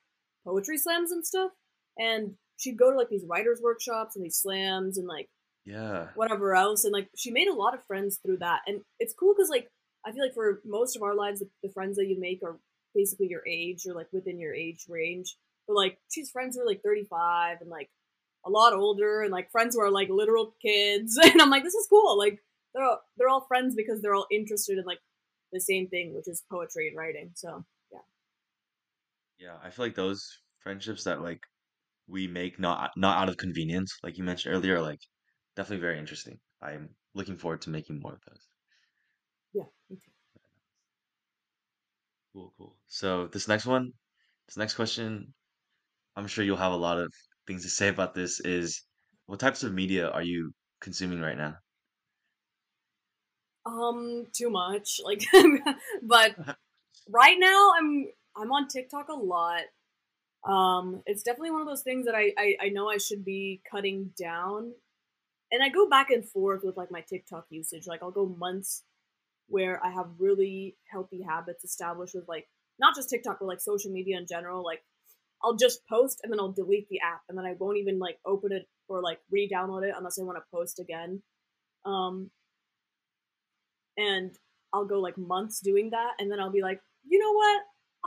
poetry 0.45 0.77
slams 0.77 1.12
and 1.12 1.25
stuff. 1.25 1.51
And 1.97 2.35
she'd 2.57 2.77
go 2.77 2.91
to 2.91 2.97
like 2.97 3.09
these 3.09 3.25
writers 3.25 3.59
workshops 3.63 4.15
and 4.15 4.23
these 4.23 4.35
slams 4.38 4.97
and 5.00 5.07
like 5.07 5.27
Yeah. 5.65 6.09
whatever 6.15 6.53
else. 6.55 6.83
And 6.83 6.93
like 6.93 7.09
she 7.17 7.31
made 7.31 7.47
a 7.47 7.53
lot 7.53 7.73
of 7.73 7.83
friends 7.85 8.19
through 8.23 8.38
that. 8.38 8.62
And 8.67 8.81
it's 9.00 9.13
cool 9.15 9.33
because 9.35 9.50
like 9.50 9.69
I 10.05 10.12
feel 10.12 10.23
like 10.23 10.35
for 10.35 10.62
most 10.65 10.95
of 10.95 11.01
our 11.01 11.15
lives, 11.15 11.39
the, 11.39 11.50
the 11.63 11.69
friends 11.69 11.97
that 11.97 12.07
you 12.07 12.19
make 12.19 12.41
are 12.43 12.57
basically 12.93 13.27
your 13.27 13.41
age 13.47 13.88
or 13.88 13.95
like 13.95 14.07
within 14.12 14.38
your 14.39 14.53
age 14.53 14.85
range. 14.88 15.35
but 15.67 15.75
like 15.75 15.97
she's 16.12 16.29
friends 16.29 16.55
who 16.55 16.62
are 16.62 16.67
like 16.67 16.83
35 16.83 17.62
and 17.62 17.71
like 17.71 17.89
a 18.45 18.50
lot 18.50 18.73
older 18.73 19.21
and 19.21 19.31
like 19.31 19.51
friends 19.51 19.75
who 19.75 19.81
are 19.81 19.91
like 19.91 20.09
literal 20.09 20.55
kids 20.62 21.17
and 21.23 21.41
i'm 21.41 21.50
like 21.50 21.63
this 21.63 21.73
is 21.75 21.88
cool 21.89 22.17
like 22.17 22.39
they're 22.73 22.83
all, 22.83 23.01
they're 23.17 23.29
all 23.29 23.45
friends 23.47 23.75
because 23.75 24.01
they're 24.01 24.15
all 24.15 24.27
interested 24.31 24.77
in 24.77 24.85
like 24.85 25.00
the 25.51 25.62
same 25.62 25.88
thing 25.88 26.13
which 26.15 26.27
is 26.27 26.43
poetry 26.51 26.88
and 26.88 26.97
writing 26.97 27.31
so 27.35 27.63
yeah 27.91 28.00
Yeah, 29.38 29.59
I 29.62 29.69
feel 29.69 29.85
like 29.85 29.93
those 29.93 30.39
friendships 30.57 31.03
that 31.03 31.21
like 31.21 31.41
we 32.07 32.27
make 32.27 32.59
not 32.59 32.91
not 32.97 33.17
out 33.17 33.29
of 33.29 33.38
convenience, 33.38 33.97
like 34.03 34.17
you 34.17 34.23
mentioned 34.23 34.55
earlier, 34.55 34.81
like 34.81 35.01
definitely 35.55 35.81
very 35.81 36.00
interesting. 36.00 36.39
I'm 36.62 36.95
looking 37.13 37.38
forward 37.38 37.62
to 37.63 37.71
making 37.71 38.00
more 38.01 38.13
of 38.15 38.21
those. 38.27 38.50
yeah 39.53 39.65
me 39.89 39.95
too. 39.97 40.12
Cool, 42.33 42.53
cool. 42.57 42.77
So 42.88 43.27
this 43.27 43.47
next 43.47 43.65
one, 43.65 43.93
this 44.47 44.57
next 44.57 44.75
question, 44.75 45.33
I'm 46.15 46.27
sure 46.27 46.43
you'll 46.45 46.57
have 46.57 46.73
a 46.73 46.77
lot 46.77 47.00
of 47.00 47.13
things 47.47 47.63
to 47.63 47.69
say 47.69 47.88
about 47.89 48.13
this, 48.13 48.39
is 48.39 48.83
what 49.25 49.39
types 49.39 49.63
of 49.63 49.73
media 49.73 50.09
are 50.09 50.23
you 50.23 50.53
consuming 50.81 51.21
right 51.21 51.38
now? 51.38 51.55
um 53.65 54.25
too 54.33 54.50
much 54.50 55.00
like 55.03 55.23
but 56.03 56.35
right 57.09 57.38
now 57.39 57.71
i'm 57.79 58.07
i'm 58.35 58.51
on 58.51 58.67
tiktok 58.67 59.07
a 59.09 59.13
lot 59.13 59.62
um 60.47 61.01
it's 61.05 61.23
definitely 61.23 61.51
one 61.51 61.62
of 61.62 61.67
those 61.67 61.81
things 61.81 62.05
that 62.05 62.15
I, 62.15 62.33
I 62.38 62.55
i 62.63 62.69
know 62.69 62.89
i 62.89 62.97
should 62.97 63.23
be 63.23 63.62
cutting 63.69 64.12
down 64.19 64.73
and 65.51 65.63
i 65.63 65.69
go 65.69 65.88
back 65.88 66.09
and 66.09 66.27
forth 66.27 66.62
with 66.63 66.75
like 66.75 66.91
my 66.91 67.01
tiktok 67.01 67.45
usage 67.50 67.88
like 67.88 68.03
i'll 68.03 68.12
go 68.12 68.25
months 68.25 68.83
where 69.47 69.83
i 69.85 69.89
have 69.89 70.07
really 70.19 70.75
healthy 70.91 71.21
habits 71.21 71.63
established 71.63 72.15
with 72.15 72.27
like 72.27 72.47
not 72.79 72.95
just 72.95 73.09
tiktok 73.09 73.38
but 73.39 73.45
like 73.45 73.62
social 73.62 73.91
media 73.91 74.17
in 74.17 74.27
general 74.27 74.63
like 74.63 74.83
i'll 75.43 75.55
just 75.55 75.85
post 75.88 76.21
and 76.23 76.31
then 76.31 76.39
i'll 76.39 76.51
delete 76.51 76.88
the 76.89 77.00
app 77.00 77.21
and 77.29 77.38
then 77.38 77.45
i 77.45 77.53
won't 77.59 77.77
even 77.77 78.00
like 78.00 78.17
open 78.25 78.51
it 78.51 78.67
or 78.88 79.01
like 79.01 79.19
re-download 79.31 79.83
it 79.83 79.93
unless 79.97 80.19
i 80.19 80.23
want 80.23 80.38
to 80.38 80.43
post 80.55 80.79
again 80.79 81.21
um 81.85 82.29
and 83.97 84.31
I'll 84.73 84.85
go 84.85 85.00
like 85.00 85.17
months 85.17 85.59
doing 85.59 85.91
that, 85.91 86.13
and 86.19 86.31
then 86.31 86.39
I'll 86.39 86.51
be 86.51 86.62
like, 86.62 86.79
you 87.07 87.19
know 87.19 87.31
what? 87.33 87.62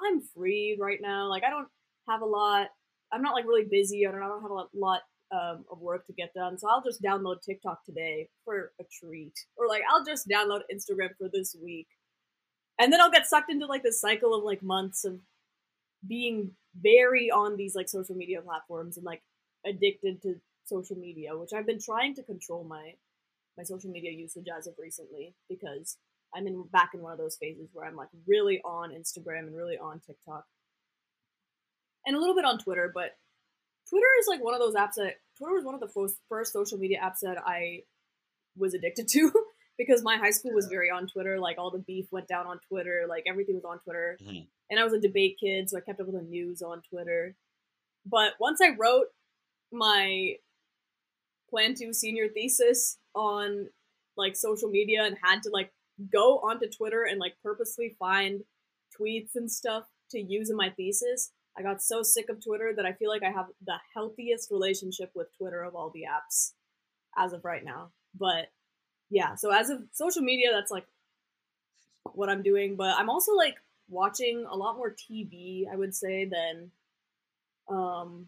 I'm 0.05 0.21
free 0.21 0.77
right 0.79 0.99
now. 1.01 1.29
Like 1.29 1.45
I 1.45 1.51
don't 1.51 1.69
have 2.09 2.23
a 2.23 2.27
lot. 2.27 2.69
I'm 3.13 3.23
not 3.23 3.35
like 3.35 3.45
really 3.47 3.67
busy. 3.71 4.07
I 4.07 4.11
don't. 4.11 4.23
I 4.23 4.27
don't 4.27 4.43
have 4.43 4.51
a 4.51 4.79
lot, 4.79 5.03
um, 5.33 5.65
of 5.71 5.81
work 5.81 6.07
to 6.07 6.13
get 6.13 6.35
done. 6.35 6.59
So 6.59 6.69
I'll 6.69 6.83
just 6.83 7.03
download 7.03 7.43
TikTok 7.43 7.85
today 7.85 8.29
for 8.45 8.73
a 8.81 8.85
treat, 9.01 9.33
or 9.57 9.69
like 9.69 9.83
I'll 9.91 10.05
just 10.05 10.29
download 10.29 10.63
Instagram 10.75 11.11
for 11.19 11.29
this 11.33 11.57
week, 11.63 11.87
and 12.81 12.93
then 12.93 13.01
I'll 13.01 13.11
get 13.11 13.27
sucked 13.27 13.51
into 13.51 13.67
like 13.67 13.85
this 13.85 14.01
cycle 14.01 14.35
of 14.35 14.43
like 14.45 14.63
months 14.63 15.05
of 15.05 15.21
being 16.07 16.51
very 16.81 17.31
on 17.31 17.57
these 17.57 17.75
like 17.75 17.89
social 17.89 18.15
media 18.15 18.41
platforms 18.43 18.97
and 18.97 19.05
like 19.07 19.23
addicted 19.65 20.23
to 20.23 20.35
social 20.65 20.97
media, 20.97 21.37
which 21.37 21.53
I've 21.55 21.67
been 21.67 21.81
trying 21.81 22.15
to 22.17 22.23
control 22.23 22.65
my 22.65 22.95
my 23.57 23.65
social 23.65 23.91
media 23.91 24.11
usage 24.11 24.47
as 24.57 24.67
of 24.67 24.75
recently 24.79 25.35
because 25.49 25.97
I'm 26.35 26.47
in 26.47 26.65
back 26.71 26.91
in 26.95 27.01
one 27.01 27.13
of 27.13 27.19
those 27.19 27.37
phases 27.37 27.71
where 27.73 27.87
I'm 27.87 27.97
like 27.97 28.09
really 28.27 28.61
on 28.65 28.91
Instagram 28.91 29.47
and 29.47 29.57
really 29.57 29.79
on 29.79 30.01
TikTok 30.01 30.45
and 32.05 32.17
a 32.17 32.21
little 32.21 32.35
bit 32.35 32.45
on 32.45 32.59
Twitter, 32.59 32.91
but 32.95 33.17
Twitter 33.89 34.07
is 34.21 34.27
like 34.29 34.43
one 34.43 34.55
of 34.55 34.61
those 34.61 34.75
apps 34.75 34.95
that 34.97 35.15
Twitter 35.39 35.55
was 35.55 35.65
one 35.65 35.75
of 35.75 35.81
the 35.81 35.89
first, 35.89 36.17
first 36.29 36.53
social 36.53 36.79
media 36.79 36.99
apps 37.03 37.21
that 37.23 37.39
I 37.47 37.83
was 38.57 38.75
addicted 38.75 39.09
to 39.09 39.33
because 39.79 40.03
my 40.03 40.17
high 40.17 40.31
school 40.31 40.53
was 40.53 40.67
very 40.67 40.91
on 40.91 41.07
Twitter. 41.07 41.39
Like 41.39 41.59
all 41.59 41.71
the 41.71 41.79
beef 41.79 42.07
went 42.11 42.29
down 42.29 42.47
on 42.47 42.59
Twitter, 42.69 43.07
like 43.09 43.25
everything 43.29 43.55
was 43.55 43.65
on 43.65 43.79
Twitter. 43.81 44.19
Mhm. 44.23 44.47
And 44.71 44.81
I 44.81 44.85
was 44.85 44.93
a 44.93 45.01
debate 45.01 45.37
kid, 45.41 45.71
so 45.71 45.77
I 45.77 45.81
kept 45.81 46.01
up 46.01 46.07
with 46.07 46.17
the 46.17 46.23
news 46.23 46.63
on 46.63 46.83
Twitter. 46.83 47.35
But 48.05 48.33
once 48.41 48.61
I 48.61 48.75
wrote 48.79 49.07
my 49.73 50.37
Plan 51.51 51.75
II 51.81 51.93
senior 51.93 52.29
thesis 52.29 52.99
on 53.15 53.69
like 54.17 54.37
social 54.37 54.69
media 54.69 55.05
and 55.05 55.17
had 55.23 55.43
to 55.45 55.51
like 55.51 55.71
go 56.13 56.39
onto 56.39 56.69
Twitter 56.69 57.05
and 57.05 57.21
like 57.21 57.35
purposely 57.43 57.95
find 57.99 58.43
tweets 58.99 59.35
and 59.35 59.51
stuff 59.51 59.85
to 60.11 60.21
use 60.21 60.51
in 60.51 60.57
my 60.57 60.71
thesis. 60.71 61.33
I 61.59 61.63
got 61.63 61.83
so 61.83 62.03
sick 62.03 62.29
of 62.29 62.45
Twitter 62.45 62.73
that 62.77 62.85
I 62.85 62.93
feel 62.93 63.11
like 63.11 63.23
I 63.23 63.31
have 63.31 63.47
the 63.65 63.77
healthiest 63.95 64.51
relationship 64.51 65.11
with 65.15 65.29
Twitter 65.37 65.63
of 65.63 65.75
all 65.75 65.91
the 65.91 66.03
apps 66.03 66.53
as 67.17 67.33
of 67.33 67.45
right 67.45 67.65
now. 67.65 67.91
But 68.19 68.51
yeah, 69.09 69.35
so 69.37 69.51
as 69.51 69.71
of 69.71 69.83
social 69.93 70.23
media, 70.23 70.51
that's 70.53 70.71
like 70.71 70.87
what 72.13 72.29
I'm 72.29 72.43
doing. 72.43 72.77
But 72.77 72.95
I'm 72.99 73.09
also 73.09 73.33
like 73.35 73.55
watching 73.89 74.45
a 74.51 74.57
lot 74.57 74.77
more 74.77 74.95
TV, 74.95 75.65
I 75.73 75.77
would 75.77 75.95
say, 75.95 76.25
than 76.25 76.71
um 77.69 78.27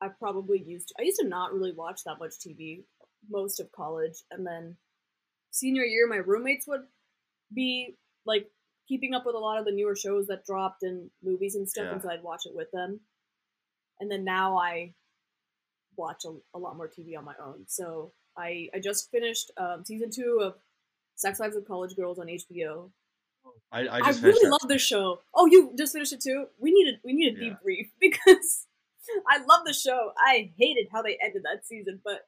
I 0.00 0.08
probably 0.08 0.62
used 0.62 0.88
to. 0.88 0.94
I 0.98 1.02
used 1.02 1.20
to 1.20 1.28
not 1.28 1.52
really 1.52 1.72
watch 1.72 2.00
that 2.04 2.18
much 2.18 2.32
TV 2.34 2.82
most 3.30 3.60
of 3.60 3.72
college, 3.72 4.22
and 4.30 4.46
then 4.46 4.76
senior 5.50 5.84
year, 5.84 6.06
my 6.06 6.16
roommates 6.16 6.66
would 6.66 6.82
be 7.54 7.96
like 8.26 8.50
keeping 8.88 9.14
up 9.14 9.24
with 9.24 9.34
a 9.34 9.38
lot 9.38 9.58
of 9.58 9.64
the 9.64 9.72
newer 9.72 9.96
shows 9.96 10.26
that 10.26 10.44
dropped 10.44 10.82
and 10.82 11.10
movies 11.22 11.54
and 11.54 11.68
stuff, 11.68 11.84
Yeah. 11.86 11.92
and 11.92 12.02
so 12.02 12.10
I'd 12.10 12.22
watch 12.22 12.42
it 12.44 12.54
with 12.54 12.70
them. 12.72 13.00
And 14.00 14.10
then 14.10 14.24
now 14.24 14.58
I 14.58 14.92
watch 15.96 16.24
a, 16.26 16.34
a 16.54 16.58
lot 16.58 16.76
more 16.76 16.88
TV 16.88 17.16
on 17.16 17.24
my 17.24 17.34
own. 17.42 17.64
So 17.66 18.12
I 18.36 18.68
I 18.74 18.80
just 18.80 19.10
finished 19.10 19.52
um, 19.56 19.84
season 19.84 20.10
two 20.10 20.40
of 20.42 20.54
Sex 21.14 21.38
Lives 21.40 21.56
of 21.56 21.66
College 21.66 21.94
Girls 21.96 22.18
on 22.18 22.26
HBO. 22.26 22.90
I, 23.72 23.86
I 23.86 23.98
I, 23.98 24.10
really 24.20 24.48
love 24.48 24.68
this 24.68 24.82
show. 24.82 25.20
Oh, 25.34 25.46
you 25.46 25.72
just 25.76 25.92
finished 25.92 26.12
it 26.12 26.20
too? 26.20 26.46
We 26.58 26.72
need 26.72 26.94
a 26.94 26.98
we 27.04 27.12
need 27.12 27.36
a 27.36 27.40
Yeah. 27.44 27.50
debrief 27.52 27.90
because 28.00 28.66
I 29.28 29.38
love 29.38 29.66
the 29.66 29.72
show. 29.74 30.12
I 30.16 30.52
hated 30.56 30.88
how 30.92 31.02
they 31.02 31.18
ended 31.22 31.42
that 31.42 31.66
season, 31.66 32.00
but 32.04 32.26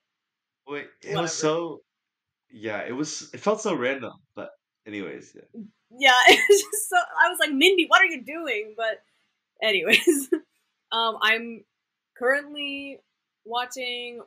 Wait, 0.68 0.86
it 1.02 1.08
whatever. 1.08 1.22
was 1.22 1.32
so 1.32 1.82
yeah, 2.50 2.80
it 2.80 2.92
was 2.92 3.30
it 3.32 3.40
felt 3.40 3.60
so 3.60 3.74
random, 3.74 4.12
but 4.34 4.50
anyways, 4.86 5.34
yeah. 5.34 5.62
yeah, 5.90 6.20
it 6.28 6.40
was 6.48 6.62
just 6.62 6.88
so. 6.88 6.96
I 6.96 7.28
was 7.28 7.38
like, 7.38 7.52
Mindy, 7.52 7.86
what 7.86 8.00
are 8.00 8.06
you 8.06 8.22
doing? 8.22 8.74
But 8.76 9.02
anyways, 9.62 10.30
um, 10.92 11.18
I'm 11.22 11.64
currently 12.16 13.00
watching 13.44 14.22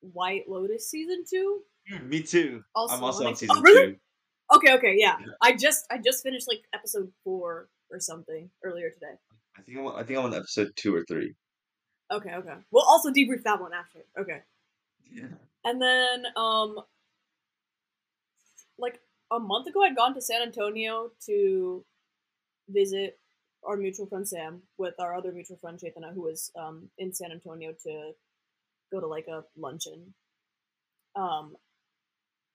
White 0.00 0.48
Lotus 0.48 0.90
season 0.90 1.24
two. 1.28 1.60
Mm, 1.92 2.08
Me 2.08 2.22
too. 2.22 2.64
Also, 2.74 2.94
I'm 2.96 3.04
also 3.04 3.24
on 3.24 3.28
on 3.28 3.36
season 3.36 3.56
oh, 3.58 3.62
really? 3.62 3.92
two. 3.92 3.96
Okay, 4.54 4.74
okay, 4.74 4.94
yeah. 4.96 5.16
Yeah. 5.20 5.32
I 5.42 5.56
just 5.56 5.86
I 5.90 5.98
just 5.98 6.22
finished 6.22 6.46
like 6.48 6.62
episode 6.74 7.10
four 7.24 7.68
or 7.90 8.00
something 8.00 8.50
earlier 8.64 8.90
today. 8.90 9.14
I 9.56 9.62
think 9.62 9.78
I'm 9.78 9.86
on, 9.86 10.00
I 10.00 10.04
think 10.04 10.18
I'm 10.18 10.26
on 10.26 10.34
episode 10.34 10.72
two 10.76 10.94
or 10.94 11.04
three. 11.08 11.34
Okay, 12.12 12.34
okay. 12.34 12.54
We'll 12.70 12.84
also 12.84 13.10
debrief 13.10 13.42
that 13.44 13.60
one 13.60 13.72
after. 13.72 14.00
Okay. 14.18 14.42
Yeah. 15.10 15.26
And 15.64 15.82
then, 15.82 16.26
um, 16.36 16.76
like 18.78 19.00
a 19.32 19.40
month 19.40 19.66
ago, 19.66 19.82
I'd 19.82 19.96
gone 19.96 20.14
to 20.14 20.20
San 20.20 20.42
Antonio 20.42 21.10
to 21.26 21.84
visit 22.68 23.18
our 23.64 23.76
mutual 23.76 24.06
friend 24.06 24.26
Sam 24.28 24.62
with 24.78 24.94
our 25.00 25.16
other 25.16 25.32
mutual 25.32 25.56
friend 25.56 25.78
Chaitanya, 25.80 26.12
who 26.14 26.22
was 26.22 26.52
um, 26.56 26.90
in 26.98 27.12
San 27.12 27.32
Antonio 27.32 27.72
to 27.82 28.12
go 28.92 29.00
to 29.00 29.06
like 29.06 29.26
a 29.26 29.42
luncheon. 29.56 30.14
Um, 31.16 31.56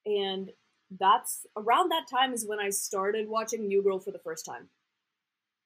and 0.06 0.52
that's 1.00 1.46
around 1.56 1.90
that 1.92 2.08
time 2.10 2.34
is 2.34 2.46
when 2.46 2.60
I 2.60 2.70
started 2.70 3.28
watching 3.30 3.68
New 3.68 3.82
Girl 3.82 4.00
for 4.00 4.12
the 4.12 4.20
first 4.20 4.46
time. 4.46 4.70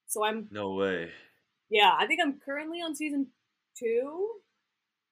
So 0.07 0.23
I'm 0.23 0.47
No 0.51 0.73
way. 0.73 1.09
yeah, 1.69 1.93
I 1.97 2.05
think 2.05 2.19
I'm 2.23 2.39
currently 2.39 2.79
on 2.79 2.95
season 2.95 3.27
two, 3.77 4.29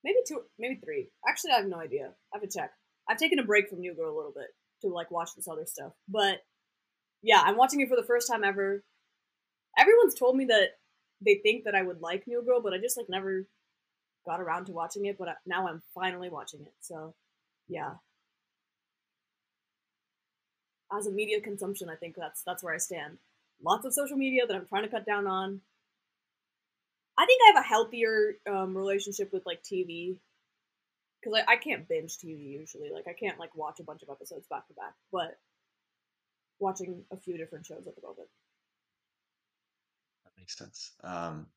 maybe 0.04 0.20
two, 0.28 0.42
maybe 0.60 0.76
three. 0.84 1.10
Actually, 1.28 1.52
I 1.54 1.58
have 1.58 1.66
no 1.68 1.80
idea. 1.80 2.12
I 2.34 2.38
have 2.38 2.48
to 2.48 2.58
check. 2.60 2.72
I've 3.10 3.18
taken 3.18 3.40
a 3.40 3.44
break 3.44 3.70
from 3.70 3.80
New 3.80 3.94
Girl 3.96 4.14
a 4.14 4.16
little 4.16 4.34
bit 4.36 4.48
to 4.82 4.88
like 4.90 5.12
watch 5.12 5.30
this 5.36 5.48
other 5.48 5.66
stuff, 5.66 5.94
but 6.08 6.40
yeah, 7.22 7.42
I'm 7.44 7.58
watching 7.58 7.80
it 7.82 7.90
for 7.90 7.96
the 7.96 8.04
first 8.04 8.30
time 8.30 8.44
ever. 8.44 8.84
Everyone's 9.78 10.14
told 10.14 10.36
me 10.36 10.46
that 10.46 10.72
they 11.26 11.36
think 11.42 11.64
that 11.64 11.74
I 11.74 11.82
would 11.82 12.02
like 12.02 12.28
New 12.28 12.44
Girl, 12.44 12.62
but 12.62 12.74
I 12.74 12.78
just 12.78 12.98
like 12.98 13.08
never 13.10 13.48
got 14.26 14.42
around 14.42 14.66
to 14.66 14.74
watching 14.74 15.06
it. 15.06 15.18
But 15.18 15.30
now 15.46 15.68
I'm 15.68 15.82
finally 15.96 16.30
watching 16.30 16.62
it. 16.62 16.74
So 16.82 17.16
yeah, 17.68 17.94
as 20.98 21.08
a 21.08 21.12
media 21.12 21.42
consumption, 21.42 21.90
I 21.90 21.96
think 21.96 22.16
that's 22.16 22.44
that's 22.44 22.64
where 22.64 22.74
I 22.74 22.78
stand. 22.78 23.18
Lots 23.64 23.86
of 23.86 23.94
social 23.94 24.18
media 24.18 24.46
that 24.48 24.56
I'm 24.56 24.68
trying 24.68 24.84
to 24.84 24.90
cut 24.90 25.06
down 25.06 25.28
on. 25.28 25.62
I 27.18 27.26
think 27.26 27.42
I 27.44 27.54
have 27.54 27.64
a 27.64 27.68
healthier 27.68 28.36
um, 28.50 28.76
relationship 28.76 29.32
with 29.32 29.46
like 29.46 29.64
TV 29.64 30.18
because 31.22 31.40
I, 31.48 31.54
I 31.54 31.56
can't 31.58 31.88
binge 31.88 32.18
TV 32.18 32.60
usually. 32.60 32.90
Like 32.92 33.08
I 33.08 33.14
can't 33.14 33.40
like 33.40 33.56
watch 33.56 33.80
a 33.80 33.84
bunch 33.84 34.02
of 34.04 34.10
episodes 34.10 34.48
back 34.50 34.68
to 34.68 34.74
back, 34.74 34.94
but 35.12 35.38
watching 36.60 37.04
a 37.12 37.18
few 37.18 37.38
different 37.38 37.66
shows 37.66 37.88
at 37.88 37.96
the 37.96 38.02
moment. 38.02 38.30
That 40.24 40.32
makes 40.38 40.58
sense. 40.58 40.92
Um, 41.04 41.48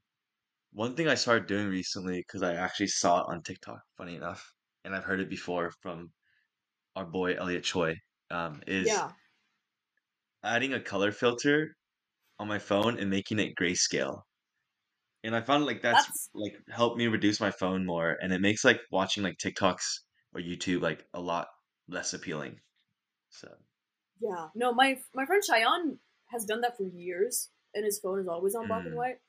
one 0.73 0.95
thing 0.95 1.09
I 1.09 1.15
started 1.15 1.47
doing 1.47 1.69
recently 1.69 2.19
because 2.19 2.43
I 2.43 2.55
actually 2.55 2.89
saw 2.89 3.21
it 3.21 3.27
on 3.29 3.43
TikTok, 3.43 3.81
funny 3.97 4.17
enough, 4.17 4.53
and 4.85 4.95
I've 4.95 5.05
heard 5.05 5.21
it 5.21 5.31
before 5.31 5.73
from 5.81 6.11
our 6.95 7.07
boy 7.07 7.35
Elliot 7.35 7.65
Choi, 7.65 7.95
um, 8.31 8.61
is 8.67 8.87
Yeah. 8.87 9.11
Adding 10.45 10.73
a 10.75 10.81
color 10.81 11.13
filter 11.13 11.77
on 12.39 12.49
my 12.49 12.59
phone 12.61 12.99
and 13.01 13.11
making 13.11 13.39
it 13.41 13.55
grayscale. 13.57 14.23
And 15.23 15.35
I 15.37 15.43
found 15.43 15.67
like 15.67 15.83
that's, 15.83 16.07
That's 16.07 16.31
like 16.35 16.57
helped 16.71 16.97
me 16.97 17.07
reduce 17.07 17.39
my 17.41 17.51
phone 17.51 17.85
more, 17.85 18.13
and 18.23 18.33
it 18.33 18.41
makes 18.41 18.65
like 18.65 18.81
watching 18.91 19.23
like 19.23 19.37
TikToks 19.39 19.85
or 20.33 20.41
YouTube 20.41 20.81
like 20.81 21.07
a 21.13 21.21
lot 21.21 21.49
less 21.89 22.15
appealing. 22.15 22.61
So 23.31 23.49
yeah. 24.21 24.49
No, 24.55 24.73
my 24.73 25.01
my 25.15 25.27
friend 25.27 25.43
Cheyenne 25.45 25.99
has 26.27 26.45
done 26.45 26.61
that 26.63 26.77
for 26.77 26.85
years, 26.85 27.51
and 27.75 27.85
his 27.85 27.99
phone 27.99 28.21
is 28.21 28.29
always 28.29 28.55
on 28.55 28.67
black 28.67 28.85
and 28.87 28.95
Mm. 28.95 28.97
white. 28.97 29.21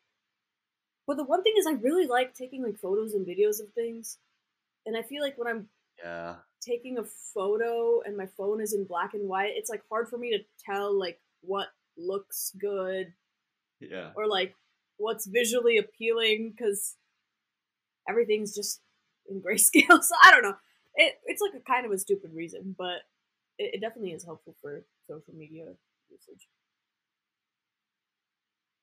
But 1.08 1.17
the 1.17 1.24
one 1.24 1.41
thing 1.41 1.56
is, 1.58 1.65
I 1.65 1.72
really 1.72 2.06
like 2.06 2.36
taking 2.36 2.62
like 2.62 2.78
photos 2.78 3.15
and 3.15 3.26
videos 3.26 3.60
of 3.60 3.74
things, 3.74 4.20
and 4.86 4.98
I 4.98 5.04
feel 5.04 5.24
like 5.24 5.38
when 5.38 5.48
I'm 5.48 5.70
yeah, 6.04 6.41
taking 6.62 6.98
a 6.98 7.04
photo 7.04 8.02
and 8.02 8.17
my 8.17 8.26
phone 8.38 8.62
is 8.62 8.74
in 8.74 8.86
black 8.86 9.13
and 9.13 9.28
white, 9.28 9.54
it's 9.56 9.70
like 9.70 9.82
hard 9.89 10.10
for 10.10 10.17
me 10.17 10.32
to 10.32 10.43
tell 10.65 10.98
like 10.98 11.20
what 11.41 11.67
looks 11.98 12.52
good 12.60 13.13
yeah, 13.80 14.12
or 14.15 14.28
like 14.28 14.56
what's 14.98 15.26
visually 15.28 15.78
appealing 15.78 16.52
because 16.52 16.96
everything's 18.10 18.56
just 18.56 18.82
in 19.30 19.41
grayscale. 19.43 20.02
so 20.04 20.15
I 20.24 20.32
don't 20.32 20.43
know. 20.43 20.56
It 20.96 21.20
it's 21.26 21.41
like 21.41 21.54
a 21.60 21.63
kind 21.63 21.86
of 21.86 21.91
a 21.91 21.98
stupid 21.98 22.34
reason, 22.34 22.76
but 22.78 23.02
it, 23.58 23.76
it 23.76 23.82
definitely 23.82 24.12
is 24.13 24.26
helpful 24.26 24.56
for 24.62 24.84
social 25.08 25.34
media 25.36 25.65
usage. 26.10 26.48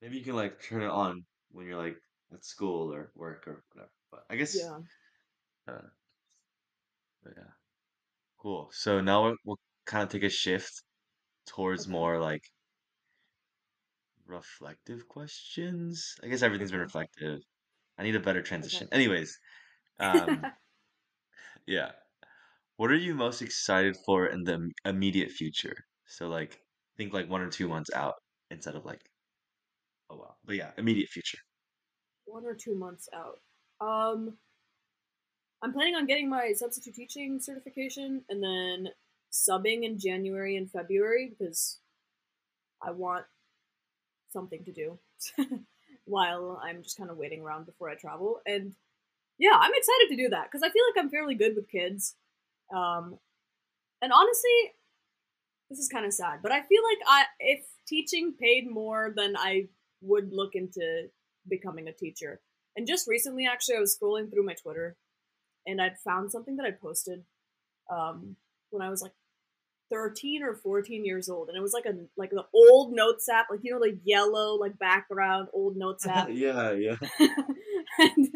maybe 0.00 0.18
you 0.18 0.24
can 0.24 0.36
like 0.36 0.62
turn 0.62 0.82
it 0.82 0.90
on 0.90 1.24
when 1.50 1.66
you're 1.66 1.82
like 1.82 1.96
at 2.32 2.44
school 2.44 2.92
or 2.92 3.10
work 3.14 3.48
or 3.48 3.64
whatever. 3.72 3.90
But 4.10 4.24
I 4.30 4.36
guess 4.36 4.54
Yeah. 4.54 4.78
uh, 5.66 5.88
but 7.22 7.32
yeah, 7.36 7.50
cool. 8.44 8.70
So 8.72 9.00
now 9.00 9.24
we'll, 9.24 9.36
we'll 9.44 9.58
kind 9.86 10.04
of 10.04 10.08
take 10.10 10.22
a 10.22 10.28
shift 10.30 10.84
towards 11.46 11.88
Okay. 11.88 11.88
more 11.88 12.20
like 12.20 12.42
reflective 14.26 15.08
questions. 15.08 16.14
I 16.22 16.28
guess 16.28 16.42
everything's 16.42 16.70
been 16.70 16.80
Okay. 16.80 16.80
reflective. 16.80 17.40
I 17.98 18.04
need 18.04 18.16
a 18.16 18.20
better 18.20 18.42
transition. 18.42 18.88
Okay. 18.88 18.92
Anyways, 18.92 19.38
um, 20.00 20.52
yeah. 21.66 21.92
What 22.76 22.90
are 22.90 22.96
you 22.96 23.14
most 23.14 23.42
excited 23.42 23.96
for 24.06 24.26
in 24.26 24.44
the 24.44 24.54
im- 24.54 24.72
immediate 24.84 25.30
future? 25.32 25.76
So 26.06 26.28
like 26.28 26.60
think 26.96 27.12
like 27.12 27.28
one 27.30 27.42
or 27.42 27.50
two 27.50 27.68
months 27.68 27.90
out 27.94 28.14
instead 28.50 28.76
of 28.76 28.84
like 28.84 29.02
a 30.10 30.16
while. 30.16 30.38
But 30.44 30.56
yeah, 30.56 30.72
immediate 30.78 31.08
future. 31.10 31.38
One 32.26 32.44
or 32.44 32.54
two 32.54 32.74
months 32.74 33.08
out. 33.14 33.40
Um, 33.80 34.38
I'm 35.64 35.72
planning 35.72 35.94
on 35.94 36.04
getting 36.04 36.28
my 36.28 36.52
substitute 36.54 36.94
teaching 36.94 37.40
certification 37.40 38.22
and 38.28 38.42
then 38.42 38.92
subbing 39.32 39.82
in 39.82 39.98
January 39.98 40.58
and 40.58 40.70
February 40.70 41.30
because 41.30 41.78
I 42.82 42.90
want 42.90 43.24
something 44.30 44.62
to 44.64 44.72
do 44.72 44.98
while 46.04 46.60
I'm 46.62 46.82
just 46.82 46.98
kind 46.98 47.08
of 47.08 47.16
waiting 47.16 47.40
around 47.40 47.64
before 47.64 47.88
I 47.88 47.94
travel. 47.94 48.40
And 48.44 48.74
yeah, 49.38 49.54
I'm 49.58 49.72
excited 49.74 50.08
to 50.10 50.16
do 50.16 50.28
that 50.28 50.48
because 50.52 50.62
I 50.62 50.68
feel 50.68 50.82
like 50.90 51.02
I'm 51.02 51.10
fairly 51.10 51.34
good 51.34 51.56
with 51.56 51.70
kids. 51.70 52.14
Um, 52.70 53.18
and 54.02 54.12
honestly, 54.12 54.74
this 55.70 55.78
is 55.78 55.88
kind 55.88 56.04
of 56.04 56.12
sad, 56.12 56.40
but 56.42 56.52
I 56.52 56.60
feel 56.60 56.82
like 56.90 56.98
I 57.08 57.24
if 57.40 57.64
teaching 57.88 58.34
paid 58.38 58.70
more, 58.70 59.14
then 59.16 59.34
I 59.34 59.68
would 60.02 60.30
look 60.30 60.54
into 60.56 61.08
becoming 61.48 61.88
a 61.88 61.92
teacher. 61.92 62.42
And 62.76 62.86
just 62.86 63.08
recently, 63.08 63.46
actually, 63.46 63.76
I 63.76 63.80
was 63.80 63.96
scrolling 63.98 64.30
through 64.30 64.44
my 64.44 64.54
Twitter, 64.54 64.98
and 65.66 65.80
I'd 65.80 65.98
found 66.04 66.30
something 66.30 66.56
that 66.56 66.66
I 66.66 66.70
posted 66.70 67.24
um, 67.90 68.36
when 68.70 68.82
I 68.82 68.90
was 68.90 69.02
like 69.02 69.12
13 69.90 70.42
or 70.42 70.54
14 70.54 71.04
years 71.04 71.28
old, 71.28 71.48
and 71.48 71.56
it 71.56 71.62
was 71.62 71.72
like 71.72 71.86
a 71.86 71.94
like 72.16 72.30
the 72.30 72.46
old 72.54 72.94
notes 72.94 73.28
app, 73.28 73.46
like 73.50 73.60
you 73.62 73.72
know, 73.72 73.78
like 73.78 73.98
yellow 74.04 74.56
like 74.56 74.78
background 74.78 75.48
old 75.52 75.76
notes 75.76 76.06
app, 76.06 76.28
yeah, 76.32 76.72
yeah. 76.72 76.96
and 77.98 78.28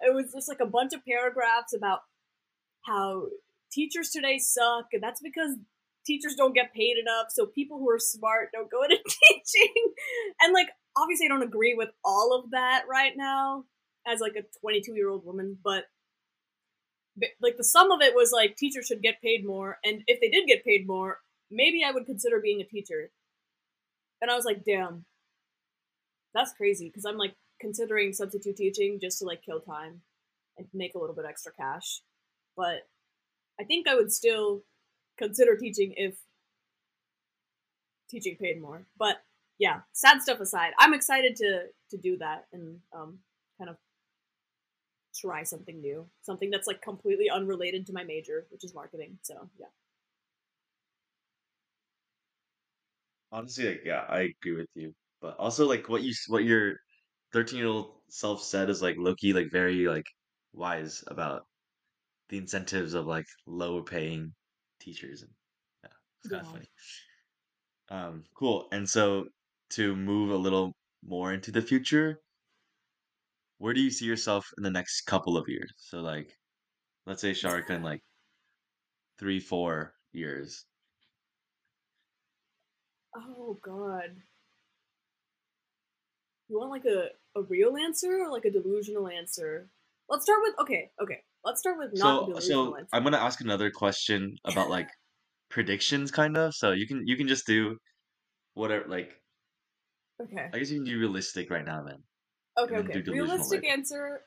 it 0.00 0.14
was 0.14 0.32
just 0.32 0.48
like 0.48 0.60
a 0.60 0.66
bunch 0.66 0.92
of 0.92 1.04
paragraphs 1.04 1.74
about 1.74 2.00
how 2.82 3.26
teachers 3.72 4.10
today 4.10 4.38
suck, 4.38 4.86
and 4.92 5.02
that's 5.02 5.20
because 5.20 5.56
teachers 6.06 6.34
don't 6.36 6.54
get 6.54 6.74
paid 6.74 6.96
enough, 6.98 7.26
so 7.30 7.46
people 7.46 7.78
who 7.78 7.90
are 7.90 7.98
smart 7.98 8.50
don't 8.52 8.70
go 8.70 8.82
into 8.82 8.96
teaching. 9.06 9.74
And 10.40 10.52
like, 10.52 10.68
obviously, 10.96 11.26
I 11.26 11.28
don't 11.28 11.42
agree 11.42 11.74
with 11.74 11.90
all 12.04 12.38
of 12.38 12.50
that 12.52 12.84
right 12.88 13.12
now 13.16 13.64
as 14.06 14.20
like 14.20 14.34
a 14.36 14.44
22 14.60 14.94
year 14.94 15.08
old 15.08 15.24
woman, 15.24 15.58
but, 15.62 15.84
like 17.40 17.56
the 17.56 17.64
sum 17.64 17.90
of 17.90 18.00
it 18.00 18.14
was 18.14 18.32
like 18.32 18.56
teachers 18.56 18.86
should 18.86 19.02
get 19.02 19.22
paid 19.22 19.46
more, 19.46 19.78
and 19.84 20.02
if 20.06 20.20
they 20.20 20.28
did 20.28 20.46
get 20.46 20.64
paid 20.64 20.86
more, 20.86 21.18
maybe 21.50 21.82
I 21.84 21.92
would 21.92 22.06
consider 22.06 22.40
being 22.40 22.60
a 22.60 22.64
teacher. 22.64 23.10
And 24.20 24.30
I 24.30 24.34
was 24.34 24.44
like, 24.44 24.64
damn, 24.64 25.04
that's 26.34 26.52
crazy 26.52 26.88
because 26.88 27.04
I'm 27.04 27.18
like 27.18 27.34
considering 27.60 28.12
substitute 28.12 28.56
teaching 28.56 28.98
just 29.00 29.18
to 29.18 29.24
like 29.24 29.42
kill 29.44 29.60
time 29.60 30.00
and 30.56 30.66
make 30.72 30.94
a 30.94 30.98
little 30.98 31.14
bit 31.14 31.26
extra 31.28 31.52
cash. 31.52 32.00
But 32.56 32.88
I 33.60 33.64
think 33.64 33.86
I 33.86 33.94
would 33.94 34.12
still 34.12 34.62
consider 35.18 35.56
teaching 35.56 35.94
if 35.96 36.16
teaching 38.10 38.36
paid 38.40 38.60
more. 38.60 38.86
But 38.98 39.22
yeah, 39.58 39.80
sad 39.92 40.22
stuff 40.22 40.40
aside, 40.40 40.72
I'm 40.78 40.94
excited 40.94 41.36
to 41.36 41.66
to 41.90 41.96
do 41.96 42.16
that 42.18 42.46
and 42.52 42.80
um, 42.96 43.18
try 45.14 45.42
something 45.44 45.80
new, 45.80 46.08
something 46.22 46.50
that's 46.50 46.66
like 46.66 46.82
completely 46.82 47.30
unrelated 47.30 47.86
to 47.86 47.92
my 47.92 48.04
major, 48.04 48.46
which 48.50 48.64
is 48.64 48.74
marketing. 48.74 49.18
So 49.22 49.50
yeah, 49.58 49.68
Honestly, 53.32 53.68
like, 53.68 53.84
yeah, 53.84 54.06
I 54.08 54.20
agree 54.40 54.52
with 54.54 54.68
you. 54.74 54.94
But 55.20 55.36
also 55.38 55.66
like 55.66 55.88
what 55.88 56.02
you 56.02 56.10
s- 56.10 56.28
what 56.28 56.44
your 56.44 56.76
13-year-old 57.32 58.02
self 58.08 58.42
said 58.42 58.70
is 58.70 58.82
like 58.82 58.96
lowkey 58.96 59.34
like 59.34 59.50
very 59.50 59.86
like 59.88 60.06
wise 60.52 61.02
about 61.08 61.46
the 62.30 62.38
incentives 62.38 62.94
of 62.94 63.06
like 63.06 63.26
lower 63.46 63.82
paying 63.84 64.34
teachers 64.80 65.22
and 65.22 65.32
yeah, 65.84 65.90
it's 66.20 66.28
kind 66.28 66.42
of 66.42 66.48
yeah. 66.48 66.50
funny. 66.50 66.68
Um, 67.88 68.24
cool. 68.34 68.68
And 68.72 68.88
so 68.88 69.28
to 69.70 69.96
move 69.96 70.30
a 70.30 70.36
little 70.36 70.76
more 71.02 71.32
into 71.32 71.50
the 71.50 71.62
future, 71.62 72.20
where 73.58 73.74
do 73.74 73.80
you 73.80 73.90
see 73.90 74.06
yourself 74.06 74.46
in 74.58 74.64
the 74.64 74.70
next 74.70 75.02
couple 75.02 75.36
of 75.36 75.48
years? 75.48 75.72
So 75.76 75.98
like 75.98 76.30
let's 77.06 77.20
say 77.22 77.32
Sharika 77.32 77.70
in 77.70 77.82
like 77.82 78.02
three, 79.18 79.40
four 79.40 79.94
years. 80.12 80.64
Oh 83.16 83.58
God, 83.62 84.16
you 86.48 86.58
want 86.58 86.70
like 86.70 86.84
a 86.84 87.08
a 87.36 87.42
real 87.42 87.76
answer 87.76 88.20
or 88.22 88.30
like 88.30 88.44
a 88.44 88.50
delusional 88.50 89.08
answer? 89.08 89.68
Let's 90.08 90.24
start 90.24 90.40
with 90.42 90.54
okay, 90.60 90.90
okay. 91.02 91.22
Let's 91.44 91.60
start 91.60 91.78
with 91.78 91.90
not 91.94 92.26
So 92.26 92.26
delusional 92.26 92.66
so 92.66 92.76
answer. 92.76 92.88
I'm 92.92 93.04
gonna 93.04 93.18
ask 93.18 93.40
another 93.40 93.70
question 93.70 94.36
about 94.44 94.70
like 94.70 94.88
predictions 95.50 96.10
kind 96.10 96.36
of. 96.36 96.54
So 96.54 96.72
you 96.72 96.86
can 96.86 97.06
you 97.06 97.16
can 97.16 97.28
just 97.28 97.46
do 97.46 97.76
whatever 98.54 98.86
like 98.88 99.12
Okay, 100.20 100.48
I 100.52 100.58
guess 100.58 100.70
you 100.70 100.78
can 100.78 100.84
be 100.84 100.94
realistic 100.96 101.50
right 101.50 101.64
now 101.64 101.82
then. 101.82 102.02
Okay, 102.58 102.76
okay. 102.76 103.00
Realistic 103.10 103.66
answer. 103.68 104.22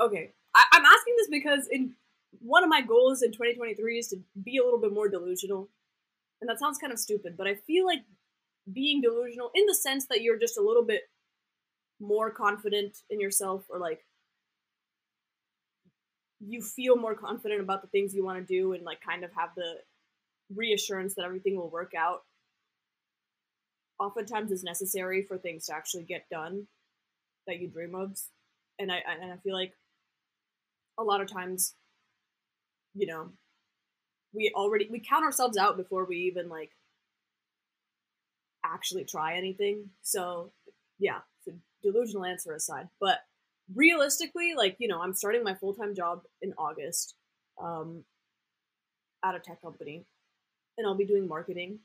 Okay, 0.00 0.32
I, 0.54 0.64
I'm 0.72 0.84
asking 0.84 1.14
this 1.18 1.28
because 1.30 1.68
in 1.70 1.92
one 2.40 2.62
of 2.62 2.70
my 2.70 2.80
goals 2.80 3.22
in 3.22 3.32
2023 3.32 3.98
is 3.98 4.08
to 4.08 4.16
be 4.42 4.58
a 4.58 4.64
little 4.64 4.80
bit 4.80 4.92
more 4.92 5.08
delusional, 5.08 5.68
and 6.40 6.48
that 6.48 6.58
sounds 6.58 6.78
kind 6.78 6.92
of 6.92 6.98
stupid, 6.98 7.36
but 7.36 7.46
I 7.46 7.54
feel 7.54 7.84
like 7.84 8.00
being 8.72 9.00
delusional 9.00 9.50
in 9.54 9.66
the 9.66 9.74
sense 9.74 10.06
that 10.06 10.22
you're 10.22 10.38
just 10.38 10.58
a 10.58 10.62
little 10.62 10.84
bit 10.84 11.02
more 12.00 12.30
confident 12.30 12.98
in 13.10 13.20
yourself, 13.20 13.64
or 13.68 13.78
like 13.78 14.00
you 16.40 16.62
feel 16.62 16.96
more 16.96 17.14
confident 17.14 17.60
about 17.60 17.82
the 17.82 17.88
things 17.88 18.14
you 18.14 18.24
want 18.24 18.38
to 18.38 18.44
do, 18.44 18.72
and 18.72 18.84
like 18.84 19.00
kind 19.00 19.24
of 19.24 19.30
have 19.34 19.50
the 19.56 19.74
reassurance 20.54 21.14
that 21.14 21.24
everything 21.24 21.56
will 21.56 21.70
work 21.70 21.92
out. 21.96 22.22
Oftentimes, 24.00 24.50
is 24.50 24.64
necessary 24.64 25.22
for 25.22 25.38
things 25.38 25.66
to 25.66 25.74
actually 25.74 26.04
get 26.04 26.24
done 26.30 26.66
that 27.46 27.60
you 27.60 27.68
dream 27.68 27.94
of, 27.94 28.18
and 28.78 28.90
I 28.90 29.02
and 29.06 29.32
I 29.32 29.36
feel 29.36 29.54
like 29.54 29.74
a 30.98 31.04
lot 31.04 31.20
of 31.20 31.30
times, 31.30 31.74
you 32.94 33.06
know, 33.06 33.30
we 34.32 34.52
already 34.54 34.88
we 34.90 35.00
count 35.00 35.24
ourselves 35.24 35.58
out 35.58 35.76
before 35.76 36.04
we 36.06 36.16
even 36.16 36.48
like 36.48 36.70
actually 38.64 39.04
try 39.04 39.36
anything. 39.36 39.90
So 40.02 40.52
yeah, 40.98 41.18
so 41.44 41.52
delusional 41.82 42.24
answer 42.24 42.54
aside, 42.54 42.88
but 43.00 43.18
realistically, 43.74 44.54
like 44.56 44.76
you 44.78 44.88
know, 44.88 45.02
I'm 45.02 45.14
starting 45.14 45.44
my 45.44 45.54
full 45.54 45.74
time 45.74 45.94
job 45.94 46.22
in 46.42 46.54
August, 46.56 47.14
um, 47.62 48.04
at 49.24 49.34
a 49.34 49.38
tech 49.40 49.60
company, 49.62 50.04
and 50.78 50.86
I'll 50.86 50.94
be 50.96 51.04
doing 51.04 51.28
marketing, 51.28 51.80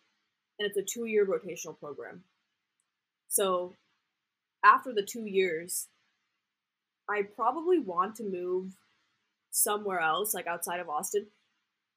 and 0.60 0.68
it's 0.68 0.78
a 0.78 0.84
two 0.84 1.06
year 1.06 1.26
rotational 1.26 1.78
program. 1.78 2.24
So 3.28 3.74
after 4.64 4.94
the 4.94 5.04
two 5.04 5.26
years, 5.26 5.88
I 7.10 7.24
probably 7.24 7.80
want 7.80 8.16
to 8.16 8.24
move 8.24 8.74
somewhere 9.52 10.00
else, 10.00 10.34
like 10.34 10.48
outside 10.48 10.80
of 10.80 10.90
Austin. 10.90 11.28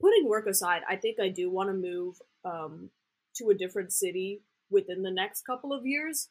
Putting 0.00 0.28
work 0.28 0.46
aside, 0.46 0.82
I 0.88 0.96
think 0.96 1.18
I 1.18 1.28
do 1.28 1.50
want 1.50 1.70
to 1.70 1.74
move 1.74 2.16
um, 2.44 2.90
to 3.36 3.50
a 3.50 3.54
different 3.54 3.92
city 3.92 4.42
within 4.70 5.02
the 5.02 5.10
next 5.10 5.46
couple 5.46 5.72
of 5.72 5.86
years. 5.86 6.28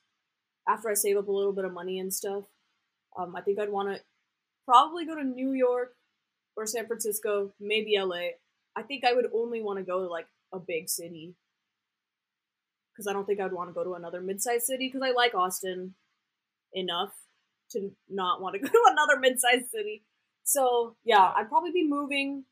after 0.69 0.89
I 0.89 0.93
save 0.93 1.17
up 1.17 1.27
a 1.27 1.31
little 1.31 1.53
bit 1.53 1.65
of 1.65 1.73
money 1.73 1.99
and 1.99 2.13
stuff, 2.13 2.43
um, 3.17 3.35
I 3.35 3.41
think 3.41 3.59
I'd 3.59 3.71
want 3.71 3.89
to 3.89 4.01
probably 4.65 5.05
go 5.05 5.15
to 5.15 5.23
New 5.23 5.53
York 5.53 5.95
or 6.55 6.65
San 6.65 6.87
Francisco, 6.87 7.51
maybe 7.59 7.97
LA. 7.97 8.35
I 8.75 8.83
think 8.83 9.03
I 9.03 9.13
would 9.13 9.27
only 9.33 9.61
want 9.61 9.79
to 9.79 9.85
go 9.85 10.03
to 10.03 10.07
like 10.09 10.27
a 10.53 10.59
big 10.59 10.89
city 10.89 11.35
because 12.97 13.07
I 13.07 13.13
don't 13.13 13.25
think 13.25 13.39
I'd 13.39 13.53
want 13.53 13.69
to 13.69 13.73
go 13.73 13.83
to 13.83 13.93
another 13.93 14.21
mid-sized 14.21 14.65
city 14.65 14.87
because 14.87 15.07
I 15.07 15.11
like 15.11 15.35
Austin 15.35 15.93
enough 16.73 17.13
to 17.71 17.91
not 18.09 18.41
want 18.41 18.55
to 18.55 18.59
go 18.67 18.67
to 18.67 18.83
another 18.87 19.19
mid-sized 19.19 19.69
city. 19.69 20.03
So 20.43 20.95
yeah, 21.03 21.31
I'd 21.35 21.49
probably 21.49 21.71
be 21.71 21.87
moving, 21.87 22.45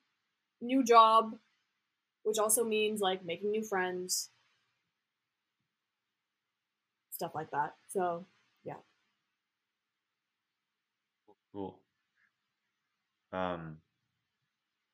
new 0.62 0.84
job, 0.84 1.36
which 2.24 2.38
also 2.38 2.64
means 2.64 3.02
like 3.02 3.26
making 3.26 3.52
new 3.52 3.64
friends, 3.64 4.30
stuff 7.12 7.32
like 7.34 7.50
that. 7.52 7.74
So 7.90 8.28
yeah. 8.64 8.76
Cool. 11.54 11.80
Um. 13.34 13.78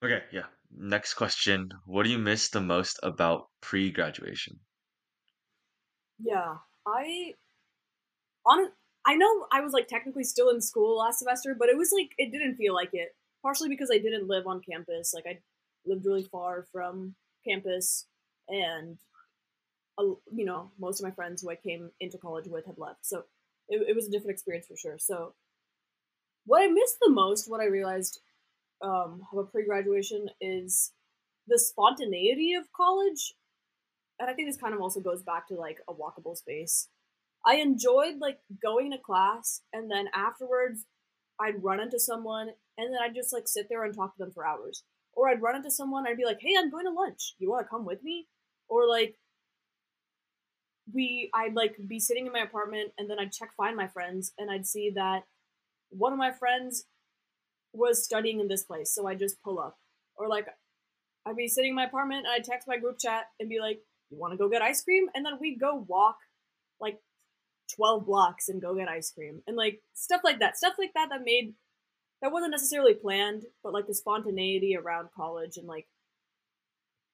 Okay. 0.04 0.22
Yeah. 0.32 0.46
Next 0.74 1.16
question. 1.16 1.70
What 1.86 2.04
do 2.04 2.10
you 2.10 2.18
miss 2.18 2.50
the 2.50 2.62
most 2.62 3.00
about 3.04 3.48
pre-graduation? 3.60 4.60
Yeah, 6.24 6.58
I 6.86 7.36
on 8.46 8.70
I 9.06 9.16
know 9.16 9.48
I 9.52 9.62
was 9.62 9.74
like 9.74 9.88
technically 9.88 10.24
still 10.24 10.50
in 10.50 10.62
school 10.62 10.98
last 11.00 11.20
semester, 11.20 11.56
but 11.58 11.70
it 11.70 11.78
was 11.78 11.92
like 11.92 12.12
it 12.18 12.32
didn't 12.32 12.56
feel 12.56 12.74
like 12.74 12.90
it. 12.94 13.16
Partially 13.42 13.70
because 13.70 13.90
I 13.92 13.98
didn't 13.98 14.28
live 14.28 14.46
on 14.46 14.62
campus. 14.62 15.14
Like 15.16 15.26
I 15.28 15.40
lived 15.86 16.06
really 16.06 16.24
far 16.32 16.66
from 16.72 17.16
campus, 17.48 18.06
and 18.48 18.98
uh, 19.98 20.04
you 20.34 20.46
know 20.46 20.72
most 20.80 21.00
of 21.00 21.06
my 21.06 21.12
friends 21.12 21.42
who 21.42 21.50
I 21.50 21.56
came 21.56 21.92
into 22.00 22.18
college 22.18 22.48
with 22.48 22.66
had 22.66 22.78
left, 22.78 23.06
so 23.06 23.24
it, 23.70 23.88
it 23.90 23.96
was 23.96 24.08
a 24.08 24.12
different 24.12 24.32
experience 24.34 24.68
for 24.68 24.78
sure. 24.78 24.98
So 24.98 25.34
what 26.46 26.62
I 26.62 26.68
missed 26.68 26.98
the 27.02 27.10
most, 27.10 27.50
what 27.50 27.62
I 27.62 27.66
realized 27.66 28.20
um, 28.82 29.24
about 29.32 29.52
pre-graduation 29.52 30.28
is 30.42 30.94
the 31.48 31.60
spontaneity 31.60 32.54
of 32.56 32.72
college 32.74 33.34
and 34.22 34.30
I 34.30 34.34
think 34.34 34.48
this 34.48 34.62
kind 34.62 34.76
of 34.76 34.82
also 34.82 35.00
goes 35.00 35.24
back 35.24 35.48
to 35.48 35.56
like 35.56 35.80
a 35.90 35.94
walkable 35.94 36.38
space. 36.38 36.88
I 37.44 37.56
enjoyed 37.56 38.20
like 38.20 38.38
going 38.62 38.92
to 38.92 39.00
class 39.00 39.62
and 39.74 39.90
then 39.90 40.06
afterwards 40.14 40.86
I'd 41.40 41.64
run 41.64 41.80
into 41.80 42.00
someone 42.00 42.50
and 42.78 42.94
then 42.94 43.02
I'd 43.04 43.16
just 43.16 43.34
like 43.34 43.48
sit 43.48 43.66
there 43.68 43.84
and 43.84 43.96
talk 43.96 44.16
to 44.16 44.24
them 44.24 44.32
for 44.32 44.46
hours. 44.46 44.84
Or 45.14 45.28
I'd 45.28 45.42
run 45.42 45.56
into 45.56 45.72
someone, 45.72 46.08
I'd 46.08 46.18
be 46.18 46.24
like, 46.24 46.38
"Hey, 46.40 46.54
I'm 46.58 46.70
going 46.70 46.86
to 46.86 46.92
lunch. 46.92 47.36
You 47.40 47.50
want 47.50 47.66
to 47.66 47.70
come 47.70 47.84
with 47.84 48.04
me?" 48.04 48.28
Or 48.70 48.88
like 48.88 49.18
we 50.94 51.32
I'd 51.34 51.56
like 51.56 51.76
be 51.88 52.00
sitting 52.00 52.28
in 52.28 52.32
my 52.32 52.42
apartment 52.42 52.92
and 52.98 53.10
then 53.10 53.20
I'd 53.20 53.32
check 53.32 53.50
find 53.58 53.76
my 53.76 53.88
friends 53.88 54.34
and 54.38 54.52
I'd 54.52 54.68
see 54.68 54.92
that 54.96 55.24
one 55.90 56.14
of 56.14 56.20
my 56.20 56.32
friends 56.32 56.86
was 57.74 58.04
studying 58.04 58.40
in 58.40 58.48
this 58.48 58.64
place, 58.64 58.94
so 58.94 59.08
I'd 59.08 59.20
just 59.20 59.42
pull 59.42 59.60
up. 59.60 59.80
Or 60.16 60.30
like 60.30 60.48
I'd 61.26 61.36
be 61.36 61.48
sitting 61.48 61.72
in 61.72 61.76
my 61.76 61.86
apartment 61.86 62.26
and 62.26 62.34
I'd 62.34 62.44
text 62.44 62.68
my 62.68 62.78
group 62.78 63.00
chat 63.00 63.26
and 63.40 63.50
be 63.50 63.60
like, 63.60 63.82
you 64.12 64.18
want 64.18 64.34
to 64.34 64.38
go 64.38 64.50
get 64.50 64.62
ice 64.62 64.84
cream? 64.84 65.08
And 65.16 65.26
then 65.26 65.34
we'd 65.40 65.60
go 65.60 65.86
walk 65.88 66.18
like 66.80 67.00
12 67.76 68.06
blocks 68.06 68.50
and 68.50 68.62
go 68.62 68.76
get 68.76 68.88
ice 68.88 69.12
cream. 69.12 69.42
And 69.48 69.56
like 69.56 69.82
stuff 69.94 70.22
like 70.24 70.40
that. 70.40 70.58
Stuff 70.58 70.74
like 70.78 70.92
that 70.96 71.10
that 71.10 71.24
made, 71.24 71.54
that 72.22 72.32
wasn't 72.32 72.52
necessarily 72.52 72.94
planned, 72.94 73.46
but 73.64 73.74
like 73.74 73.88
the 73.88 73.94
spontaneity 73.94 74.76
around 74.76 75.10
college 75.16 75.58
and 75.58 75.68
like 75.68 75.88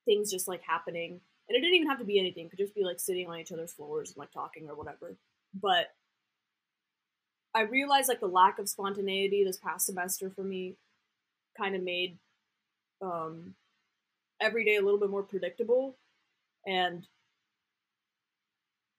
things 0.05 0.31
just 0.31 0.47
like 0.47 0.61
happening. 0.67 1.19
And 1.47 1.55
it 1.55 1.61
didn't 1.61 1.75
even 1.75 1.87
have 1.89 1.99
to 1.99 2.05
be 2.05 2.19
anything. 2.19 2.45
It 2.45 2.49
could 2.49 2.59
just 2.59 2.75
be 2.75 2.83
like 2.83 2.99
sitting 2.99 3.27
on 3.27 3.39
each 3.39 3.51
other's 3.51 3.73
floors 3.73 4.09
and 4.09 4.17
like 4.17 4.31
talking 4.31 4.67
or 4.69 4.75
whatever. 4.75 5.15
But 5.53 5.87
I 7.53 7.61
realized 7.61 8.09
like 8.09 8.19
the 8.19 8.27
lack 8.27 8.59
of 8.59 8.69
spontaneity 8.69 9.43
this 9.43 9.57
past 9.57 9.85
semester 9.85 10.29
for 10.29 10.43
me 10.43 10.75
kind 11.57 11.75
of 11.75 11.83
made 11.83 12.17
um, 13.01 13.55
every 14.39 14.65
day 14.65 14.75
a 14.75 14.81
little 14.81 14.99
bit 14.99 15.09
more 15.09 15.23
predictable 15.23 15.97
and 16.67 17.07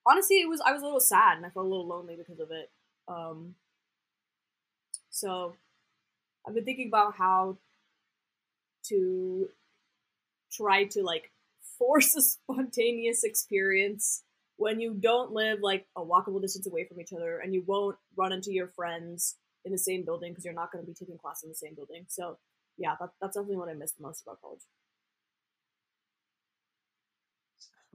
honestly, 0.07 0.37
it 0.37 0.49
was 0.49 0.61
I 0.65 0.73
was 0.73 0.83
a 0.83 0.85
little 0.85 1.01
sad 1.01 1.37
and 1.37 1.47
I 1.47 1.51
felt 1.51 1.67
a 1.67 1.69
little 1.69 1.87
lonely 1.87 2.17
because 2.17 2.41
of 2.41 2.51
it. 2.51 2.71
Um, 3.07 3.55
so 5.11 5.55
I've 6.47 6.55
been 6.55 6.65
thinking 6.65 6.89
about 6.89 7.15
how 7.15 7.59
to 8.85 9.49
try 10.51 10.85
to 10.85 11.03
like 11.03 11.31
force 11.79 12.17
a 12.17 12.23
spontaneous 12.23 13.23
experience 13.23 14.23
when 14.57 14.81
you 14.81 14.95
don't 14.95 15.33
live 15.33 15.61
like 15.63 15.87
a 15.97 16.01
walkable 16.03 16.41
distance 16.41 16.67
away 16.67 16.85
from 16.85 17.01
each 17.01 17.13
other 17.13 17.39
and 17.39 17.55
you 17.55 17.63
won't 17.67 17.97
run 18.17 18.33
into 18.33 18.53
your 18.53 18.67
friends 18.69 19.37
in 19.65 19.73
the 19.73 19.79
same 19.79 20.05
building 20.05 20.33
because 20.33 20.45
you're 20.45 20.55
not 20.55 20.73
going 20.73 20.83
to 20.83 20.89
be 20.91 20.95
taking 20.95 21.19
class 21.19 21.43
in 21.43 21.49
the 21.49 21.55
same 21.55 21.75
building. 21.75 22.05
So 22.09 22.39
yeah, 22.77 22.95
that, 22.99 23.11
that's 23.21 23.37
definitely 23.37 23.57
what 23.57 23.69
I 23.69 23.75
miss 23.75 23.93
the 23.93 24.03
most 24.03 24.23
about 24.23 24.41
college. 24.41 24.63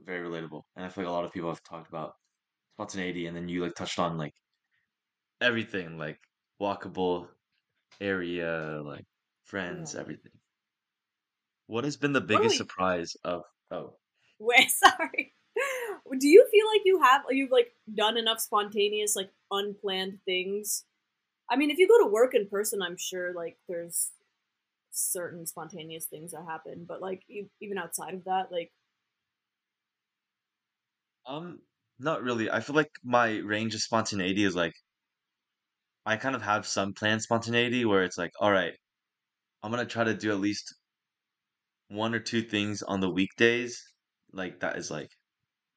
Very 0.04 0.26
relatable. 0.28 0.62
And 0.76 0.84
I 0.84 0.88
feel 0.88 1.04
like 1.04 1.10
a 1.10 1.12
lot 1.14 1.24
of 1.24 1.32
people 1.32 1.48
have 1.50 1.62
talked 1.62 1.88
about 1.88 2.14
spontaneity, 2.76 3.26
and 3.26 3.36
then 3.36 3.48
you 3.48 3.62
like 3.62 3.74
touched 3.74 3.98
on 4.00 4.18
like 4.18 4.34
everything, 5.40 5.96
like 5.98 6.20
walkable 6.60 7.28
area, 8.00 8.82
like 8.84 9.06
friends, 9.44 9.94
Yeah. 9.94 9.96
everything. 9.96 10.32
What 11.66 11.84
has 11.84 11.98
been 11.98 12.14
the 12.14 12.22
biggest 12.22 12.56
surprise 12.56 13.16
of 13.22 13.42
oh 13.70 13.98
wait, 14.38 14.70
sorry. 14.70 15.34
Do 16.18 16.28
you 16.28 16.46
feel 16.50 16.66
like 16.66 16.82
you 16.84 17.00
have 17.02 17.22
you've 17.30 17.50
like 17.50 17.74
done 17.92 18.16
enough 18.16 18.40
spontaneous 18.40 19.16
like 19.16 19.30
unplanned 19.50 20.20
things? 20.24 20.84
I 21.50 21.56
mean, 21.56 21.70
if 21.70 21.78
you 21.78 21.88
go 21.88 22.04
to 22.04 22.10
work 22.12 22.34
in 22.34 22.48
person, 22.48 22.82
I'm 22.82 22.96
sure 22.98 23.34
like 23.34 23.58
there's 23.68 24.12
certain 24.92 25.46
spontaneous 25.46 26.06
things 26.06 26.32
that 26.32 26.44
happen, 26.46 26.86
but 26.86 27.02
like 27.02 27.24
e- 27.30 27.50
even 27.60 27.78
outside 27.78 28.14
of 28.14 28.24
that, 28.24 28.52
like 28.52 28.72
um 31.26 31.60
not 31.98 32.22
really. 32.22 32.50
I 32.50 32.60
feel 32.60 32.74
like 32.76 32.90
my 33.02 33.36
range 33.38 33.74
of 33.74 33.82
spontaneity 33.82 34.44
is 34.44 34.54
like 34.54 34.74
I 36.06 36.16
kind 36.16 36.34
of 36.34 36.40
have 36.40 36.66
some 36.66 36.94
planned 36.94 37.20
spontaneity 37.20 37.84
where 37.84 38.04
it's 38.04 38.16
like, 38.16 38.32
all 38.40 38.50
right, 38.50 38.72
I'm 39.62 39.70
gonna 39.70 39.86
try 39.86 40.04
to 40.04 40.14
do 40.14 40.30
at 40.32 40.40
least 40.40 40.74
one 41.88 42.14
or 42.14 42.20
two 42.20 42.42
things 42.42 42.82
on 42.82 43.00
the 43.00 43.08
weekdays, 43.10 43.82
like 44.32 44.60
that 44.60 44.76
is 44.76 44.90
like 44.90 45.08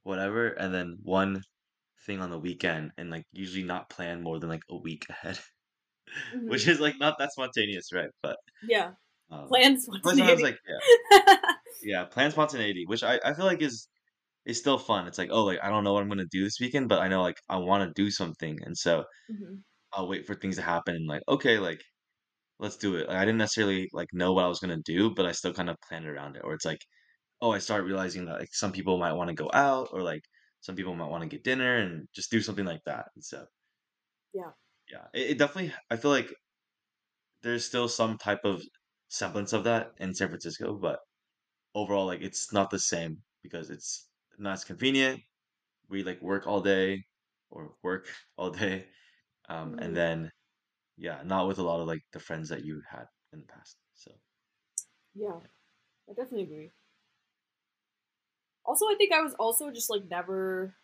whatever, 0.03 0.49
and 0.49 0.73
then 0.73 0.97
one 1.03 1.43
thing 2.05 2.21
on 2.21 2.31
the 2.31 2.39
weekend, 2.39 2.91
and 2.97 3.10
like 3.12 3.25
usually 3.33 3.63
not 3.65 3.89
plan 3.89 4.23
more 4.23 4.39
than 4.39 4.49
like 4.49 4.63
a 4.69 4.77
week 4.77 5.05
ahead, 5.10 5.39
which 6.45 6.67
mhm, 6.67 6.67
is 6.67 6.79
like 6.79 6.97
not 6.99 7.15
that 7.19 7.31
spontaneous, 7.31 7.91
right? 7.93 8.10
But 8.21 8.38
yeah, 8.62 8.91
um, 9.31 9.63
but 10.03 10.19
spontaneity. 10.19 10.41
like 10.41 10.57
yeah, 10.67 10.81
yeah, 11.81 12.05
plan 12.05 12.31
spontaneity, 12.31 12.86
which 12.88 13.03
I 13.03 13.19
I 13.23 13.33
feel 13.33 13.45
like 13.45 13.62
is 13.62 13.88
is 14.47 14.60
still 14.60 14.79
fun. 14.79 15.07
It's 15.07 15.19
like 15.19 15.31
oh 15.31 15.45
like 15.45 15.60
I 15.63 15.69
don't 15.69 15.86
know 15.86 15.93
what 15.93 16.03
I'm 16.03 16.10
gonna 16.10 16.25
do 16.31 16.43
this 16.45 16.60
weekend, 16.62 16.89
but 16.89 17.01
I 17.01 17.10
know 17.10 17.23
like 17.23 17.38
I 17.49 17.57
want 17.57 17.88
to 17.95 18.03
do 18.03 18.12
something, 18.12 18.60
and 18.63 18.77
so 18.77 19.05
hmm 19.29 19.57
I'll 19.93 20.07
wait 20.07 20.25
for 20.27 20.36
things 20.36 20.55
to 20.57 20.62
happen 20.63 20.95
and 20.95 21.07
like 21.07 21.23
okay 21.29 21.60
like 21.60 21.81
let's 22.60 22.77
do 22.77 22.95
it. 22.97 23.07
Like, 23.10 23.17
I 23.17 23.25
didn't 23.25 23.39
necessarily 23.39 23.89
like 23.93 24.10
know 24.13 24.33
what 24.33 24.45
I 24.45 24.49
was 24.49 24.60
gonna 24.60 24.81
do, 24.86 25.13
but 25.15 25.25
I 25.27 25.31
still 25.33 25.53
kind 25.53 25.69
of 25.69 25.77
planned 25.89 26.07
around 26.07 26.38
it. 26.38 26.43
Or 26.45 26.53
it's 26.53 26.65
like 26.65 26.81
oh, 27.41 27.51
I 27.53 27.60
start 27.60 27.86
realizing 27.86 28.25
that 28.25 28.39
like 28.39 28.49
some 28.53 28.71
people 28.73 28.97
might 28.99 29.13
want 29.13 29.29
to 29.29 29.36
go 29.36 29.49
out 29.53 29.89
or 29.93 30.01
like 30.03 30.21
some 30.62 30.75
people 30.75 30.95
might 30.95 31.10
want 31.10 31.23
to 31.23 31.29
get 31.29 31.43
dinner 31.45 31.77
and 31.77 32.07
just 32.15 32.31
do 32.31 32.41
something 32.41 32.65
like 32.65 32.83
that. 32.86 33.07
And 33.15 33.23
so, 33.25 33.47
Yeah. 34.33 34.53
yeah, 34.89 35.07
it, 35.13 35.31
it 35.31 35.38
definitely, 35.38 35.73
I 35.89 35.97
feel 35.97 36.12
like 36.12 36.33
there's 37.41 37.65
still 37.65 37.89
some 37.89 38.17
type 38.17 38.41
of 38.43 38.62
semblance 39.10 39.51
of 39.53 39.63
that 39.63 39.93
in 39.97 40.13
San 40.13 40.27
Francisco, 40.29 40.75
but 40.77 40.99
overall, 41.75 42.07
like 42.07 42.21
it's 42.21 42.53
not 42.53 42.69
the 42.71 42.79
same 42.79 43.23
because 43.43 43.69
it's 43.71 44.07
not 44.38 44.54
as 44.54 44.63
convenient. 44.65 45.21
We 45.89 46.04
like 46.04 46.21
work 46.21 46.47
all 46.47 46.62
day 46.62 47.04
or 47.50 47.76
work 47.84 48.10
all 48.38 48.52
day. 48.52 48.88
Um, 49.50 49.76
and 49.80 49.95
hmm 49.95 49.97
then, 49.97 50.32
yeah, 50.97 51.23
not 51.26 51.47
with 51.47 51.60
a 51.60 51.63
lot 51.63 51.82
of 51.82 51.88
like 51.88 52.04
the 52.13 52.19
friends 52.21 52.50
that 52.50 52.65
you 52.65 52.82
had 52.89 53.08
in 53.34 53.41
the 53.41 53.47
past. 53.47 53.78
So, 53.95 54.13
Yeah, 55.13 55.41
I 56.10 56.13
definitely 56.13 56.43
agree. 56.43 56.71
Also, 58.65 58.86
I 58.86 58.95
think 58.97 59.13
I 59.13 59.21
was 59.21 59.34
also 59.36 59.71
just 59.71 59.89
like 59.89 60.06
never 60.06 60.76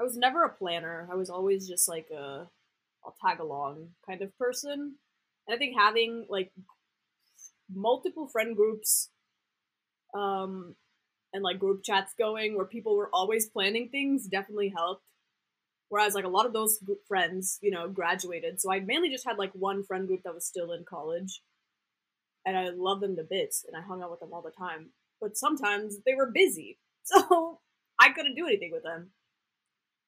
I 0.00 0.04
was 0.04 0.16
never 0.16 0.44
a 0.44 0.54
planner. 0.54 1.08
I 1.12 1.16
was 1.16 1.30
always 1.30 1.68
just 1.68 1.88
like 1.88 2.10
a 2.10 2.50
I'll 3.04 3.16
tag 3.22 3.40
along 3.40 3.94
kind 4.06 4.22
of 4.22 4.36
person. 4.38 4.98
And 5.46 5.54
I 5.54 5.58
think 5.58 5.76
having 5.78 6.26
like 6.30 6.52
multiple 7.70 8.28
friend 8.28 8.54
groups 8.56 9.10
um 10.14 10.74
and 11.32 11.42
like 11.42 11.58
group 11.58 11.82
chats 11.84 12.14
going 12.18 12.56
where 12.56 12.66
people 12.66 12.96
were 12.96 13.10
always 13.12 13.48
planning 13.48 13.88
things 13.88 14.26
definitely 14.26 14.68
helped. 14.76 15.04
Whereas 15.90 16.14
like 16.14 16.24
a 16.24 16.28
lot 16.28 16.46
of 16.46 16.52
those 16.54 16.78
friends, 17.08 17.58
you 17.62 17.70
know, 17.70 17.88
graduated. 17.88 18.60
So 18.60 18.72
I 18.72 18.80
mainly 18.80 19.10
just 19.10 19.26
had 19.26 19.38
like 19.38 19.52
one 19.54 19.84
friend 19.84 20.06
group 20.08 20.22
that 20.24 20.34
was 20.34 20.46
still 20.46 20.72
in 20.72 20.84
college 20.84 21.42
and 22.46 22.56
I 22.56 22.70
love 22.70 23.00
them 23.00 23.16
to 23.16 23.22
bits 23.24 23.64
and 23.66 23.76
I 23.76 23.86
hung 23.86 24.02
out 24.02 24.10
with 24.10 24.20
them 24.20 24.32
all 24.32 24.42
the 24.42 24.50
time. 24.50 24.90
But 25.20 25.36
sometimes 25.36 25.98
they 26.06 26.14
were 26.14 26.30
busy. 26.30 26.78
So 27.08 27.58
I 27.98 28.10
couldn't 28.10 28.34
do 28.34 28.46
anything 28.46 28.70
with 28.70 28.82
them. 28.82 29.12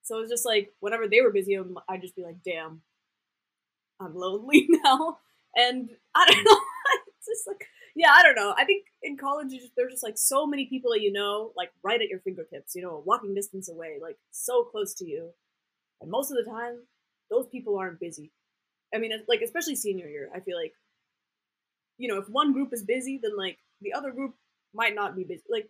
So 0.03 0.19
it 0.19 0.21
was 0.21 0.31
just 0.31 0.45
like 0.45 0.75
whenever 0.81 1.09
they 1.09 1.23
were 1.23 1.31
busy, 1.33 1.57
I'm- 1.57 1.79
I'd 1.89 2.03
just 2.03 2.15
be 2.15 2.23
like, 2.23 2.43
"Damn, 2.43 2.83
I'm 4.01 4.15
lonely 4.15 4.67
now," 4.85 5.19
and 5.57 5.91
I 6.15 6.27
don't 6.27 6.45
know. 6.45 6.61
it's 7.19 7.27
just 7.27 7.47
like, 7.47 7.67
yeah, 7.95 8.13
I 8.13 8.23
don't 8.23 8.35
know. 8.37 8.55
I 8.57 8.65
think 8.65 8.85
in 8.87 8.90
college, 9.21 9.51
just, 9.51 9.73
there's 9.77 9.93
just 9.93 10.03
like 10.03 10.19
so 10.19 10.47
many 10.47 10.67
people 10.67 10.93
that 10.93 11.03
you 11.03 11.13
know, 11.13 11.53
like 11.57 11.71
right 11.83 12.01
at 12.01 12.09
your 12.09 12.21
fingertips. 12.21 12.75
You 12.75 12.83
know, 12.83 13.03
walking 13.05 13.35
distance 13.35 13.69
away, 13.69 13.99
like 14.01 14.17
so 14.31 14.65
close 14.65 14.95
to 14.95 15.07
you, 15.07 15.31
and 16.01 16.11
most 16.11 16.31
of 16.31 16.37
the 16.43 16.51
time, 16.51 16.83
those 17.31 17.47
people 17.47 17.79
aren't 17.79 18.01
busy. 18.01 18.33
I 18.95 18.99
mean, 18.99 19.13
like 19.29 19.41
especially 19.43 19.77
senior 19.77 20.09
year, 20.09 20.31
I 20.35 20.41
feel 20.41 20.57
like, 20.59 20.73
you 21.99 22.09
know, 22.09 22.19
if 22.19 22.29
one 22.29 22.53
group 22.53 22.73
is 22.73 22.83
busy, 22.83 23.21
then 23.23 23.37
like 23.37 23.59
the 23.81 23.93
other 23.93 24.11
group 24.11 24.35
might 24.75 24.95
not 24.95 25.15
be 25.17 25.25
busy. 25.25 25.43
Like, 25.49 25.69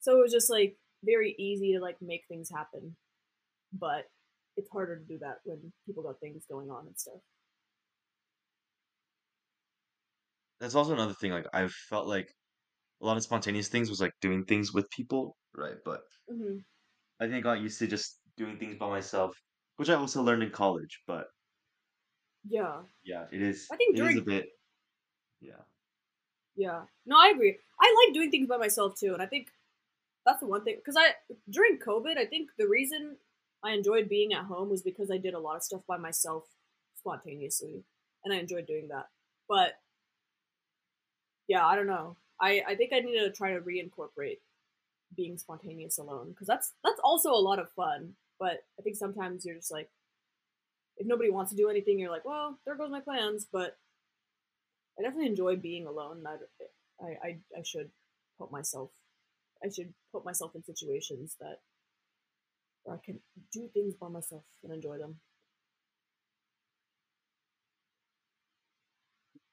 so 0.00 0.18
it 0.18 0.22
was 0.22 0.32
just 0.32 0.50
like 0.50 0.76
very 1.02 1.34
easy 1.38 1.72
to 1.72 1.80
like 1.80 1.96
make 2.00 2.22
things 2.28 2.50
happen, 2.50 2.96
but 3.72 4.04
it's 4.56 4.70
harder 4.70 4.98
to 4.98 5.04
do 5.04 5.18
that 5.18 5.38
when 5.44 5.72
people 5.86 6.02
got 6.02 6.20
things 6.20 6.44
going 6.50 6.70
on 6.70 6.86
and 6.86 6.98
stuff. 6.98 7.20
That's 10.60 10.74
also 10.74 10.92
another 10.92 11.14
thing. 11.14 11.32
Like 11.32 11.46
I've 11.52 11.72
felt 11.72 12.06
like 12.06 12.34
a 13.02 13.06
lot 13.06 13.16
of 13.16 13.22
spontaneous 13.22 13.68
things 13.68 13.90
was 13.90 14.00
like 14.00 14.12
doing 14.20 14.44
things 14.44 14.72
with 14.72 14.88
people, 14.90 15.36
right? 15.54 15.78
But 15.84 16.02
hmm 16.28 16.60
I 17.20 17.26
think 17.26 17.36
I 17.36 17.40
got 17.40 17.60
used 17.60 17.78
to 17.80 17.86
just 17.86 18.20
doing 18.36 18.58
things 18.58 18.76
by 18.76 18.88
myself, 18.88 19.36
which 19.76 19.88
I 19.90 19.94
also 19.94 20.22
learned 20.22 20.42
in 20.42 20.50
college. 20.50 21.02
But 21.06 21.28
Yeah, 22.44 22.84
yeah, 23.02 23.26
it 23.32 23.42
is. 23.42 23.72
I 23.72 23.76
think 23.76 23.96
it 23.96 24.02
is 24.04 24.16
a 24.16 24.22
bit. 24.22 24.48
Yeah. 25.40 25.62
yeah. 26.56 26.86
No, 27.06 27.16
I 27.18 27.28
agree. 27.28 27.58
I 27.80 28.04
like 28.06 28.14
doing 28.14 28.30
things 28.30 28.48
by 28.48 28.56
myself 28.56 28.98
too, 28.98 29.12
and 29.14 29.22
I 29.22 29.26
think 29.26 29.52
that's 30.26 30.40
the 30.40 30.46
one 30.46 30.64
thing 30.64 30.76
because 30.76 30.96
I 30.98 31.14
during 31.50 31.78
COVID, 31.78 32.18
I 32.18 32.26
think 32.26 32.50
the 32.58 32.68
reason 32.68 33.18
I 33.64 33.72
enjoyed 33.72 34.08
being 34.08 34.34
at 34.34 34.46
home 34.46 34.70
was 34.70 34.82
because 34.82 35.10
I 35.10 35.18
did 35.18 35.34
a 35.34 35.40
lot 35.40 35.56
of 35.56 35.64
stuff 35.64 35.82
by 35.86 35.98
myself 35.98 36.48
spontaneously, 36.96 37.84
and 38.24 38.34
I 38.34 38.38
enjoyed 38.38 38.66
doing 38.66 38.88
that. 38.88 39.08
But 39.48 39.74
yeah, 41.48 41.66
I 41.66 41.74
don't 41.76 41.86
know. 41.86 42.16
I 42.40 42.62
I 42.66 42.74
think 42.74 42.92
I 42.92 43.00
need 43.00 43.18
to 43.18 43.30
try 43.32 43.52
to 43.54 43.60
reincorporate 43.60 44.38
being 45.16 45.38
spontaneous 45.38 45.98
alone 45.98 46.30
because 46.30 46.46
that's 46.46 46.72
that's 46.84 47.00
also 47.02 47.30
a 47.32 47.40
lot 47.48 47.58
of 47.58 47.70
fun. 47.72 48.14
But 48.38 48.64
I 48.78 48.82
think 48.82 48.96
sometimes 48.96 49.44
you're 49.44 49.56
just 49.56 49.70
like, 49.72 49.90
if 50.96 51.06
nobody 51.06 51.30
wants 51.30 51.50
to 51.50 51.56
do 51.56 51.68
anything, 51.68 51.98
you're 51.98 52.10
like, 52.10 52.24
well, 52.24 52.58
there 52.64 52.76
goes 52.76 52.90
my 52.90 53.00
plans. 53.00 53.46
But 53.50 53.76
I 54.98 55.02
definitely 55.02 55.26
enjoy 55.28 55.56
being 55.56 55.86
alone. 55.86 56.24
I 56.26 56.36
I 57.04 57.08
I, 57.28 57.38
I 57.58 57.62
should 57.62 57.90
put 58.38 58.50
myself. 58.52 58.90
I 59.64 59.68
should 59.68 59.92
put 60.12 60.24
myself 60.24 60.54
in 60.54 60.64
situations 60.64 61.36
that 61.40 61.60
where 62.84 62.96
I 62.96 63.00
can 63.04 63.20
do 63.52 63.68
things 63.72 63.94
by 63.94 64.08
myself 64.08 64.44
and 64.62 64.72
enjoy 64.72 64.98
them. 64.98 65.20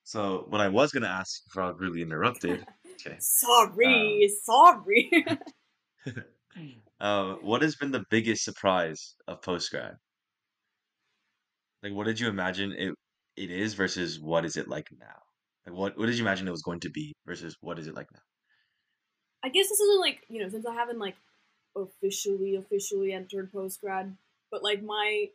So 0.07 0.45
what 0.47 0.61
I 0.61 0.69
was 0.69 0.93
gonna 0.93 1.07
ask 1.07 1.43
before 1.43 1.63
I 1.63 1.67
was 1.71 1.81
really 1.81 2.01
interrupted. 2.01 2.65
Okay. 3.05 3.17
Sorry, 3.19 4.27
sorry. 4.43 5.11
uh, 6.99 7.35
what 7.35 7.61
has 7.61 7.75
been 7.75 7.91
the 7.91 8.03
biggest 8.09 8.43
surprise 8.43 9.15
of 9.27 9.41
post 9.43 9.69
grad? 9.69 9.97
Like, 11.83 11.93
what 11.93 12.05
did 12.05 12.19
you 12.19 12.29
imagine 12.29 12.71
it 12.71 12.95
it 13.35 13.51
is 13.51 13.73
versus 13.73 14.19
what 14.19 14.45
is 14.45 14.55
it 14.57 14.67
like 14.69 14.87
now? 14.91 15.21
Like, 15.65 15.75
what 15.75 15.97
what 15.97 16.05
did 16.05 16.15
you 16.15 16.23
imagine 16.23 16.47
it 16.47 16.51
was 16.51 16.63
going 16.63 16.79
to 16.81 16.89
be 16.89 17.13
versus 17.25 17.57
what 17.59 17.77
is 17.77 17.87
it 17.87 17.93
like 17.93 18.07
now? 18.13 18.21
I 19.43 19.49
guess 19.49 19.69
this 19.69 19.79
isn't 19.79 19.99
like 19.99 20.25
you 20.29 20.41
know 20.41 20.49
since 20.49 20.65
I 20.65 20.73
haven't 20.73 20.99
like 20.99 21.17
officially 21.75 22.55
officially 22.55 23.13
entered 23.13 23.51
post 23.51 23.81
grad, 23.81 24.17
but 24.49 24.63
like 24.63 24.81
my 24.81 25.29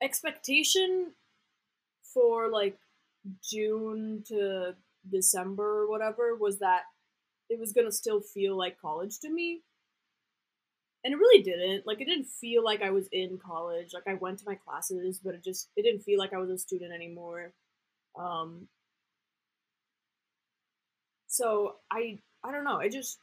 expectation 0.00 1.14
for 2.18 2.50
like 2.50 2.76
June 3.48 4.24
to 4.28 4.74
December 5.10 5.82
or 5.82 5.90
whatever 5.90 6.34
was 6.34 6.58
that 6.58 6.82
it 7.48 7.58
was 7.58 7.72
gonna 7.72 7.92
still 7.92 8.20
feel 8.20 8.56
like 8.56 8.80
college 8.80 9.20
to 9.20 9.30
me. 9.30 9.62
And 11.04 11.14
it 11.14 11.16
really 11.16 11.42
didn't. 11.42 11.86
Like 11.86 12.00
it 12.00 12.06
didn't 12.06 12.26
feel 12.26 12.64
like 12.64 12.82
I 12.82 12.90
was 12.90 13.08
in 13.12 13.38
college. 13.38 13.94
Like 13.94 14.06
I 14.08 14.14
went 14.14 14.38
to 14.40 14.44
my 14.46 14.56
classes, 14.56 15.20
but 15.22 15.34
it 15.34 15.44
just 15.44 15.70
it 15.76 15.82
didn't 15.82 16.02
feel 16.02 16.18
like 16.18 16.32
I 16.32 16.38
was 16.38 16.50
a 16.50 16.58
student 16.58 16.92
anymore. 16.92 17.52
Um 18.18 18.68
so 21.26 21.76
I 21.90 22.18
I 22.44 22.52
don't 22.52 22.64
know. 22.64 22.76
I 22.78 22.88
just 22.88 23.18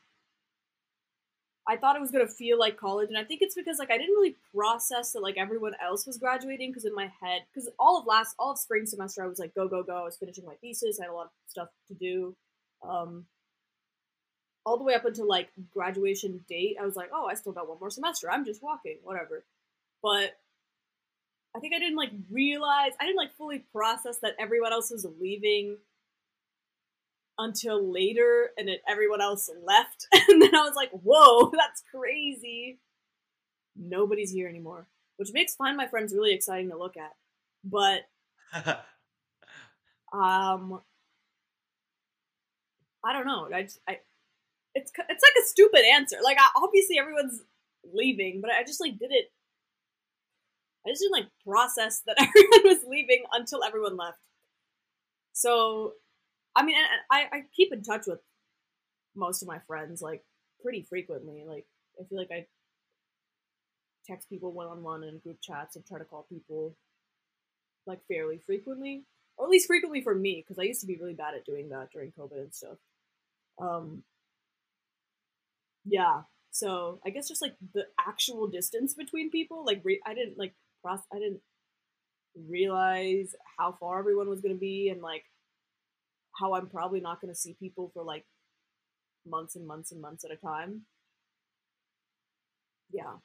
I 1.68 1.78
thought 1.78 1.96
it 1.96 2.02
was 2.02 2.12
gonna 2.12 2.28
feel 2.28 2.60
like 2.60 2.78
college, 2.78 3.10
and 3.10 3.18
I 3.18 3.24
think 3.24 3.42
it's 3.42 3.56
because 3.56 3.80
like 3.80 3.92
I 3.92 3.98
didn't 3.98 4.16
really 4.16 4.36
process 4.54 5.14
that 5.14 5.22
like 5.22 5.38
everyone 5.38 5.74
else 5.84 6.06
was 6.06 6.18
graduating 6.18 6.70
because 6.70 6.86
in 6.86 6.94
my 6.94 7.12
head, 7.22 7.42
because 7.54 7.70
all 7.80 8.00
of 8.00 8.06
last 8.06 8.36
all 8.38 8.52
of 8.52 8.60
spring 8.60 8.86
semester 8.86 9.24
I 9.24 9.28
was 9.28 9.40
like 9.40 9.56
go 9.56 9.68
go 9.68 9.84
go. 9.84 9.96
I 9.96 10.04
was 10.04 10.18
finishing 10.18 10.46
my 10.46 10.56
thesis. 10.56 11.00
I 11.00 11.06
had 11.06 11.12
a 11.12 11.16
lot 11.16 11.26
of 11.26 11.32
stuff 11.48 11.70
to 11.88 11.94
do. 11.94 12.36
Um, 12.88 13.26
all 14.66 14.78
the 14.78 14.84
way 14.84 14.96
up 14.96 15.06
until 15.06 15.28
like 15.28 15.50
graduation 15.72 16.44
date, 16.50 16.78
I 16.82 16.86
was 16.86 16.96
like, 16.96 17.10
oh, 17.14 17.28
I 17.28 17.36
still 17.36 17.52
got 17.52 17.70
one 17.70 17.80
more 17.80 17.92
semester. 17.92 18.30
I'm 18.32 18.46
just 18.46 18.64
walking, 18.64 18.98
whatever. 19.04 19.44
But 20.02 20.38
I 21.56 21.60
think 21.60 21.74
I 21.74 21.80
didn't 21.80 21.98
like 21.98 22.12
realize 22.32 22.92
I 23.00 23.06
didn't 23.06 23.18
like 23.18 23.36
fully 23.38 23.60
process 23.72 24.18
that 24.20 24.36
everyone 24.40 24.74
else 24.74 24.92
was 24.92 25.06
leaving 25.20 25.78
until 27.38 27.92
later 27.92 28.52
and 28.58 28.68
then 28.68 28.78
everyone 28.88 29.22
else 29.22 29.50
left. 29.64 30.08
And 30.30 30.42
then 30.42 30.56
i 30.56 30.64
was 30.64 30.76
like 30.76 30.92
whoa 30.92 31.52
that's 31.58 31.84
crazy. 31.92 32.80
Nobody's 33.76 34.32
here 34.32 34.48
anymore 34.48 34.88
which 35.18 35.30
makes 35.34 35.56
find 35.56 35.78
my 35.78 35.88
friends 35.88 36.14
really 36.14 36.34
exciting 36.34 36.70
to 36.70 36.78
look 36.78 36.98
at 36.98 37.12
but 37.64 38.02
um 40.14 40.82
i 43.04 43.14
don't 43.14 43.26
know. 43.26 43.50
I, 43.54 43.64
just, 43.64 43.80
I 43.88 44.00
it's 44.74 44.92
it's 45.10 45.24
like 45.24 45.44
a 45.44 45.48
stupid 45.48 45.84
answer. 45.86 46.18
Like 46.24 46.38
I, 46.40 46.48
obviously 46.56 46.98
everyone's 47.00 47.42
leaving 47.94 48.42
but 48.42 48.50
i 48.50 48.64
just 48.64 48.82
like 48.82 48.98
did 48.98 49.12
it 49.12 49.32
i 50.86 50.90
just 50.90 51.02
didn't 51.02 51.12
like 51.14 51.28
process 51.46 52.02
that 52.08 52.16
everyone 52.20 52.62
was 52.64 52.80
leaving 52.88 53.24
until 53.32 53.64
everyone 53.64 53.98
left. 53.98 54.20
So 55.34 55.94
I 56.56 56.64
mean, 56.64 56.76
I, 57.12 57.26
I 57.32 57.44
keep 57.56 57.74
in 57.74 57.84
touch 57.84 58.04
with 58.08 58.20
most 59.16 59.42
of 59.42 59.48
my 59.48 59.60
friends 59.68 60.02
like 60.02 60.24
pretty 60.62 60.84
frequently. 60.84 61.44
Like, 61.48 61.66
I 62.00 62.04
feel 62.06 62.18
like 62.18 62.32
I 62.32 62.46
text 64.08 64.30
people 64.30 64.52
one 64.52 64.68
on 64.68 64.84
one 64.84 65.04
in 65.04 65.20
group 65.20 65.38
chats 65.42 65.76
and 65.76 65.86
try 65.86 66.00
to 66.00 66.06
call 66.06 66.26
people 66.30 66.76
like 67.88 68.00
fairly 68.08 68.40
frequently, 68.46 69.04
or 69.38 69.46
at 69.46 69.52
least 69.52 69.68
frequently 69.68 70.02
for 70.02 70.16
me, 70.16 70.44
because 70.46 70.60
I 70.60 70.64
used 70.64 70.82
to 70.82 70.88
be 70.88 70.98
really 70.98 71.14
bad 71.14 71.36
at 71.36 71.46
doing 71.46 71.70
that 71.70 71.90
during 71.92 72.12
COVID 72.12 72.40
and 72.40 72.54
stuff. 72.54 72.78
Um, 73.60 74.04
yeah, 75.86 76.22
so 76.52 77.00
I 77.06 77.10
guess 77.10 77.28
just 77.28 77.42
like 77.42 77.56
the 77.74 77.86
actual 78.00 78.48
distance 78.48 78.94
between 78.94 79.30
people, 79.30 79.66
like 79.66 79.82
re- 79.84 80.02
I 80.06 80.14
didn't 80.14 80.38
like 80.38 80.54
process, 80.82 81.06
I 81.14 81.20
didn't 81.20 81.42
realize 82.48 83.36
how 83.58 83.78
far 83.80 84.00
everyone 84.00 84.30
was 84.30 84.42
gonna 84.42 84.56
be, 84.56 84.90
and 84.90 85.02
like 85.02 85.24
how 86.40 86.54
I'm 86.54 86.68
probably 86.70 87.00
not 87.00 87.22
going 87.22 87.34
to 87.34 87.40
see 87.40 87.56
people 87.60 87.92
for 87.94 88.04
like 88.04 88.26
months 89.26 89.56
and 89.56 89.66
months 89.68 89.92
and 89.92 90.02
months 90.02 90.24
at 90.26 90.32
a 90.32 90.36
time. 90.38 90.82
Yeah. 92.92 93.16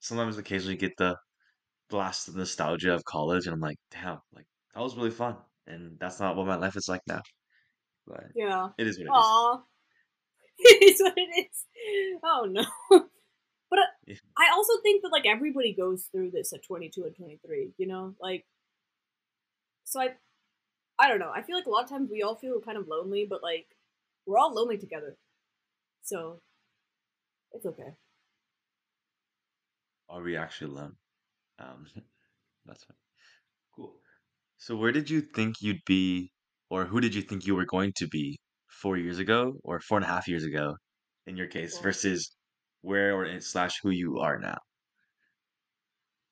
Sometimes 0.00 0.38
occasionally 0.38 0.76
get 0.76 0.92
the 0.98 1.16
blast 1.88 2.28
of 2.28 2.36
nostalgia 2.36 2.94
of 2.94 3.04
college, 3.04 3.46
and 3.46 3.54
I'm 3.54 3.60
like, 3.60 3.78
damn, 3.90 4.18
like 4.34 4.46
that 4.74 4.80
was 4.80 4.96
really 4.96 5.10
fun, 5.10 5.36
and 5.66 5.98
that's 5.98 6.20
not 6.20 6.36
what 6.36 6.46
my 6.46 6.56
life 6.56 6.76
is 6.76 6.88
like 6.88 7.00
now. 7.06 7.22
But 8.06 8.24
Yeah. 8.34 8.68
it 8.78 8.86
is 8.86 8.98
what 8.98 9.06
it 9.06 9.10
is. 9.10 9.14
Aw. 9.14 9.62
it 10.58 10.82
is 10.82 11.00
what 11.00 11.14
it 11.16 11.48
is. 11.50 12.18
Oh 12.22 12.46
no. 12.50 12.64
but 13.70 13.78
uh, 13.78 13.82
Yeah. 14.06 14.16
I 14.38 14.50
also 14.52 14.74
think 14.82 15.02
that 15.02 15.12
like 15.12 15.26
everybody 15.26 15.72
goes 15.72 16.04
through 16.12 16.30
this 16.32 16.52
at 16.52 16.64
22 16.64 17.04
and 17.04 17.16
23, 17.16 17.72
you 17.78 17.86
know? 17.86 18.14
Like 18.20 18.44
so 19.94 20.00
I 20.00 20.08
I 20.98 21.08
don't 21.08 21.20
know. 21.20 21.30
I 21.34 21.42
feel 21.42 21.56
like 21.56 21.66
a 21.66 21.70
lot 21.70 21.84
of 21.84 21.90
times 21.90 22.10
we 22.10 22.22
all 22.22 22.34
feel 22.34 22.60
kind 22.60 22.76
of 22.76 22.88
lonely, 22.88 23.26
but 23.28 23.42
like 23.42 23.66
we're 24.26 24.38
all 24.38 24.52
lonely 24.52 24.78
together. 24.78 25.16
So 26.02 26.40
it's 27.52 27.66
okay. 27.66 27.94
Are 30.08 30.22
we 30.22 30.36
actually 30.36 30.70
alone? 30.72 30.96
Um, 31.58 31.86
that's 32.66 32.84
fine. 32.84 32.96
Cool. 33.76 33.94
So 34.58 34.76
where 34.76 34.92
did 34.92 35.10
you 35.10 35.20
think 35.20 35.56
you'd 35.60 35.84
be, 35.86 36.32
or 36.70 36.84
who 36.86 37.00
did 37.00 37.14
you 37.14 37.22
think 37.22 37.46
you 37.46 37.54
were 37.54 37.66
going 37.66 37.92
to 37.96 38.08
be 38.08 38.38
four 38.68 38.96
years 38.96 39.18
ago, 39.18 39.54
or 39.64 39.80
four 39.80 39.98
and 39.98 40.04
a 40.04 40.08
half 40.08 40.28
years 40.28 40.44
ago, 40.44 40.76
in 41.26 41.36
your 41.36 41.48
case, 41.48 41.78
versus 41.78 42.34
where 42.82 43.14
or 43.14 43.24
in- 43.26 43.40
slash 43.40 43.78
who 43.82 43.90
you 43.90 44.18
are 44.18 44.38
now? 44.38 44.58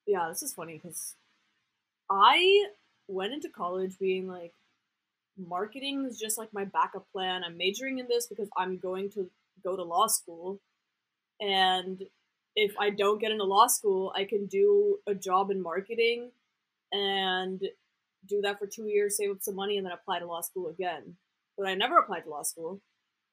yeah, 0.07 0.29
this 0.29 0.43
is 0.43 0.53
funny 0.55 0.79
because 0.83 1.17
I 2.11 2.67
went 3.13 3.33
into 3.33 3.49
college 3.49 3.99
being 3.99 4.27
like, 4.27 4.53
marketing 5.39 6.07
is 6.09 6.19
just 6.19 6.39
like 6.39 6.53
my 6.53 6.65
backup 6.65 7.07
plan. 7.13 7.43
I'm 7.45 7.57
majoring 7.57 7.99
in 7.99 8.09
this 8.09 8.27
because 8.27 8.49
I'm 8.57 8.79
going 8.79 9.11
to 9.11 9.31
go 9.63 9.77
to 9.77 9.83
law 9.83 10.07
school. 10.07 10.61
And 11.41 12.03
if 12.55 12.75
I 12.79 12.91
don't 12.91 13.21
get 13.21 13.33
into 13.33 13.45
law 13.45 13.67
school, 13.67 14.13
I 14.15 14.25
can 14.25 14.47
do 14.47 14.99
a 15.07 15.15
job 15.15 15.51
in 15.51 15.63
marketing 15.63 16.31
and 16.93 17.61
do 18.29 18.41
that 18.43 18.59
for 18.59 18.67
two 18.67 18.87
years, 18.87 19.17
save 19.17 19.31
up 19.31 19.39
some 19.41 19.57
money, 19.57 19.79
and 19.79 19.87
then 19.87 19.93
apply 19.93 20.19
to 20.19 20.27
law 20.27 20.43
school 20.43 20.69
again. 20.69 21.17
But 21.57 21.67
I 21.67 21.75
never 21.75 21.99
applied 21.99 22.25
to 22.25 22.31
law 22.31 22.43
school. 22.43 22.81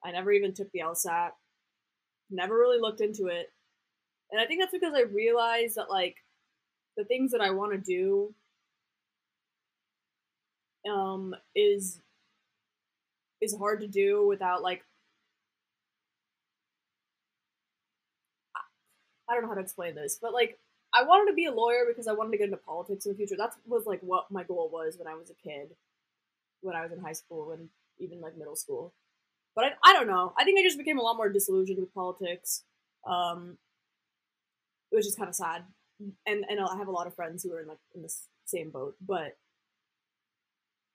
I 0.04 0.10
never 0.10 0.32
even 0.32 0.54
took 0.54 0.70
the 0.72 0.80
LSAT. 0.80 1.30
Never 2.30 2.56
really 2.56 2.80
looked 2.80 3.00
into 3.00 3.26
it. 3.26 3.52
And 4.30 4.40
I 4.40 4.46
think 4.46 4.60
that's 4.60 4.72
because 4.72 4.94
I 4.94 5.02
realized 5.02 5.76
that, 5.76 5.90
like, 5.90 6.16
the 6.96 7.04
things 7.04 7.32
that 7.32 7.40
I 7.40 7.50
want 7.50 7.72
to 7.72 7.78
do 7.78 8.34
um, 10.88 11.34
is 11.54 12.00
is 13.40 13.56
hard 13.56 13.80
to 13.80 13.88
do 13.88 14.26
without 14.26 14.62
like 14.62 14.84
I 19.28 19.34
don't 19.34 19.42
know 19.42 19.48
how 19.48 19.54
to 19.54 19.60
explain 19.60 19.94
this, 19.94 20.18
but 20.20 20.32
like 20.32 20.58
I 20.92 21.04
wanted 21.04 21.30
to 21.30 21.36
be 21.36 21.44
a 21.46 21.52
lawyer 21.52 21.84
because 21.86 22.08
I 22.08 22.12
wanted 22.12 22.32
to 22.32 22.38
get 22.38 22.44
into 22.46 22.56
politics 22.56 23.06
in 23.06 23.12
the 23.12 23.16
future. 23.16 23.36
That 23.36 23.52
was 23.66 23.86
like 23.86 24.00
what 24.00 24.30
my 24.30 24.42
goal 24.42 24.68
was 24.72 24.96
when 24.98 25.06
I 25.06 25.14
was 25.14 25.30
a 25.30 25.34
kid, 25.34 25.70
when 26.62 26.76
I 26.76 26.82
was 26.82 26.92
in 26.92 27.00
high 27.00 27.14
school 27.14 27.52
and 27.52 27.68
even 27.98 28.20
like 28.20 28.36
middle 28.36 28.56
school. 28.56 28.94
But 29.56 29.66
I, 29.66 29.90
I 29.90 29.92
don't 29.94 30.08
know. 30.08 30.34
I 30.38 30.44
think 30.44 30.58
I 30.60 30.62
just 30.62 30.78
became 30.78 30.98
a 30.98 31.02
lot 31.02 31.16
more 31.16 31.28
disillusioned 31.30 31.80
with 31.80 31.94
politics. 31.94 32.64
Um, 33.06 33.58
it 34.92 34.96
was 34.96 35.06
just 35.06 35.18
kind 35.18 35.28
of 35.28 35.34
sad, 35.34 35.64
and 36.26 36.44
and 36.48 36.60
I 36.60 36.76
have 36.76 36.88
a 36.88 36.92
lot 36.92 37.06
of 37.06 37.14
friends 37.14 37.42
who 37.42 37.52
are 37.52 37.60
in 37.60 37.68
like 37.68 37.78
in 37.94 38.02
the 38.02 38.12
same 38.44 38.70
boat. 38.70 38.96
But 39.00 39.36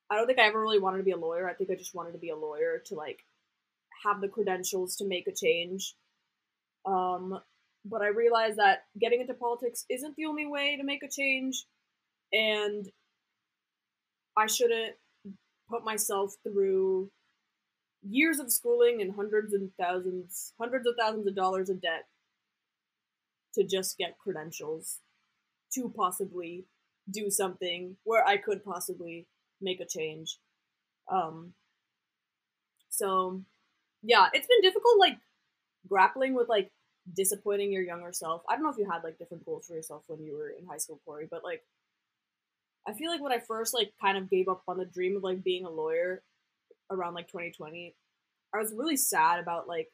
I 0.10 0.16
don't 0.16 0.28
think 0.28 0.40
I 0.40 0.48
ever 0.48 0.62
really 0.62 0.80
wanted 0.80 1.00
to 1.00 1.04
be 1.04 1.12
a 1.12 1.18
lawyer. 1.18 1.50
I 1.50 1.54
think 1.54 1.72
I 1.72 1.76
just 1.76 1.96
wanted 1.96 2.12
to 2.12 2.20
be 2.20 2.30
a 2.30 2.36
lawyer 2.36 2.82
to 2.88 2.96
like 2.96 3.26
have 4.04 4.22
the 4.22 4.28
credentials 4.28 4.96
to 4.98 5.08
make 5.08 5.28
a 5.28 5.34
change. 5.34 5.96
Um, 6.86 7.40
but 7.84 8.02
I 8.02 8.08
realized 8.08 8.58
that 8.58 8.86
getting 9.00 9.22
into 9.22 9.34
politics 9.34 9.86
isn't 9.90 10.16
the 10.16 10.26
only 10.26 10.46
way 10.46 10.78
to 10.78 10.84
make 10.84 11.04
a 11.04 11.10
change, 11.10 11.66
and 12.32 12.88
I 14.38 14.48
shouldn't 14.48 14.96
put 15.70 15.84
myself 15.84 16.34
through 16.44 17.10
years 18.08 18.40
of 18.40 18.52
schooling 18.52 19.02
and 19.02 19.16
hundreds 19.16 19.54
and 19.54 19.72
thousands, 19.80 20.54
hundreds 20.60 20.88
of 20.88 20.96
thousands 21.00 21.28
of 21.28 21.36
dollars 21.36 21.70
of 21.70 21.82
debt 21.82 22.06
to 23.56 23.64
just 23.64 23.98
get 23.98 24.18
credentials 24.20 25.00
to 25.74 25.92
possibly 25.96 26.66
do 27.10 27.30
something 27.30 27.98
where 28.04 28.26
I 28.26 28.38
could 28.38 28.64
possibly 28.64 29.28
make 29.62 29.80
a 29.80 29.86
change. 29.86 30.38
Um, 31.12 31.54
so 32.90 33.42
yeah, 34.04 34.28
it's 34.34 34.48
been 34.48 34.62
difficult, 34.62 35.00
like 35.00 35.18
grappling 35.88 36.34
with 36.34 36.50
like 36.50 36.72
disappointing 37.14 37.72
your 37.72 37.84
younger 37.84 38.12
self. 38.14 38.42
I 38.50 38.56
don't 38.56 38.64
know 38.64 38.72
if 38.72 38.78
you 38.78 38.90
had 38.90 39.04
like 39.04 39.18
different 39.18 39.46
goals 39.46 39.68
for 39.68 39.76
yourself 39.76 40.04
when 40.08 40.24
you 40.24 40.36
were 40.36 40.50
in 40.50 40.66
high 40.66 40.78
school, 40.78 41.02
Corey, 41.06 41.28
but 41.30 41.44
like 41.44 41.64
I 42.88 42.94
feel 42.94 43.10
like 43.12 43.22
when 43.22 43.32
I 43.32 43.40
first 43.40 43.74
like 43.74 43.94
kind 44.02 44.18
of 44.18 44.30
gave 44.30 44.48
up 44.48 44.64
on 44.68 44.78
the 44.78 44.86
dream 44.86 45.18
of 45.18 45.24
like 45.24 45.44
being 45.44 45.66
a 45.66 45.70
lawyer 45.70 46.22
around 46.92 47.16
like 47.16 47.28
2020, 47.28 47.96
I 48.54 48.58
was 48.58 48.74
really 48.76 48.98
sad 48.98 49.40
about 49.40 49.68
like 49.68 49.90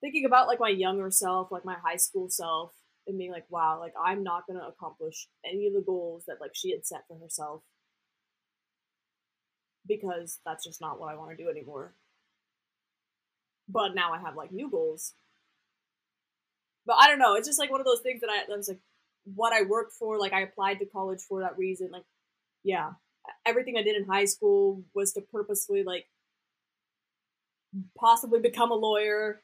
thinking 0.00 0.24
about 0.24 0.48
like 0.48 0.60
my 0.60 0.68
younger 0.68 1.10
self, 1.10 1.50
like 1.50 1.64
my 1.64 1.76
high 1.82 1.96
school 1.96 2.28
self, 2.28 2.72
and 3.06 3.18
being 3.18 3.30
like, 3.30 3.46
wow, 3.50 3.78
like 3.80 3.94
I'm 4.02 4.22
not 4.22 4.46
gonna 4.46 4.66
accomplish 4.66 5.28
any 5.44 5.66
of 5.66 5.74
the 5.74 5.80
goals 5.80 6.24
that 6.26 6.40
like 6.40 6.52
she 6.54 6.72
had 6.72 6.86
set 6.86 7.04
for 7.08 7.18
herself 7.18 7.62
because 9.86 10.40
that's 10.44 10.64
just 10.64 10.80
not 10.80 10.98
what 10.98 11.12
I 11.12 11.16
want 11.16 11.30
to 11.36 11.42
do 11.42 11.50
anymore. 11.50 11.94
But 13.68 13.94
now 13.94 14.12
I 14.12 14.20
have 14.20 14.36
like 14.36 14.52
new 14.52 14.70
goals 14.70 15.14
but 16.86 16.96
I 16.98 17.08
don't 17.08 17.18
know. 17.18 17.34
It's 17.34 17.48
just 17.48 17.58
like 17.58 17.70
one 17.70 17.80
of 17.80 17.86
those 17.86 18.00
things 18.00 18.20
that 18.20 18.30
I 18.30 18.44
that 18.48 18.56
was 18.56 18.68
like 18.68 18.80
what 19.24 19.52
I 19.52 19.62
worked 19.62 19.92
for. 19.92 20.18
Like 20.18 20.32
I 20.32 20.42
applied 20.42 20.78
to 20.80 20.86
college 20.86 21.22
for 21.22 21.40
that 21.40 21.58
reason. 21.58 21.90
Like, 21.90 22.04
yeah, 22.62 22.92
everything 23.46 23.76
I 23.76 23.82
did 23.82 23.96
in 23.96 24.04
high 24.04 24.26
school 24.26 24.82
was 24.94 25.12
to 25.14 25.20
purposely 25.20 25.82
like 25.82 26.06
possibly 27.98 28.40
become 28.40 28.70
a 28.70 28.74
lawyer. 28.74 29.42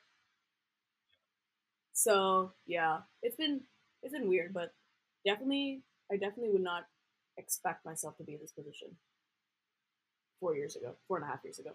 So 1.93 2.53
yeah, 2.67 3.01
it's 3.23 3.37
been 3.37 3.63
it's 4.03 4.13
been 4.13 4.29
weird, 4.29 4.53
but 4.53 4.73
definitely 5.25 5.83
I 6.13 6.17
definitely 6.17 6.51
would 6.51 6.63
not 6.63 6.85
expect 7.39 7.87
myself 7.87 8.17
to 8.19 8.25
be 8.25 8.35
in 8.35 8.41
this 8.41 8.53
position 8.53 8.89
four 10.41 10.57
years 10.57 10.77
ago, 10.77 10.97
four 11.07 11.19
and 11.19 11.25
a 11.25 11.29
half 11.29 11.41
years 11.45 11.59
ago. 11.59 11.71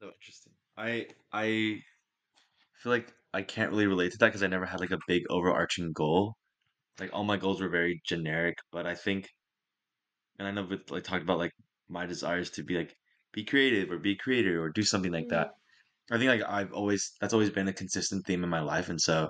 So 0.00 0.08
interesting. 0.08 0.52
I 0.76 1.06
I 1.32 1.80
feel 2.82 2.92
like 2.92 3.12
I 3.34 3.42
can't 3.42 3.70
really 3.70 3.86
relate 3.86 4.12
to 4.12 4.18
that 4.18 4.26
because 4.26 4.42
I 4.42 4.46
never 4.46 4.66
had 4.66 4.80
like 4.80 4.92
a 4.92 4.98
big 5.08 5.24
overarching 5.30 5.92
goal. 5.92 6.36
Like 7.00 7.10
all 7.12 7.24
my 7.24 7.36
goals 7.36 7.60
were 7.60 7.68
very 7.68 8.00
generic, 8.06 8.56
but 8.72 8.86
I 8.86 8.94
think, 8.94 9.28
and 10.38 10.46
I 10.48 10.50
know 10.52 10.64
with 10.64 10.90
like 10.90 11.04
talked 11.04 11.22
about 11.22 11.38
like 11.38 11.52
my 11.88 12.06
desires 12.06 12.50
to 12.52 12.62
be 12.64 12.76
like 12.76 12.94
be 13.32 13.44
creative 13.44 13.90
or 13.90 13.98
be 13.98 14.16
creator 14.16 14.62
or 14.62 14.70
do 14.70 14.82
something 14.82 15.12
like 15.12 15.28
that. 15.28 15.48
Mm-hmm. 15.48 16.14
I 16.14 16.18
think 16.18 16.30
like 16.30 16.50
I've 16.50 16.72
always 16.72 17.12
that's 17.20 17.34
always 17.34 17.50
been 17.50 17.68
a 17.68 17.72
consistent 17.72 18.26
theme 18.26 18.44
in 18.44 18.50
my 18.50 18.60
life, 18.60 18.88
and 18.88 19.00
so, 19.00 19.28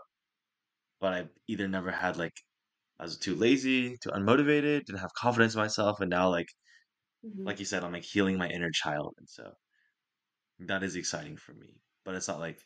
but 1.00 1.12
I've 1.14 1.28
either 1.48 1.68
never 1.68 1.90
had 1.90 2.16
like 2.16 2.34
I 3.00 3.04
was 3.04 3.18
too 3.18 3.34
lazy, 3.36 3.96
too 3.98 4.10
unmotivated, 4.10 4.84
didn't 4.86 5.00
have 5.00 5.12
confidence 5.14 5.54
in 5.54 5.60
myself, 5.60 6.00
and 6.00 6.10
now 6.10 6.30
like 6.30 6.48
Mhm. 7.22 7.46
like 7.46 7.58
you 7.60 7.64
said, 7.66 7.84
I'm 7.84 7.92
like 7.92 8.04
healing 8.04 8.38
my 8.38 8.48
inner 8.48 8.70
child, 8.72 9.14
and 9.18 9.28
so 9.28 9.54
that 10.60 10.82
is 10.82 10.94
exciting 10.96 11.36
for 11.36 11.52
me. 11.54 11.80
But 12.04 12.14
it's 12.14 12.28
not 12.28 12.38
like 12.40 12.60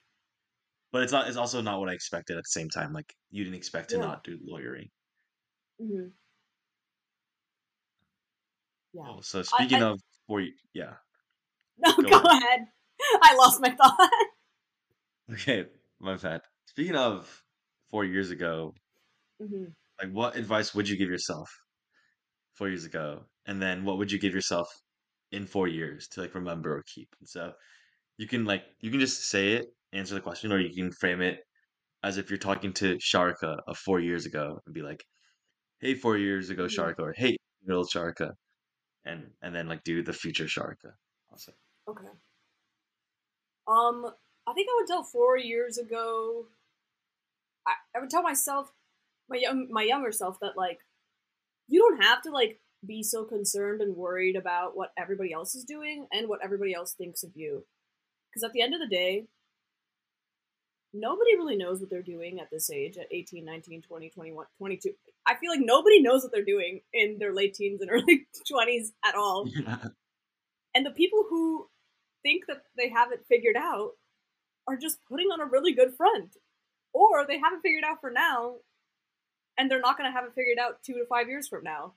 but 0.93 1.03
it's 1.03 1.13
not. 1.13 1.29
It's 1.29 1.37
also 1.39 1.61
not 1.63 1.81
what 1.81 1.89
I 1.91 1.95
expected 1.95 2.37
at 2.37 2.45
the 2.45 2.61
same 2.61 2.69
time. 2.71 2.93
Like 2.93 3.15
you 3.31 3.45
didn't 3.45 3.57
expect 3.57 3.91
to 3.91 3.99
Yeah. 3.99 4.01
not 4.01 4.25
do 4.25 4.39
lawyering. 4.43 4.91
hmm 5.79 6.13
Yeah. 8.93 9.03
Oh, 9.07 9.21
so 9.21 9.43
speaking 9.43 9.81
I- 9.81 9.83
of 9.83 10.01
for 10.27 10.41
you, 10.41 10.55
yeah. 10.73 10.97
No, 11.77 11.93
Go 12.01 12.09
go, 12.09 12.17
ahead. 12.17 12.31
ahead. 12.31 12.61
I 13.23 13.35
lost 13.37 13.61
my 13.61 13.71
thought. 13.71 14.11
Okay, 15.31 15.69
my 15.99 16.17
bad. 16.17 16.43
Speaking 16.67 16.95
of 16.97 17.45
four 17.91 18.05
years 18.05 18.31
ago, 18.31 18.75
hmm 19.41 19.73
like 20.03 20.13
what 20.13 20.37
advice 20.37 20.75
would 20.75 20.89
you 20.89 20.97
give 20.97 21.09
yourself 21.09 21.51
four 22.55 22.69
years 22.69 22.85
ago, 22.85 23.25
and 23.47 23.61
then 23.61 23.85
what 23.85 23.99
would 23.99 24.13
you 24.13 24.19
give 24.19 24.35
yourself 24.35 24.69
in 25.31 25.47
four 25.47 25.69
years 25.69 26.09
to 26.09 26.21
like 26.21 26.35
remember 26.35 26.77
or 26.77 26.83
keep? 26.95 27.09
And 27.21 27.29
so 27.29 27.53
you 28.19 28.27
can 28.29 28.45
like 28.45 28.65
you 28.81 28.91
can 28.91 29.01
just 29.01 29.29
say 29.29 29.55
it, 29.55 29.67
answer 29.93 30.15
the 30.15 30.21
question, 30.21 30.53
or 30.53 30.61
you 30.61 30.75
can 30.75 30.93
frame 30.93 31.21
it 31.23 31.41
as 32.03 32.19
if 32.19 32.31
you're 32.31 32.39
talking 32.39 32.73
to 32.75 32.97
Sharika 32.97 33.59
of 33.67 33.79
four 33.79 34.01
years 34.01 34.27
ago 34.27 34.61
and 34.67 34.75
be 34.75 34.83
like, 34.83 35.05
"Hey, 35.81 35.95
four 35.95 36.19
years 36.19 36.51
ago. 36.51 36.67
Sharika," 36.67 37.01
or 37.01 37.13
"Hey, 37.13 37.37
little 37.67 37.85
Sharika," 37.85 38.33
and 39.05 39.31
and 39.43 39.55
then 39.55 39.69
like 39.69 39.85
do 39.85 40.03
the 40.03 40.13
future 40.13 40.47
Sharika. 40.47 40.93
Also, 41.31 41.53
Okay. 41.89 42.09
Um, 43.67 44.13
I 44.47 44.53
think 44.53 44.69
I 44.71 44.77
would 44.79 44.87
tell 44.89 45.05
four 45.05 45.37
years 45.39 45.79
ago. 45.79 46.47
I, 47.67 47.75
I 47.97 48.01
would 48.01 48.11
tell 48.11 48.23
myself, 48.23 48.73
my 49.29 49.37
young, 49.37 49.69
my 49.71 49.83
younger 49.83 50.13
self, 50.13 50.39
that 50.41 50.57
like, 50.57 50.79
you 51.69 51.81
don't 51.81 52.03
have 52.03 52.23
to 52.23 52.31
like 52.31 52.61
be 52.87 53.03
so 53.03 53.25
concerned 53.25 53.81
and 53.81 53.97
worried 53.97 54.37
about 54.37 54.77
what 54.77 54.93
everybody 54.99 55.33
else 55.33 55.55
is 55.55 55.65
doing 55.65 56.07
and 56.13 56.29
what 56.29 56.41
everybody 56.43 56.75
else 56.75 56.93
thinks 56.93 57.23
of 57.23 57.31
you, 57.35 57.65
because 58.31 58.43
at 58.43 58.53
the 58.53 58.63
end 58.63 58.75
of 58.75 58.81
the 58.81 58.95
day, 58.95 59.27
nobody 60.93 61.37
really 61.37 61.57
knows 61.57 61.81
what 61.81 61.89
they're 61.89 62.03
doing 62.03 62.41
at 62.41 62.51
this 62.51 62.71
age 62.71 62.99
at 62.99 63.07
18 63.11 63.47
19 63.47 63.81
20 63.81 64.11
21 64.11 64.45
22 64.59 64.91
i 65.27 65.35
feel 65.37 65.51
like 65.51 65.65
nobody 65.65 66.03
knows 66.03 66.23
what 66.23 66.31
they're 66.31 66.45
doing 66.45 66.83
in 66.93 67.17
their 67.19 67.33
late 67.33 67.55
teens 67.55 67.81
and 67.81 67.91
early 67.91 68.27
20s 68.51 68.89
at 69.03 69.15
all. 69.15 69.49
And 70.75 70.87
the 70.87 70.91
people 70.91 71.25
who 71.29 71.69
think 72.23 72.45
that 72.47 72.63
they 72.77 72.89
have 72.91 73.13
it 73.13 73.27
figured 73.29 73.57
out 73.57 73.93
are 74.67 74.77
just 74.77 74.99
putting 75.09 75.27
on 75.27 75.41
a 75.41 75.51
really 75.51 75.75
good 75.75 75.95
front. 75.97 76.37
Or 76.95 77.27
they 77.27 77.39
haven't 77.39 77.63
figured 77.63 77.85
out 77.85 78.01
for 78.01 78.11
now, 78.11 78.57
and 79.63 79.71
they're 79.71 79.79
not 79.79 79.97
going 79.97 80.11
to 80.11 80.13
have 80.13 80.25
it 80.25 80.35
figured 80.35 80.59
out 80.59 80.83
two 80.83 80.95
to 80.95 81.07
five 81.07 81.29
years 81.29 81.47
from 81.47 81.63
now. 81.63 81.93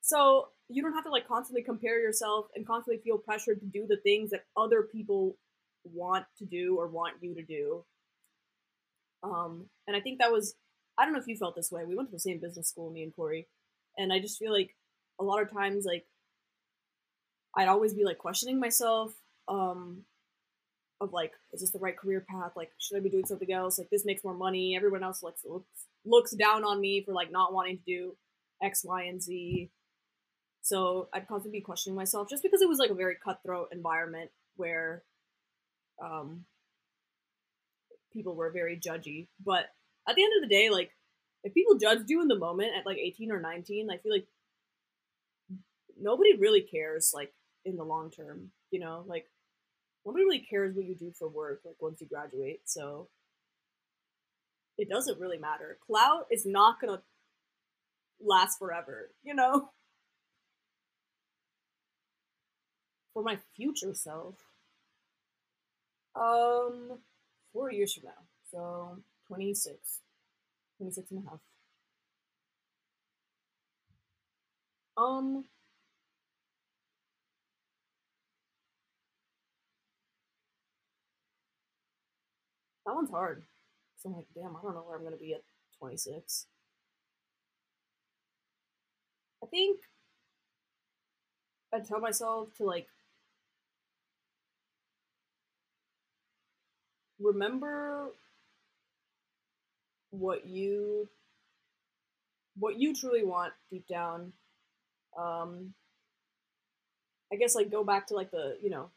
So 0.00 0.48
you 0.70 0.80
don't 0.82 0.94
have 0.94 1.04
to 1.04 1.10
like 1.10 1.28
constantly 1.28 1.62
compare 1.62 2.00
yourself 2.00 2.46
and 2.56 2.66
constantly 2.66 3.02
feel 3.02 3.18
pressured 3.18 3.60
to 3.60 3.66
do 3.66 3.86
the 3.86 3.98
things 3.98 4.30
that 4.30 4.46
other 4.56 4.82
people 4.82 5.36
want 5.84 6.24
to 6.38 6.46
do 6.46 6.76
or 6.78 6.86
want 6.86 7.16
you 7.20 7.34
to 7.34 7.42
do. 7.42 7.84
Um, 9.22 9.66
and 9.86 9.94
I 9.94 10.00
think 10.00 10.20
that 10.20 10.32
was 10.32 10.54
I 10.96 11.04
don't 11.04 11.12
know 11.12 11.20
if 11.20 11.28
you 11.28 11.36
felt 11.36 11.54
this 11.54 11.70
way. 11.70 11.84
We 11.84 11.96
went 11.96 12.08
to 12.08 12.16
the 12.16 12.18
same 12.18 12.40
business 12.40 12.70
school, 12.70 12.90
me 12.90 13.02
and 13.02 13.14
Corey, 13.14 13.46
and 13.98 14.10
I 14.10 14.20
just 14.20 14.38
feel 14.38 14.52
like 14.52 14.74
a 15.20 15.22
lot 15.22 15.42
of 15.42 15.52
times 15.52 15.84
like 15.84 16.06
I'd 17.54 17.68
always 17.68 17.92
be 17.92 18.04
like 18.04 18.16
questioning 18.16 18.58
myself, 18.58 19.12
um, 19.48 20.06
of 21.00 21.12
like, 21.12 21.32
is 21.52 21.60
this 21.60 21.70
the 21.70 21.78
right 21.78 21.96
career 21.96 22.24
path? 22.26 22.52
Like, 22.56 22.70
should 22.78 22.96
I 22.96 23.00
be 23.00 23.10
doing 23.10 23.26
something 23.26 23.52
else? 23.52 23.78
Like, 23.78 23.90
this 23.90 24.04
makes 24.04 24.22
more 24.22 24.34
money. 24.34 24.76
Everyone 24.76 25.02
else 25.02 25.22
looks 25.22 25.42
looks 25.44 25.86
looks 26.04 26.32
down 26.32 26.64
on 26.64 26.80
me 26.80 27.02
for 27.04 27.12
like 27.12 27.30
not 27.30 27.52
wanting 27.52 27.78
to 27.78 27.84
do 27.84 28.16
X, 28.62 28.84
Y, 28.84 29.04
and 29.04 29.22
Z. 29.22 29.70
So 30.62 31.08
I'd 31.12 31.26
constantly 31.28 31.60
be 31.60 31.64
questioning 31.64 31.96
myself 31.96 32.28
just 32.28 32.42
because 32.42 32.62
it 32.62 32.68
was 32.68 32.78
like 32.78 32.90
a 32.90 32.94
very 32.94 33.16
cutthroat 33.22 33.68
environment. 33.72 34.30
where 34.56 35.02
um, 36.02 36.44
people 38.12 38.34
were 38.34 38.50
very 38.50 38.78
judgy. 38.78 39.28
But 39.44 39.66
at 40.08 40.16
the 40.16 40.22
end 40.22 40.32
of 40.36 40.48
the 40.48 40.54
day, 40.54 40.70
like 40.70 40.90
if 41.44 41.54
people 41.54 41.78
judged 41.78 42.08
you 42.08 42.20
in 42.20 42.28
the 42.28 42.38
moment 42.38 42.72
at 42.78 42.86
like 42.86 42.98
18 42.98 43.32
or 43.32 43.40
19, 43.40 43.88
I 43.90 43.98
feel 43.98 44.12
like 44.12 44.26
nobody 46.00 46.36
really 46.36 46.62
cares 46.62 47.12
like 47.14 47.32
in 47.64 47.76
the 47.76 47.84
long 47.84 48.10
term, 48.10 48.50
you 48.70 48.80
know, 48.80 49.04
like 49.06 49.26
nobody 50.04 50.24
really 50.24 50.46
cares 50.48 50.74
what 50.74 50.84
you 50.84 50.94
do 50.94 51.12
for 51.18 51.28
work 51.28 51.60
like 51.64 51.76
once 51.80 52.00
you 52.00 52.06
graduate. 52.06 52.60
So 52.64 53.08
it 54.80 54.88
doesn't 54.90 55.20
really 55.20 55.38
matter. 55.38 55.78
Clout 55.86 56.26
is 56.32 56.46
not 56.46 56.80
going 56.80 56.96
to 56.96 57.02
last 58.20 58.58
forever, 58.58 59.10
you 59.22 59.34
know? 59.34 59.70
For 63.12 63.22
my 63.22 63.36
future 63.54 63.94
self. 63.94 64.48
Um, 66.14 66.98
four 67.52 67.72
years 67.72 67.94
from 67.94 68.04
now. 68.04 68.22
So 68.50 68.98
26. 69.28 70.00
26 70.78 71.10
and 71.10 71.26
a 71.26 71.30
half. 71.30 71.40
Um, 74.96 75.44
that 82.86 82.94
one's 82.94 83.10
hard. 83.10 83.44
So 84.00 84.08
I'm 84.10 84.16
like, 84.16 84.26
damn, 84.34 84.56
I 84.56 84.62
don't 84.62 84.74
know 84.74 84.82
where 84.82 84.96
I'm 84.98 85.04
gonna 85.04 85.16
be 85.16 85.34
at 85.34 85.44
26. 85.78 86.48
I 89.42 89.46
think 89.46 89.80
I 91.72 91.80
tell 91.80 91.98
myself 92.00 92.54
to 92.58 92.64
like 92.64 92.86
remember 97.20 98.10
what 100.10 100.46
you 100.46 101.08
what 102.58 102.78
you 102.78 102.94
truly 102.94 103.24
want 103.24 103.52
deep 103.70 103.86
down. 103.88 104.32
Um 105.18 105.74
i 107.32 107.36
guess 107.36 107.54
like 107.54 107.70
go 107.70 107.84
back 107.84 108.06
to 108.06 108.14
like 108.14 108.30
the 108.30 108.56
you 108.62 108.70
know 108.70 108.90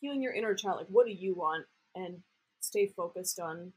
healing 0.00 0.22
your 0.22 0.32
inner 0.32 0.54
child. 0.54 0.78
Like 0.78 0.86
what 0.88 1.06
do 1.06 1.12
you 1.12 1.34
want? 1.34 1.66
And 1.94 2.22
stay 2.60 2.86
focused 2.86 3.38
on 3.40 3.72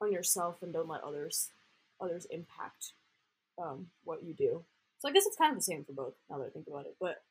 on 0.00 0.12
yourself 0.12 0.56
and 0.62 0.72
don't 0.72 0.88
let 0.88 1.02
others 1.02 1.50
others 2.00 2.26
impact 2.30 2.92
um 3.60 3.86
what 4.04 4.22
you 4.22 4.32
do 4.34 4.62
so 4.98 5.08
i 5.08 5.12
guess 5.12 5.26
it's 5.26 5.36
kind 5.36 5.52
of 5.52 5.58
the 5.58 5.64
same 5.64 5.84
for 5.84 5.92
both 5.92 6.14
now 6.30 6.38
that 6.38 6.46
i 6.46 6.50
think 6.50 6.66
about 6.68 6.86
it 6.86 6.96
but 7.00 7.22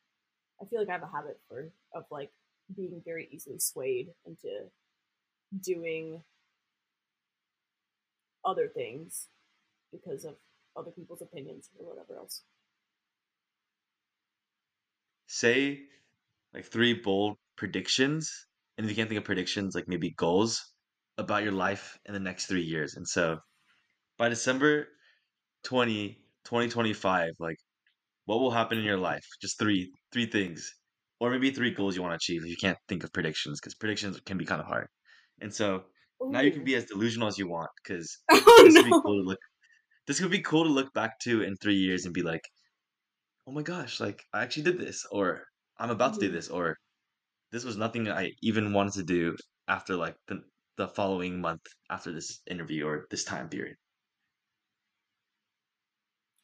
i 0.62 0.66
feel 0.66 0.80
like 0.80 0.90
i 0.90 0.94
have 0.94 1.04
a 1.04 1.16
habit 1.16 1.40
for 1.48 1.70
of 1.94 2.04
like 2.12 2.32
being 2.76 3.02
very 3.06 3.28
easily 3.32 3.60
swayed 3.60 4.10
into 4.26 4.50
doing 5.62 6.22
other 8.46 8.68
things 8.68 9.28
because 9.92 10.26
of 10.26 10.36
other 10.76 10.92
people's 10.92 11.22
opinions 11.22 11.70
or 11.80 11.88
whatever 11.88 12.18
else. 12.18 12.44
Say 15.28 15.82
like 16.54 16.66
three 16.66 16.94
bold 16.94 17.38
predictions, 17.56 18.48
and 18.78 18.86
if 18.86 18.92
you 18.92 18.96
can't 18.96 19.10
think 19.10 19.20
of 19.20 19.26
predictions, 19.26 19.76
like 19.76 19.88
maybe 19.88 20.12
goals 20.12 20.72
about 21.18 21.44
your 21.44 21.52
life 21.52 21.98
in 22.06 22.14
the 22.14 22.20
next 22.20 22.46
three 22.46 22.62
years. 22.62 22.96
And 22.96 23.08
so 23.08 23.40
by 24.18 24.30
December 24.30 24.88
20, 25.64 26.20
2025, 26.46 27.32
like 27.40 27.58
what 28.26 28.40
will 28.40 28.52
happen 28.52 28.78
in 28.78 28.84
your 28.84 28.98
life? 28.98 29.26
Just 29.42 29.58
three 29.58 29.92
three 30.12 30.28
things. 30.28 30.74
Or 31.20 31.32
maybe 31.32 31.50
three 31.50 31.72
goals 31.72 31.96
you 31.96 32.04
want 32.04 32.12
to 32.12 32.16
achieve 32.24 32.44
if 32.44 32.50
you 32.50 32.58
can't 32.58 32.78
think 32.88 33.04
of 33.04 33.12
predictions, 33.12 33.60
because 33.60 33.74
predictions 33.74 34.20
can 34.22 34.38
be 34.38 34.46
kind 34.46 34.62
of 34.62 34.68
hard. 34.68 34.88
And 35.42 35.52
so 35.52 35.86
Ooh. 36.22 36.30
now 36.30 36.42
you 36.42 36.52
can 36.52 36.64
be 36.64 36.76
as 36.76 36.86
delusional 36.86 37.28
as 37.28 37.40
you 37.40 37.48
want 37.48 37.72
because 37.84 38.20
oh, 38.32 38.62
this 38.64 38.76
no. 38.76 38.82
would 38.82 38.88
be 38.88 39.02
cool 39.04 39.24
to 39.24 39.28
look. 39.28 39.40
This 40.06 40.22
would 40.22 40.32
be 40.32 40.42
cool 40.42 40.66
to 40.66 40.70
look 40.70 40.94
back 40.94 41.20
to 41.22 41.42
in 41.42 41.56
three 41.56 41.76
years 41.76 42.06
and 42.06 42.14
be 42.14 42.22
like, 42.22 42.44
"Oh 43.48 43.52
my 43.52 43.64
gosh! 43.64 44.00
Like 44.00 44.24
I 44.34 44.44
actually 44.44 44.64
did 44.64 44.80
this," 44.80 45.06
or 45.12 45.44
"I'm 45.80 45.90
about 45.90 46.12
mm-hmm. 46.12 46.22
to 46.22 46.28
do 46.28 46.34
this," 46.34 46.50
or 46.50 46.78
"This 47.52 47.66
was 47.66 47.78
nothing 47.78 48.08
I 48.08 48.32
even 48.42 48.74
wanted 48.74 48.94
to 48.94 49.04
do." 49.04 49.36
After 49.68 49.96
like 49.96 50.16
the 50.28 50.44
the 50.78 50.88
following 50.88 51.42
month 51.42 51.66
after 51.90 52.12
this 52.12 52.42
interview 52.50 52.86
or 52.88 53.08
this 53.10 53.24
time 53.24 53.50
period. 53.50 53.78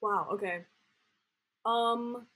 Wow. 0.01 0.29
Okay. 0.33 0.65
Um. 1.65 2.27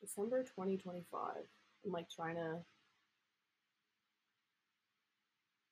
December 0.00 0.42
2025. 0.44 1.36
I'm 1.84 1.92
like 1.92 2.06
trying 2.14 2.36
to. 2.36 2.58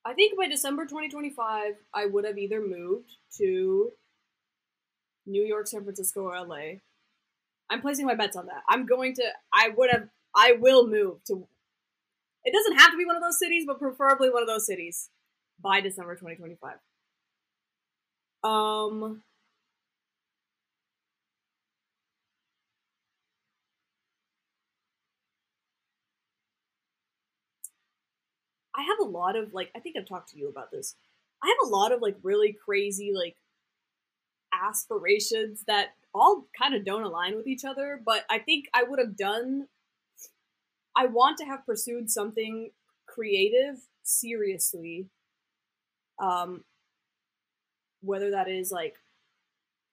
I 0.05 0.13
think 0.15 0.37
by 0.37 0.49
December 0.49 0.85
2025, 0.85 1.75
I 1.95 2.07
would 2.07 2.25
have 2.25 2.39
either 2.39 2.61
moved 2.61 3.11
to 3.39 3.93
New 5.27 5.43
York, 5.45 5.67
San 5.67 5.85
Francisco, 5.85 6.23
or 6.23 6.39
LA. 6.47 6.81
I'm 7.71 7.81
placing 7.81 8.07
my 8.07 8.15
bets 8.15 8.37
on 8.37 8.47
that. 8.47 8.63
I'm 8.69 8.87
going 8.87 9.15
to. 9.15 9.25
I 9.53 9.71
would 9.77 9.91
have. 9.91 10.09
I 10.35 10.53
will 10.59 10.87
move 10.89 11.25
to. 11.27 11.47
It 12.45 12.53
doesn't 12.53 12.79
have 12.79 12.91
to 12.93 12.97
be 12.99 13.07
one 13.07 13.17
of 13.17 13.23
those 13.23 13.39
cities, 13.39 13.65
but 13.67 13.79
preferably 13.79 14.31
one 14.31 14.43
of 14.43 14.49
those 14.49 14.67
cities 14.67 15.11
by 15.63 15.81
December 15.81 16.17
2025. 16.17 16.77
Um, 18.45 19.23
I 28.77 28.83
have 28.83 28.99
a 29.01 29.11
lot 29.11 29.37
of 29.37 29.55
like 29.55 29.71
I 29.75 29.81
think 29.81 29.97
I've 29.97 30.07
talked 30.09 30.31
to 30.31 30.39
you 30.39 30.49
about 30.49 30.71
this. 30.71 30.97
I 31.43 31.49
have 31.49 31.69
a 31.69 31.75
lot 31.75 31.93
of 31.93 32.03
like 32.03 32.17
really 32.23 32.53
crazy 32.65 33.13
like 33.15 33.37
aspirations 34.53 35.65
that 35.67 35.89
all 36.15 36.47
kind 36.57 36.75
of 36.75 36.85
don't 36.85 37.03
align 37.03 37.37
with 37.37 37.47
each 37.47 37.65
other, 37.65 38.01
but 38.05 38.25
I 38.31 38.39
think 38.39 38.67
I 38.75 38.85
would 38.85 38.99
have 38.99 39.17
done 39.17 39.67
I 40.97 41.07
want 41.07 41.39
to 41.39 41.45
have 41.45 41.67
pursued 41.67 42.11
something 42.11 42.71
creative 43.07 43.77
seriously. 44.03 45.09
Um 46.19 46.65
whether 48.01 48.31
that 48.31 48.49
is 48.49 48.71
like 48.71 48.97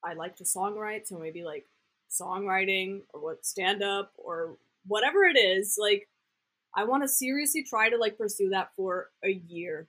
I 0.04 0.14
like 0.14 0.36
to 0.38 0.44
songwrite, 0.44 1.08
so 1.08 1.18
maybe 1.18 1.44
like 1.44 1.66
songwriting 2.10 3.02
or 3.14 3.22
what 3.22 3.46
stand 3.46 3.84
up 3.84 4.14
or 4.18 4.58
whatever 4.86 5.24
it 5.24 5.38
is, 5.38 5.78
like 5.80 6.10
I 6.76 6.86
want 6.86 7.04
to 7.04 7.08
seriously 7.08 7.64
try 7.64 7.90
to 7.90 7.98
like 7.98 8.18
pursue 8.18 8.50
that 8.50 8.70
for 8.76 9.10
a 9.24 9.32
year. 9.32 9.88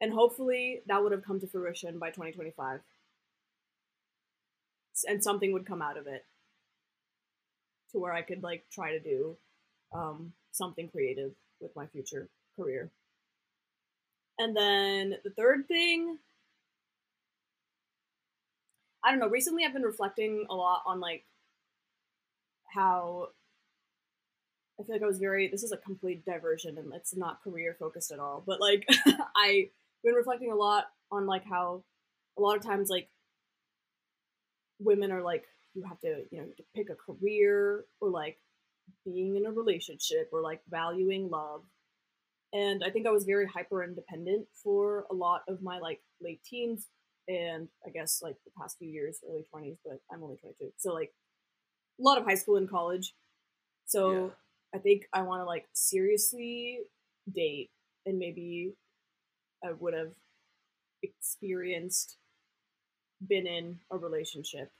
And 0.00 0.12
hopefully 0.12 0.82
that 0.86 1.02
would 1.02 1.12
have 1.12 1.24
come 1.24 1.40
to 1.40 1.46
fruition 1.46 1.98
by 1.98 2.08
2025. 2.10 2.80
And 5.08 5.22
something 5.22 5.52
would 5.52 5.66
come 5.66 5.82
out 5.82 5.96
of 5.96 6.06
it 6.06 6.24
to 7.92 7.98
where 7.98 8.12
I 8.12 8.22
could 8.22 8.42
like 8.42 8.64
try 8.72 8.92
to 8.92 9.00
do 9.00 9.36
um, 9.94 10.32
something 10.52 10.88
creative 10.88 11.32
with 11.60 11.74
my 11.74 11.86
future 11.86 12.28
career. 12.56 12.90
And 14.38 14.56
then 14.56 15.14
the 15.24 15.30
third 15.30 15.66
thing, 15.66 16.18
I 19.04 19.10
don't 19.10 19.18
know, 19.18 19.28
recently 19.28 19.64
I've 19.64 19.72
been 19.72 19.82
reflecting 19.82 20.46
a 20.48 20.54
lot 20.54 20.82
on 20.86 21.00
like 21.00 21.24
how 22.72 23.28
I 24.80 24.84
feel 24.84 24.94
like 24.94 25.02
I 25.02 25.06
was 25.06 25.18
very. 25.18 25.48
This 25.48 25.64
is 25.64 25.72
a 25.72 25.76
complete 25.76 26.24
diversion, 26.24 26.78
and 26.78 26.92
it's 26.94 27.16
not 27.16 27.42
career 27.42 27.76
focused 27.78 28.12
at 28.12 28.20
all. 28.20 28.44
But 28.46 28.60
like, 28.60 28.86
I've 29.36 29.66
been 30.04 30.14
reflecting 30.14 30.52
a 30.52 30.56
lot 30.56 30.84
on 31.10 31.26
like 31.26 31.44
how 31.44 31.82
a 32.36 32.40
lot 32.40 32.56
of 32.56 32.62
times 32.62 32.88
like 32.88 33.08
women 34.78 35.10
are 35.10 35.22
like 35.22 35.44
you 35.74 35.82
have 35.88 36.00
to 36.00 36.24
you 36.30 36.38
know 36.40 36.46
to 36.56 36.62
pick 36.74 36.88
a 36.90 36.94
career 36.94 37.84
or 38.00 38.10
like 38.10 38.38
being 39.04 39.36
in 39.36 39.46
a 39.46 39.50
relationship 39.50 40.30
or 40.32 40.42
like 40.42 40.60
valuing 40.70 41.28
love. 41.28 41.62
And 42.52 42.82
i 42.82 42.88
think 42.88 43.06
i 43.06 43.10
was 43.10 43.24
very 43.24 43.46
hyper 43.46 43.84
independent 43.84 44.46
for 44.62 45.04
a 45.10 45.14
lot 45.14 45.42
of 45.48 45.60
my 45.60 45.78
like 45.78 46.00
late 46.22 46.40
teens 46.42 46.86
and 47.28 47.68
i 47.86 47.90
guess 47.90 48.22
like 48.22 48.36
the 48.46 48.50
past 48.58 48.78
few 48.78 48.88
years 48.88 49.18
early 49.28 49.44
20s 49.54 49.76
but 49.84 50.00
i'm 50.10 50.22
only 50.22 50.36
22 50.36 50.72
so 50.78 50.94
like 50.94 51.12
a 51.98 52.02
lot 52.02 52.18
of 52.18 52.24
high 52.24 52.34
school 52.34 52.56
and 52.56 52.68
college. 52.68 53.14
So 53.86 54.12
yeah. 54.12 54.28
I 54.74 54.78
think 54.78 55.04
I 55.12 55.22
want 55.22 55.42
to 55.42 55.46
like 55.46 55.66
seriously 55.72 56.80
date 57.32 57.70
and 58.06 58.18
maybe 58.18 58.74
I 59.64 59.72
would 59.72 59.94
have 59.94 60.12
experienced 61.02 62.16
been 63.26 63.46
in 63.46 63.78
a 63.90 63.98
relationship 63.98 64.70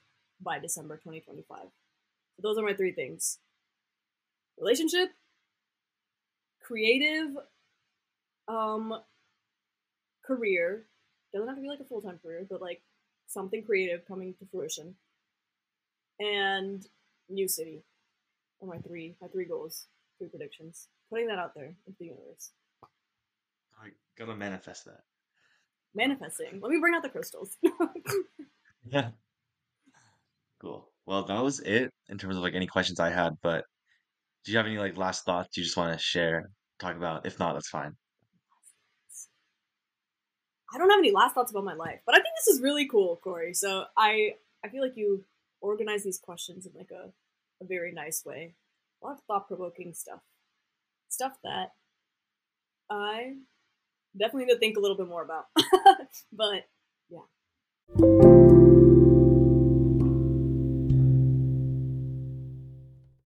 by 0.40 0.58
December 0.58 0.96
2025. 0.96 1.58
So 1.62 2.42
those 2.42 2.58
are 2.58 2.64
my 2.64 2.74
three 2.74 2.92
things. 2.92 3.38
Relationship, 4.58 5.10
creative 6.62 7.36
um 8.48 8.94
career, 10.26 10.84
doesn't 11.32 11.48
have 11.48 11.56
to 11.56 11.62
be 11.62 11.68
like 11.68 11.80
a 11.80 11.84
full-time 11.84 12.18
career, 12.22 12.46
but 12.48 12.60
like 12.60 12.82
something 13.26 13.62
creative 13.62 14.06
coming 14.06 14.34
to 14.34 14.46
fruition, 14.50 14.94
and 16.20 16.86
new 17.28 17.48
city 17.48 17.82
are 18.62 18.68
my 18.68 18.78
three 18.78 19.14
my 19.20 19.28
three 19.28 19.44
goals, 19.44 19.86
three 20.18 20.28
predictions. 20.28 20.88
Putting 21.10 21.28
that 21.28 21.38
out 21.38 21.54
there 21.54 21.74
into 21.86 21.98
the 21.98 22.06
universe. 22.06 22.50
I 23.80 23.88
gotta 24.18 24.36
manifest 24.36 24.84
that. 24.86 25.02
Manifesting. 25.94 26.60
Let 26.60 26.70
me 26.70 26.78
bring 26.80 26.94
out 26.94 27.02
the 27.02 27.08
crystals. 27.08 27.56
Yeah. 28.90 29.10
Cool. 30.60 30.88
Well, 31.06 31.24
that 31.24 31.42
was 31.42 31.60
it 31.60 31.90
in 32.08 32.18
terms 32.18 32.36
of 32.36 32.42
like 32.42 32.54
any 32.54 32.66
questions 32.66 33.00
I 33.00 33.10
had, 33.10 33.34
but 33.42 33.64
do 34.44 34.52
you 34.52 34.58
have 34.58 34.66
any 34.66 34.78
like 34.78 34.96
last 34.96 35.24
thoughts 35.24 35.56
you 35.56 35.62
just 35.62 35.76
want 35.76 35.92
to 35.92 35.98
share, 35.98 36.50
talk 36.78 36.96
about? 36.96 37.26
If 37.26 37.38
not, 37.38 37.54
that's 37.54 37.68
fine. 37.68 37.92
I 40.72 40.78
don't 40.78 40.90
have 40.90 40.98
any 40.98 41.12
last 41.12 41.34
thoughts 41.34 41.50
about 41.50 41.64
my 41.64 41.74
life, 41.74 42.00
but 42.04 42.14
I 42.14 42.18
think 42.18 42.34
this 42.38 42.54
is 42.54 42.60
really 42.60 42.86
cool, 42.86 43.16
Corey. 43.22 43.54
So 43.54 43.84
I 43.96 44.34
I 44.64 44.68
feel 44.68 44.82
like 44.82 44.96
you 44.96 45.24
organize 45.60 46.04
these 46.04 46.18
questions 46.18 46.66
in 46.66 46.72
like 46.76 46.90
a, 46.90 47.10
a 47.62 47.66
very 47.66 47.92
nice 47.92 48.24
way. 48.24 48.54
A 49.02 49.06
lot 49.06 49.14
of 49.14 49.22
thought 49.26 49.48
provoking 49.48 49.94
stuff. 49.94 50.20
Stuff 51.08 51.38
that 51.42 51.72
I 52.90 53.34
definitely 54.18 54.46
need 54.46 54.52
to 54.54 54.58
think 54.58 54.76
a 54.76 54.80
little 54.80 54.96
bit 54.96 55.08
more 55.08 55.22
about. 55.22 55.46
but 56.32 56.66
yeah. 57.08 58.27